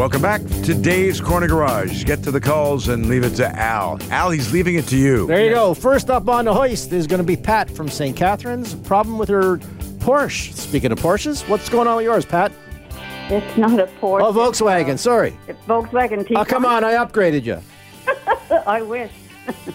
Welcome 0.00 0.22
back 0.22 0.40
to 0.64 0.72
Dave's 0.72 1.20
Corner 1.20 1.46
Garage. 1.46 2.04
Get 2.04 2.22
to 2.22 2.30
the 2.30 2.40
calls 2.40 2.88
and 2.88 3.06
leave 3.10 3.22
it 3.22 3.34
to 3.36 3.46
Al. 3.46 3.98
Al, 4.10 4.30
he's 4.30 4.50
leaving 4.50 4.76
it 4.76 4.86
to 4.86 4.96
you. 4.96 5.26
There 5.26 5.44
you 5.44 5.50
go. 5.50 5.74
First 5.74 6.08
up 6.08 6.26
on 6.26 6.46
the 6.46 6.54
hoist 6.54 6.90
is 6.94 7.06
going 7.06 7.18
to 7.18 7.26
be 7.26 7.36
Pat 7.36 7.68
from 7.68 7.86
St. 7.90 8.16
Catharines. 8.16 8.74
Problem 8.76 9.18
with 9.18 9.28
her 9.28 9.58
Porsche. 9.98 10.54
Speaking 10.54 10.90
of 10.90 10.98
Porsches, 11.00 11.46
what's 11.50 11.68
going 11.68 11.86
on 11.86 11.96
with 11.96 12.06
yours, 12.06 12.24
Pat? 12.24 12.50
It's 13.28 13.58
not 13.58 13.78
a 13.78 13.88
Porsche. 14.00 14.22
Oh, 14.22 14.32
Volkswagen. 14.32 14.98
Sorry. 14.98 15.36
It's 15.46 15.60
Volkswagen 15.64 16.26
T. 16.26 16.34
Oh, 16.34 16.46
come 16.46 16.64
on. 16.64 16.82
I 16.82 16.94
upgraded 16.94 17.44
you. 17.44 17.60
I 18.66 18.80
wish. 18.80 19.12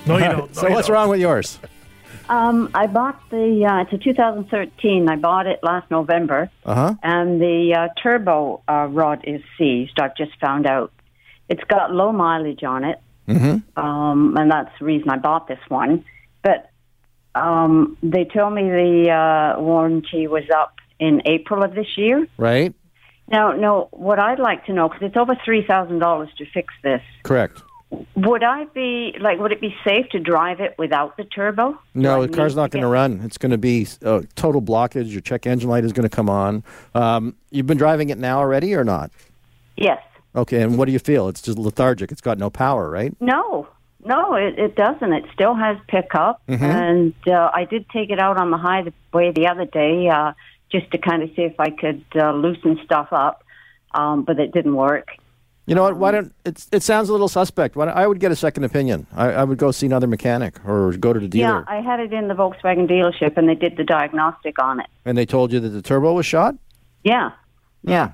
no, 0.08 0.18
you 0.18 0.24
don't. 0.32 0.56
so 0.56 0.72
what's 0.72 0.90
wrong 0.90 1.08
with 1.08 1.20
yours? 1.20 1.60
Um, 2.30 2.70
I 2.74 2.88
bought 2.88 3.22
the. 3.30 3.66
Uh, 3.66 3.82
it's 3.84 3.94
a 3.94 3.98
2013. 3.98 5.10
I 5.10 5.16
bought 5.16 5.48
it 5.48 5.60
last 5.64 5.90
November, 5.92 6.50
Uh 6.66 6.74
huh. 6.76 6.94
and 7.04 7.40
the 7.42 7.76
uh, 7.78 7.88
turbo 8.02 8.62
uh, 8.68 8.88
rod 8.90 9.24
is 9.26 9.42
seized. 9.58 10.00
I've 10.00 10.16
just 10.16 10.32
found 10.40 10.66
out. 10.66 10.92
It's 11.50 11.64
got 11.66 11.92
low 11.94 12.12
mileage 12.12 12.64
on 12.64 12.84
it, 12.84 13.00
Mm-hmm. 13.28 13.80
um, 13.80 14.36
and 14.38 14.50
that's 14.52 14.72
the 14.80 14.86
reason 14.86 15.10
I 15.10 15.18
bought 15.18 15.48
this 15.48 15.60
one. 15.68 16.04
But 16.42 16.72
um, 17.36 17.98
they 18.02 18.26
told 18.26 18.54
me 18.54 18.64
the 18.64 19.12
uh, 19.12 19.62
warranty 19.62 20.26
was 20.28 20.44
up 20.56 20.74
in 21.00 21.22
April 21.26 21.64
of 21.64 21.76
this 21.76 21.98
year. 21.98 22.28
Right. 22.38 22.74
Now, 23.28 23.52
no, 23.52 23.90
what 23.92 24.20
I'd 24.20 24.40
like 24.40 24.66
to 24.66 24.74
know 24.74 24.88
because 24.90 25.04
it's 25.04 25.18
over 25.18 25.36
three 25.46 25.66
thousand 25.66 26.00
dollars 26.00 26.30
to 26.38 26.46
fix 26.54 26.74
this. 26.84 27.02
Correct. 27.24 27.62
Would 28.15 28.43
I 28.43 28.65
be 28.65 29.15
like? 29.19 29.39
Would 29.39 29.52
it 29.52 29.62
be 29.62 29.76
safe 29.86 30.10
to 30.10 30.19
drive 30.19 30.60
it 30.60 30.76
without 30.78 31.17
the 31.17 31.24
turbo? 31.24 31.78
No, 31.93 32.26
the 32.26 32.34
car's 32.36 32.56
not 32.56 32.71
going 32.71 32.82
to 32.82 32.88
run. 32.89 33.21
It's 33.24 33.38
going 33.38 33.52
to 33.52 33.58
be 33.58 33.88
uh, 34.04 34.24
total 34.36 34.62
blockage. 34.62 35.12
Your 35.12 35.21
check 35.21 35.46
engine 35.46 35.69
light 35.69 35.86
is 35.86 35.94
going 35.94 36.08
to 36.10 36.13
come 36.15 36.29
on. 36.29 36.63
Um, 36.96 37.36
you've 37.52 37.67
been 37.67 37.77
driving 37.77 38.10
it 38.10 38.17
now 38.17 38.40
already 38.40 38.73
or 38.73 38.83
not? 38.83 39.12
Yes. 39.77 40.02
Okay, 40.36 40.62
and 40.62 40.77
what 40.77 40.86
do 40.86 40.92
you 40.92 41.00
feel? 41.00 41.27
It's 41.29 41.42
just 41.42 41.58
lethargic. 41.58 42.12
It's 42.12 42.21
got 42.21 42.38
no 42.38 42.50
power, 42.50 42.90
right? 42.90 43.15
No, 43.21 43.67
no, 44.04 44.33
it, 44.33 44.58
it 44.60 44.75
doesn't. 44.75 45.13
It 45.13 45.25
still 45.33 45.54
has 45.54 45.77
pickup, 45.88 46.42
Mhm. 46.48 46.62
and 46.62 47.13
uh, 47.27 47.52
I 47.54 47.65
did 47.65 47.88
take 47.90 48.10
it 48.10 48.19
out 48.19 48.38
on 48.38 48.52
the 48.52 48.58
highway 48.58 49.31
the 49.31 49.48
other 49.48 49.65
day 49.65 50.10
uh, 50.10 50.33
just 50.71 50.90
to 50.92 50.98
kind 50.98 51.23
of 51.23 51.29
see 51.36 51.44
if 51.44 51.58
I 51.60 51.69
could 51.69 52.04
uh, 52.15 52.31
loosen 52.33 52.79
stuff 52.83 53.10
up, 53.13 53.44
um, 53.94 54.23
but 54.23 54.40
it 54.40 54.52
didn't 54.52 54.75
work. 54.75 55.10
You 55.66 55.74
know 55.74 55.84
what? 55.84 55.98
Why 55.98 56.10
um, 56.10 56.16
don't 56.16 56.34
it's, 56.46 56.68
it 56.72 56.84
sounds 56.84 57.10
a 57.10 57.12
little 57.12 57.28
suspect? 57.28 57.76
Why 57.76 57.88
I 57.88 58.06
would 58.06 58.20
get 58.20 58.32
a 58.32 58.36
second 58.36 58.66
opinion. 58.66 59.08
I, 59.13 59.32
I 59.32 59.44
would 59.44 59.58
go 59.58 59.72
see 59.72 59.88
another 59.88 60.08
mechanic 60.08 60.63
or 60.66 60.92
go 60.94 61.12
to 61.12 61.20
the 61.20 61.28
dealer. 61.28 61.66
Yeah. 61.68 61.76
I 61.76 61.82
had 61.82 62.00
it 62.00 62.13
in 62.13 62.28
the 62.28 62.36
Volkswagen 62.36 62.88
dealership, 62.88 63.36
and 63.36 63.50
they 63.50 63.56
did 63.56 63.76
the 63.78 63.84
diagnostic 63.84 64.62
on 64.62 64.80
it. 64.80 64.88
And 65.06 65.18
they 65.18 65.26
told 65.26 65.52
you 65.52 65.60
that 65.60 65.70
the 65.70 65.82
turbo 65.82 66.13
was 66.13 66.26
shot. 66.26 66.56
Yeah, 67.04 67.32
Yeah. 67.84 68.13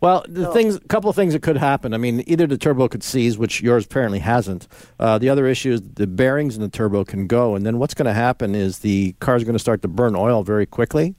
Well, 0.00 0.24
the 0.28 0.52
things, 0.52 0.76
a 0.76 0.80
couple 0.80 1.10
of 1.10 1.16
things 1.16 1.32
that 1.32 1.42
could 1.42 1.56
happen. 1.56 1.92
I 1.92 1.96
mean, 1.96 2.22
either 2.28 2.46
the 2.46 2.56
turbo 2.56 2.86
could 2.86 3.02
seize, 3.02 3.36
which 3.36 3.60
yours 3.60 3.84
apparently 3.84 4.20
hasn't. 4.20 4.68
Uh, 5.00 5.18
the 5.18 5.28
other 5.28 5.46
issue 5.48 5.72
is 5.72 5.82
the 5.82 6.06
bearings 6.06 6.54
in 6.54 6.62
the 6.62 6.68
turbo 6.68 7.04
can 7.04 7.26
go, 7.26 7.56
and 7.56 7.66
then 7.66 7.78
what's 7.78 7.94
going 7.94 8.06
to 8.06 8.12
happen 8.12 8.54
is 8.54 8.78
the 8.78 9.16
car's 9.18 9.42
going 9.42 9.54
to 9.56 9.58
start 9.58 9.82
to 9.82 9.88
burn 9.88 10.14
oil 10.14 10.44
very 10.44 10.66
quickly, 10.66 11.16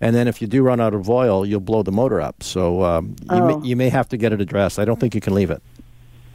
and 0.00 0.14
then 0.14 0.28
if 0.28 0.40
you 0.40 0.46
do 0.46 0.62
run 0.62 0.80
out 0.80 0.94
of 0.94 1.10
oil, 1.10 1.44
you'll 1.44 1.58
blow 1.58 1.82
the 1.82 1.90
motor 1.90 2.20
up. 2.20 2.42
So 2.44 2.84
um, 2.84 3.16
you, 3.22 3.26
Oh. 3.30 3.58
may, 3.58 3.66
you 3.68 3.74
may 3.74 3.88
have 3.88 4.08
to 4.10 4.16
get 4.16 4.32
it 4.32 4.40
addressed. 4.40 4.78
I 4.78 4.84
don't 4.84 5.00
think 5.00 5.14
you 5.16 5.20
can 5.20 5.34
leave 5.34 5.50
it. 5.50 5.60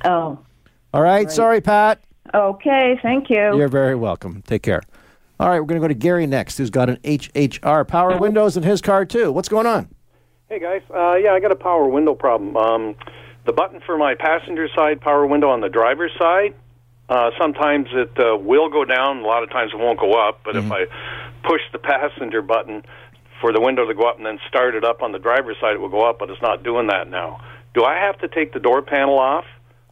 Oh. 0.03 0.37
All 0.93 1.01
right, 1.01 1.31
sorry, 1.31 1.61
Pat. 1.61 2.01
Okay, 2.33 2.99
thank 3.01 3.29
you. 3.29 3.55
You're 3.57 3.67
very 3.69 3.95
welcome. 3.95 4.41
Take 4.47 4.63
care. 4.63 4.81
All 5.39 5.47
right, 5.49 5.59
we're 5.61 5.65
going 5.67 5.79
to 5.79 5.83
go 5.83 5.87
to 5.89 5.93
Gary 5.93 6.27
next, 6.27 6.57
who's 6.57 6.69
got 6.69 6.89
an 6.89 6.97
HHR 7.03 7.87
power 7.87 8.17
windows 8.17 8.57
in 8.57 8.63
his 8.63 8.81
car 8.81 9.05
too. 9.05 9.31
What's 9.31 9.49
going 9.49 9.65
on? 9.67 9.87
Hey 10.47 10.59
guys, 10.59 10.81
uh, 10.93 11.15
yeah, 11.15 11.31
I 11.33 11.39
got 11.39 11.51
a 11.51 11.55
power 11.55 11.87
window 11.87 12.13
problem. 12.13 12.55
Um, 12.55 12.95
the 13.47 13.51
button 13.51 13.81
for 13.83 13.97
my 13.97 14.13
passenger 14.13 14.67
side 14.75 15.01
power 15.01 15.25
window 15.25 15.49
on 15.49 15.61
the 15.61 15.69
driver's 15.69 16.11
side, 16.19 16.53
uh, 17.09 17.31
sometimes 17.39 17.87
it 17.91 18.11
uh, 18.19 18.37
will 18.37 18.69
go 18.69 18.85
down. 18.85 19.19
A 19.19 19.27
lot 19.27 19.41
of 19.41 19.49
times 19.49 19.71
it 19.73 19.79
won't 19.79 19.99
go 19.99 20.13
up. 20.13 20.41
But 20.45 20.55
if 20.55 20.71
I 20.71 20.85
push 21.43 21.61
the 21.71 21.79
passenger 21.79 22.43
button 22.43 22.83
for 23.41 23.51
the 23.51 23.59
window 23.59 23.87
to 23.87 23.93
go 23.95 24.07
up 24.07 24.17
and 24.17 24.25
then 24.25 24.39
start 24.47 24.75
it 24.75 24.83
up 24.83 25.01
on 25.01 25.11
the 25.11 25.19
driver's 25.19 25.57
side, 25.59 25.73
it 25.73 25.79
will 25.79 25.89
go 25.89 26.07
up. 26.07 26.19
But 26.19 26.29
it's 26.29 26.41
not 26.41 26.63
doing 26.63 26.87
that 26.87 27.09
now. 27.09 27.41
Do 27.73 27.83
I 27.83 27.95
have 27.95 28.17
to 28.19 28.27
take 28.27 28.53
the 28.53 28.59
door 28.59 28.81
panel 28.81 29.17
off 29.19 29.45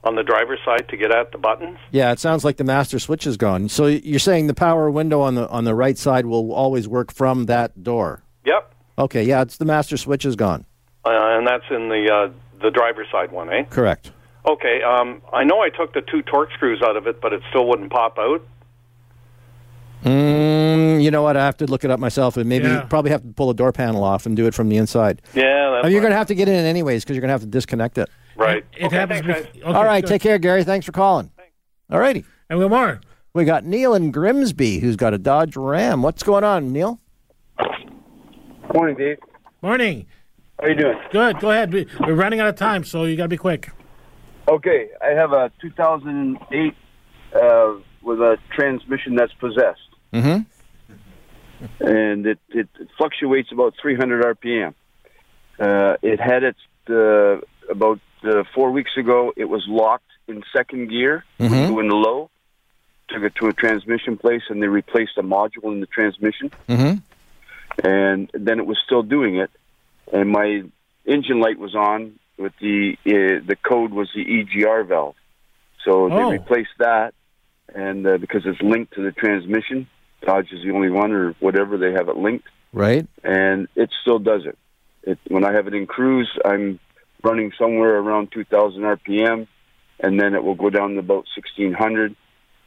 on 0.04 0.16
the 0.16 0.24
driver's 0.24 0.60
side 0.66 0.88
to 0.90 0.98
get 0.98 1.12
at 1.12 1.32
the 1.32 1.38
buttons? 1.38 1.78
Yeah, 1.92 2.12
it 2.12 2.20
sounds 2.20 2.44
like 2.44 2.58
the 2.58 2.64
master 2.64 3.00
switch 3.00 3.26
is 3.26 3.38
gone. 3.38 3.70
So 3.70 3.88
you're 3.88 4.20
saying 4.20 4.48
the 4.48 4.54
power 4.54 4.90
window 4.92 5.22
on 5.22 5.36
the 5.36 5.48
on 5.50 5.64
the 5.64 5.76
right 5.76 5.98
side 5.98 6.26
will 6.28 6.54
always 6.54 6.88
work 6.88 7.12
from 7.12 7.46
that 7.46 7.84
door? 7.84 8.24
Yep, 8.46 8.73
Okay, 8.98 9.24
yeah, 9.24 9.42
it's 9.42 9.58
the 9.58 9.66
master 9.66 9.98
switch 9.98 10.26
is 10.26 10.36
gone. 10.36 10.66
uh, 11.06 11.10
and 11.12 11.48
that's 11.48 11.64
in 11.72 11.90
the 11.90 12.12
uh, 12.12 12.32
the 12.62 12.70
driver's 12.72 13.08
side 13.12 13.32
one, 13.32 13.50
eh? 13.52 13.64
Correct. 13.70 14.12
Okay, 14.46 14.82
um, 14.84 15.22
I 15.32 15.44
know 15.44 15.62
I 15.62 15.70
took 15.70 15.94
the 15.94 16.02
two 16.02 16.22
Torx 16.24 16.52
screws 16.54 16.82
out 16.82 16.96
of 16.98 17.08
it, 17.08 17.22
but 17.22 17.34
it 17.34 17.42
still 17.50 17.66
wouldn't 17.68 17.92
pop 17.92 18.18
out. 18.20 18.42
Mm, 20.04 21.02
you 21.02 21.12
know 21.12 21.22
what? 21.24 21.38
I 21.38 21.46
have 21.46 21.56
to 21.58 21.66
look 21.66 21.86
it 21.86 21.92
up 21.92 22.00
myself, 22.00 22.36
and 22.36 22.48
maybe 22.50 22.68
Yeah. 22.68 22.82
probably 22.82 23.12
have 23.12 23.22
to 23.22 23.30
pull 23.30 23.48
the 23.48 23.54
door 23.54 23.72
panel 23.72 24.04
off 24.04 24.26
and 24.26 24.36
do 24.36 24.46
it 24.48 24.54
from 24.54 24.68
the 24.70 24.76
inside. 24.78 25.22
Yeah, 25.34 25.72
that's 25.72 25.86
Oh, 25.86 25.88
you're 25.88 26.02
going 26.02 26.12
to 26.12 26.18
have 26.18 26.28
to 26.28 26.36
get 26.36 26.50
in 26.50 26.56
anyways 26.66 27.04
because 27.04 27.16
you're 27.16 27.22
going 27.22 27.30
to 27.30 27.34
have 27.34 27.42
to 27.42 27.48
disconnect 27.48 27.98
it. 27.98 28.10
right. 28.36 28.66
It 28.76 28.92
happens. 28.92 29.22
bef- 29.22 29.48
okay, 29.50 29.62
All 29.62 29.86
right, 29.86 30.02
good. 30.04 30.10
take 30.10 30.22
care, 30.22 30.38
Gary. 30.40 30.64
Thanks 30.66 30.86
for 30.86 30.92
calling. 30.92 31.32
All 31.90 32.00
righty. 32.00 32.26
And 32.50 32.60
we 32.60 32.68
more. 32.68 33.00
We 33.34 33.46
got 33.46 33.64
Neil 33.66 33.94
in 33.96 34.12
Grimsby 34.12 34.80
who's 34.80 34.96
got 34.98 35.14
a 35.14 35.18
Dodge 35.18 35.56
Ram. 35.56 36.04
What's 36.04 36.22
going 36.24 36.44
on, 36.44 36.72
Neil? 36.74 37.00
Morning, 38.74 38.96
Dave. 38.96 39.18
Morning. 39.62 40.06
How 40.60 40.68
you 40.68 40.76
doing? 40.76 40.98
Good. 41.12 41.40
Go 41.40 41.52
ahead. 41.52 41.72
We- 41.74 41.88
We're 42.00 42.14
running 42.16 42.40
out 42.40 42.48
of 42.48 42.56
time, 42.56 42.84
so 42.84 43.04
you 43.06 43.16
got 43.16 43.24
to 43.24 43.30
be 43.30 43.38
quick. 43.38 43.70
Okay, 44.48 44.90
I 45.02 45.10
have 45.10 45.32
a 45.32 45.52
2008 45.62 46.74
uh, 47.36 47.74
with 48.02 48.20
a 48.20 48.38
transmission 48.52 49.16
that's 49.16 49.34
possessed, 49.34 49.80
Mm-hmm. 50.14 50.42
and 51.88 52.26
it, 52.28 52.40
it 52.50 52.68
fluctuates 52.98 53.52
about 53.52 53.74
300 53.82 54.38
RPM. 54.38 54.74
Uh, 55.60 55.96
it 56.04 56.20
had 56.20 56.44
it 56.44 56.56
uh, 56.90 57.40
about 57.72 58.00
uh, 58.24 58.44
four 58.54 58.72
weeks 58.72 58.92
ago. 58.98 59.34
It 59.38 59.46
was 59.46 59.64
locked 59.68 60.12
in 60.28 60.44
second 60.56 60.90
gear, 60.90 61.24
mm-hmm. 61.40 61.74
doing 61.74 61.88
the 61.88 61.96
low. 61.96 62.30
Took 63.10 63.24
it 63.24 63.36
to 63.38 63.48
a 63.48 63.54
transmission 63.54 64.18
place, 64.18 64.44
and 64.50 64.62
they 64.62 64.68
replaced 64.68 65.18
a 65.18 65.24
module 65.24 65.72
in 65.72 65.80
the 65.80 65.88
transmission. 65.88 66.52
Mm-hmm. 66.70 66.98
And 67.84 68.30
then 68.34 68.60
it 68.60 68.66
was 68.66 68.78
still 68.86 69.04
doing 69.04 69.38
it, 69.38 69.52
and 70.12 70.30
my 70.30 70.64
engine 71.06 71.40
light 71.40 71.58
was 71.60 71.76
on 71.76 72.20
with 72.38 72.54
the 72.60 72.98
uh, 73.06 73.46
the 73.48 73.56
code 73.64 73.92
was 73.92 74.10
the 74.16 74.24
EGR 74.26 74.84
valve, 74.88 75.16
so 75.86 76.10
they 76.10 76.16
Oh. 76.24 76.32
replaced 76.32 76.78
that, 76.80 77.14
and 77.74 78.06
uh, 78.06 78.18
because 78.18 78.44
it's 78.46 78.62
linked 78.62 78.94
to 78.96 79.02
the 79.04 79.12
transmission, 79.12 79.88
Dodge 80.26 80.52
is 80.52 80.64
the 80.64 80.72
only 80.72 80.90
one 80.90 81.12
or 81.12 81.36
whatever 81.40 81.78
they 81.78 81.92
have 81.94 82.10
it 82.10 82.18
linked, 82.18 82.48
Right. 82.72 83.06
and 83.24 83.68
it 83.76 83.90
still 84.02 84.20
does 84.20 84.46
it. 84.46 84.58
It 85.04 85.20
when 85.28 85.46
I 85.46 85.54
have 85.54 85.68
it 85.68 85.74
in 85.74 85.86
cruise, 85.86 86.32
I'm 86.46 86.80
running 87.24 87.52
somewhere 87.58 87.98
around 87.98 88.32
2,000 88.32 88.82
RPM, 88.84 89.48
and 90.00 90.20
then 90.20 90.34
it 90.36 90.44
will 90.44 90.56
go 90.56 90.70
down 90.70 90.94
to 90.94 91.00
about 91.00 91.26
1,600, 91.36 92.16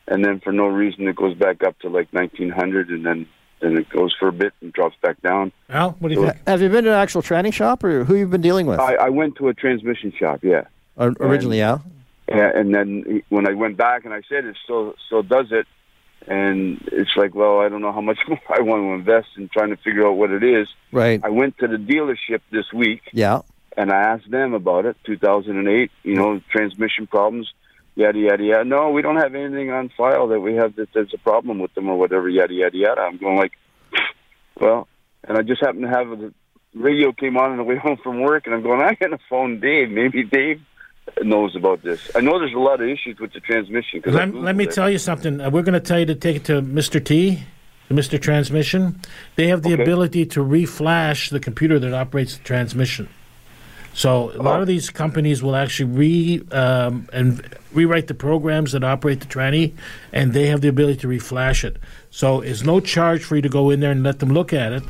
and 0.09 0.25
then 0.25 0.41
for 0.41 0.53
no 0.53 0.67
reason 0.67 1.07
it 1.09 1.17
goes 1.17 1.35
back 1.35 1.63
up 1.63 1.79
to 1.81 1.89
like 1.89 2.09
1,900, 2.13 2.89
and 2.91 3.05
then 3.05 3.27
then 3.61 3.77
it 3.77 3.89
goes 3.89 4.15
for 4.19 4.29
a 4.29 4.33
bit 4.33 4.53
and 4.61 4.73
drops 4.73 4.97
back 5.03 5.21
down. 5.23 5.53
Al, 5.71 5.93
what 5.99 6.09
do 6.11 6.15
you 6.15 6.27
think? 6.27 6.37
Have 6.47 6.61
you 6.63 6.69
been 6.69 6.85
to 6.85 6.91
an 6.91 6.97
actual 6.99 7.23
tranny 7.23 7.53
shop, 7.53 7.83
or 7.85 8.05
who 8.05 8.15
you've 8.17 8.31
been 8.31 8.41
dealing 8.43 8.67
with? 8.67 8.79
I, 8.81 8.95
I 8.95 9.09
went 9.11 9.37
to 9.37 9.49
a 9.49 9.55
transmission 9.55 10.13
shop, 10.13 10.41
yeah. 10.43 10.65
Or- 10.97 11.15
originally, 11.21 11.59
yeah. 11.59 11.79
Yeah, 12.29 12.51
and 12.55 12.75
then 12.75 13.23
when 13.29 13.49
I 13.49 13.53
went 13.55 13.77
back 13.77 14.05
and 14.05 14.13
I 14.13 14.23
said 14.29 14.45
it 14.45 14.57
still 14.65 14.95
still 15.07 15.23
does 15.23 15.53
it, 15.53 15.67
and 16.27 16.81
it's 16.91 17.17
like, 17.17 17.35
well, 17.37 17.61
I 17.61 17.69
don't 17.69 17.83
know 17.83 17.93
how 17.93 18.01
much 18.01 18.19
more 18.29 18.41
I 18.49 18.61
want 18.61 18.83
to 18.83 18.93
invest 18.93 19.29
in 19.37 19.49
trying 19.49 19.71
to 19.71 19.77
figure 19.77 20.07
out 20.07 20.17
what 20.17 20.31
it 20.31 20.43
is. 20.43 20.69
Right. 20.93 21.21
I 21.23 21.29
went 21.29 21.59
to 21.59 21.69
the 21.69 21.77
dealership 21.77 22.41
this 22.51 22.73
week 22.73 23.03
Yeah. 23.13 23.43
and 23.77 23.93
I 23.93 24.01
asked 24.01 24.29
them 24.31 24.55
about 24.55 24.87
it. 24.87 24.97
2008, 25.05 25.91
you 26.03 26.15
know, 26.17 26.41
transmission 26.51 27.07
problems, 27.07 27.53
yada 27.97 28.19
yada 28.19 28.45
yada. 28.45 28.65
No, 28.65 28.91
we 28.91 29.03
don't 29.03 29.17
have 29.17 29.35
anything 29.35 29.71
on 29.71 29.89
file 29.97 30.29
that 30.29 30.39
we 30.41 30.55
have 30.55 30.77
that 30.77 30.89
there's 30.95 31.13
a 31.13 31.19
problem 31.19 31.59
with 31.59 31.75
them 31.75 31.89
or 31.89 31.99
whatever, 31.99 32.29
yada 32.29 32.55
yada 32.55 32.77
yada. 32.77 33.01
I'm 33.01 33.17
going 33.19 33.37
like, 33.37 33.53
well, 34.61 34.87
and 35.25 35.37
I 35.37 35.43
just 35.43 35.61
happened 35.61 35.83
to 35.83 35.89
have 35.91 36.09
the 36.11 36.33
radio 36.75 37.11
came 37.13 37.37
on 37.37 37.51
on 37.51 37.57
the 37.57 37.65
way 37.65 37.77
home 37.87 37.97
from 38.03 38.21
work, 38.21 38.47
and 38.47 38.55
I'm 38.55 38.63
going, 38.63 38.81
I'm 38.81 38.97
gonna 39.01 39.19
phone 39.29 39.59
Dave. 39.59 39.91
Maybe 39.91 40.23
Dave 40.23 40.61
knows 41.23 41.55
about 41.57 41.83
this. 41.83 42.11
I 42.15 42.21
know 42.21 42.39
there's 42.39 42.53
a 42.55 42.59
lot 42.59 42.81
of 42.81 42.89
issues 42.89 43.19
with 43.19 43.33
the 43.33 43.41
transmission. 43.41 44.03
'cause 44.03 44.15
I 44.15 44.25
Let, 44.27 44.35
let 44.35 44.57
me 44.57 44.65
it. 44.65 44.73
tell 44.73 44.91
you 44.91 44.99
something. 44.99 45.41
Uh, 45.41 45.51
we're 45.51 45.63
going 45.63 45.75
to 45.75 45.81
tell 45.81 46.01
you 46.01 46.07
to 46.07 46.17
take 46.17 46.35
it 46.37 46.45
to 46.47 46.61
Mr. 46.61 47.03
T, 47.03 47.45
Mr. 47.89 48.21
Transmission. 48.21 49.01
They 49.37 49.47
have 49.47 49.63
the 49.63 49.73
ability 49.73 50.27
to 50.27 50.41
reflash 50.41 51.31
the 51.31 51.39
computer 51.39 51.79
that 51.79 51.95
operates 51.95 52.37
the 52.37 52.43
transmission. 52.43 53.09
So 53.97 54.31
a 54.33 54.43
lot 54.43 54.61
of 54.61 54.67
these 54.67 54.91
companies 54.91 55.43
will 55.43 55.57
actually 55.57 55.91
re 55.91 56.43
um, 56.53 57.09
and 57.15 57.43
rewrite 57.73 58.09
the 58.09 58.15
programs 58.15 58.73
that 58.73 58.85
operate 58.85 59.21
the 59.21 59.27
tranny, 59.27 59.73
and 60.13 60.35
they 60.35 60.49
have 60.49 60.61
the 60.61 60.69
ability 60.69 60.99
to 61.01 61.09
reflash 61.09 61.65
it. 61.65 61.79
So 62.11 62.43
it's 62.43 62.63
no 62.63 62.79
charge 62.81 63.25
for 63.25 63.37
you 63.37 63.43
to 63.43 63.49
go 63.49 63.71
in 63.71 63.81
there 63.81 63.93
and 63.93 64.03
let 64.03 64.19
them 64.19 64.29
look 64.35 64.53
at 64.53 64.73
it. 64.75 64.83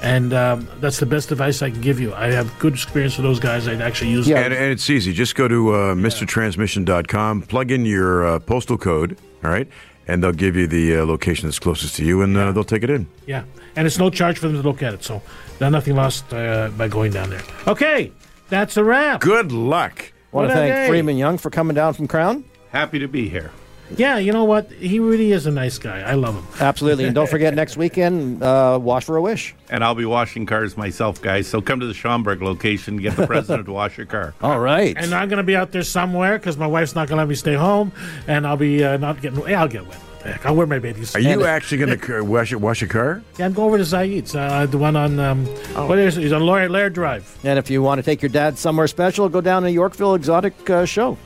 And 0.00 0.32
um, 0.32 0.66
that's 0.80 0.98
the 0.98 1.04
best 1.06 1.30
advice 1.30 1.60
I 1.60 1.70
can 1.70 1.82
give 1.82 2.00
you. 2.00 2.14
I 2.14 2.28
have 2.32 2.58
good 2.58 2.72
experience 2.72 3.18
with 3.18 3.24
those 3.24 3.38
guys. 3.38 3.68
I'd 3.68 3.82
actually 3.82 4.10
use 4.12 4.26
Yeah, 4.26 4.36
them. 4.42 4.52
and, 4.52 4.54
and 4.62 4.72
it's 4.72 4.88
easy. 4.88 5.12
Just 5.12 5.34
go 5.34 5.46
to 5.46 5.74
uh, 5.74 5.94
MrTransmission.com, 5.94 7.42
plug 7.42 7.70
in 7.70 7.84
your 7.84 8.24
uh, 8.26 8.38
postal 8.40 8.78
code, 8.78 9.18
all 9.44 9.50
right, 9.50 9.68
and 10.08 10.22
they'll 10.22 10.32
give 10.32 10.56
you 10.56 10.66
the 10.66 10.96
uh, 10.98 11.04
location 11.06 11.48
that's 11.48 11.58
closest 11.58 11.96
to 11.96 12.04
you, 12.04 12.22
and 12.22 12.36
uh, 12.36 12.50
they'll 12.52 12.64
take 12.64 12.82
it 12.82 12.90
in. 12.90 13.06
Yeah, 13.26 13.44
and 13.76 13.86
it's 13.86 13.98
no 13.98 14.08
charge 14.10 14.38
for 14.38 14.48
them 14.48 14.60
to 14.60 14.66
look 14.66 14.82
at 14.82 14.94
it, 14.94 15.04
so 15.04 15.20
nothing 15.60 15.96
lost 15.96 16.32
uh, 16.32 16.70
by 16.76 16.88
going 16.88 17.12
down 17.12 17.30
there. 17.30 17.42
Okay, 17.66 18.10
that's 18.48 18.76
a 18.76 18.84
wrap. 18.84 19.20
Good 19.20 19.52
luck. 19.52 20.12
Want 20.32 20.48
to 20.48 20.54
thank 20.54 20.74
day. 20.74 20.88
Freeman 20.88 21.16
Young 21.16 21.38
for 21.38 21.50
coming 21.50 21.74
down 21.74 21.94
from 21.94 22.08
Krown. 22.08 22.44
Happy 22.70 22.98
to 22.98 23.06
be 23.08 23.28
here. 23.28 23.52
Yeah, 23.96 24.18
you 24.18 24.32
know 24.32 24.44
what? 24.44 24.70
He 24.72 24.98
really 24.98 25.30
is 25.32 25.46
a 25.46 25.50
nice 25.50 25.78
guy. 25.78 26.00
I 26.00 26.14
love 26.14 26.34
him. 26.34 26.46
Absolutely, 26.58 27.04
and 27.04 27.14
don't 27.14 27.28
forget 27.28 27.54
next 27.62 27.76
weekend, 27.76 28.42
uh, 28.42 28.78
wash 28.82 29.04
for 29.04 29.16
a 29.16 29.22
wish. 29.22 29.54
And 29.70 29.84
I'll 29.84 29.94
be 29.94 30.06
washing 30.06 30.46
cars 30.46 30.76
myself, 30.76 31.20
guys. 31.20 31.46
So 31.46 31.60
come 31.60 31.80
to 31.80 31.86
the 31.86 31.92
Schomberg 31.92 32.40
location, 32.40 32.96
get 32.96 33.14
the 33.14 33.26
president 33.26 33.66
to 33.66 33.72
wash 33.72 33.96
your 33.96 34.06
car. 34.06 34.34
All 34.42 34.58
right. 34.58 34.96
And 34.96 35.14
I'm 35.14 35.28
going 35.28 35.36
to 35.36 35.44
be 35.44 35.54
out 35.54 35.70
there 35.70 35.82
somewhere 35.82 36.38
because 36.38 36.56
my 36.56 36.66
wife's 36.66 36.94
not 36.94 37.08
going 37.08 37.18
to 37.18 37.22
let 37.22 37.28
me 37.28 37.34
stay 37.34 37.54
home, 37.54 37.92
and 38.26 38.46
I'll 38.46 38.56
be 38.56 38.82
uh, 38.82 38.96
not 38.96 39.20
getting. 39.20 39.54
I'll 39.54 39.68
get 39.68 39.86
wet. 39.86 40.00
What 40.24 40.30
the 40.30 40.32
heck? 40.38 40.46
I'll 40.46 40.56
wear 40.56 40.66
my 40.66 40.78
bathing 40.78 41.04
Are 41.14 41.20
you 41.20 41.44
actually 41.44 41.78
going 41.84 41.98
to 41.98 42.24
wash, 42.24 42.50
it- 42.50 42.56
wash 42.56 42.80
your 42.80 42.88
car? 42.88 43.22
Yeah, 43.38 43.44
I'm 43.44 43.52
going 43.52 43.68
over 43.68 43.76
to 43.76 43.84
Zaid's, 43.84 44.34
uh, 44.34 44.64
the 44.66 44.78
one 44.78 44.96
on 44.96 45.18
um, 45.20 45.44
what 45.86 45.98
is 45.98 46.16
it? 46.16 46.22
He's 46.22 46.32
on 46.32 46.46
Laird, 46.46 46.70
Laird 46.70 46.94
Drive. 46.94 47.38
And 47.44 47.58
if 47.58 47.68
you 47.68 47.82
want 47.82 47.98
to 47.98 48.02
take 48.02 48.22
your 48.22 48.30
dad 48.30 48.56
somewhere 48.58 48.86
special, 48.86 49.28
go 49.28 49.42
down 49.42 49.62
to 49.64 49.70
Yorkville 49.70 50.14
Exotic 50.14 50.70
uh, 50.70 50.86
Show. 50.86 51.18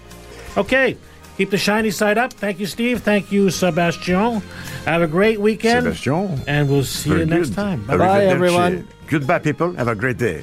Okay, 0.57 0.97
keep 1.37 1.51
the 1.51 1.59
shiny 1.59 1.93
side 1.93 2.19
up. 2.19 2.33
Thank 2.33 2.59
you, 2.59 2.67
Steve. 2.67 3.03
Thank 3.03 3.31
you, 3.31 3.51
Sebastian. 3.51 4.41
Have 4.85 5.03
a 5.03 5.07
great 5.07 5.41
weekend. 5.41 5.85
Sebastian. 5.85 6.41
And 6.49 6.69
we'll 6.69 6.83
see 6.83 7.11
Very 7.11 7.21
you 7.21 7.27
next 7.27 7.51
good. 7.51 7.55
time. 7.55 7.87
Bye-bye, 7.87 8.25
everyone. 8.25 8.89
Goodbye, 9.07 9.39
people. 9.39 9.75
Have 9.75 9.87
a 9.89 9.95
great 9.95 10.19
day. 10.19 10.43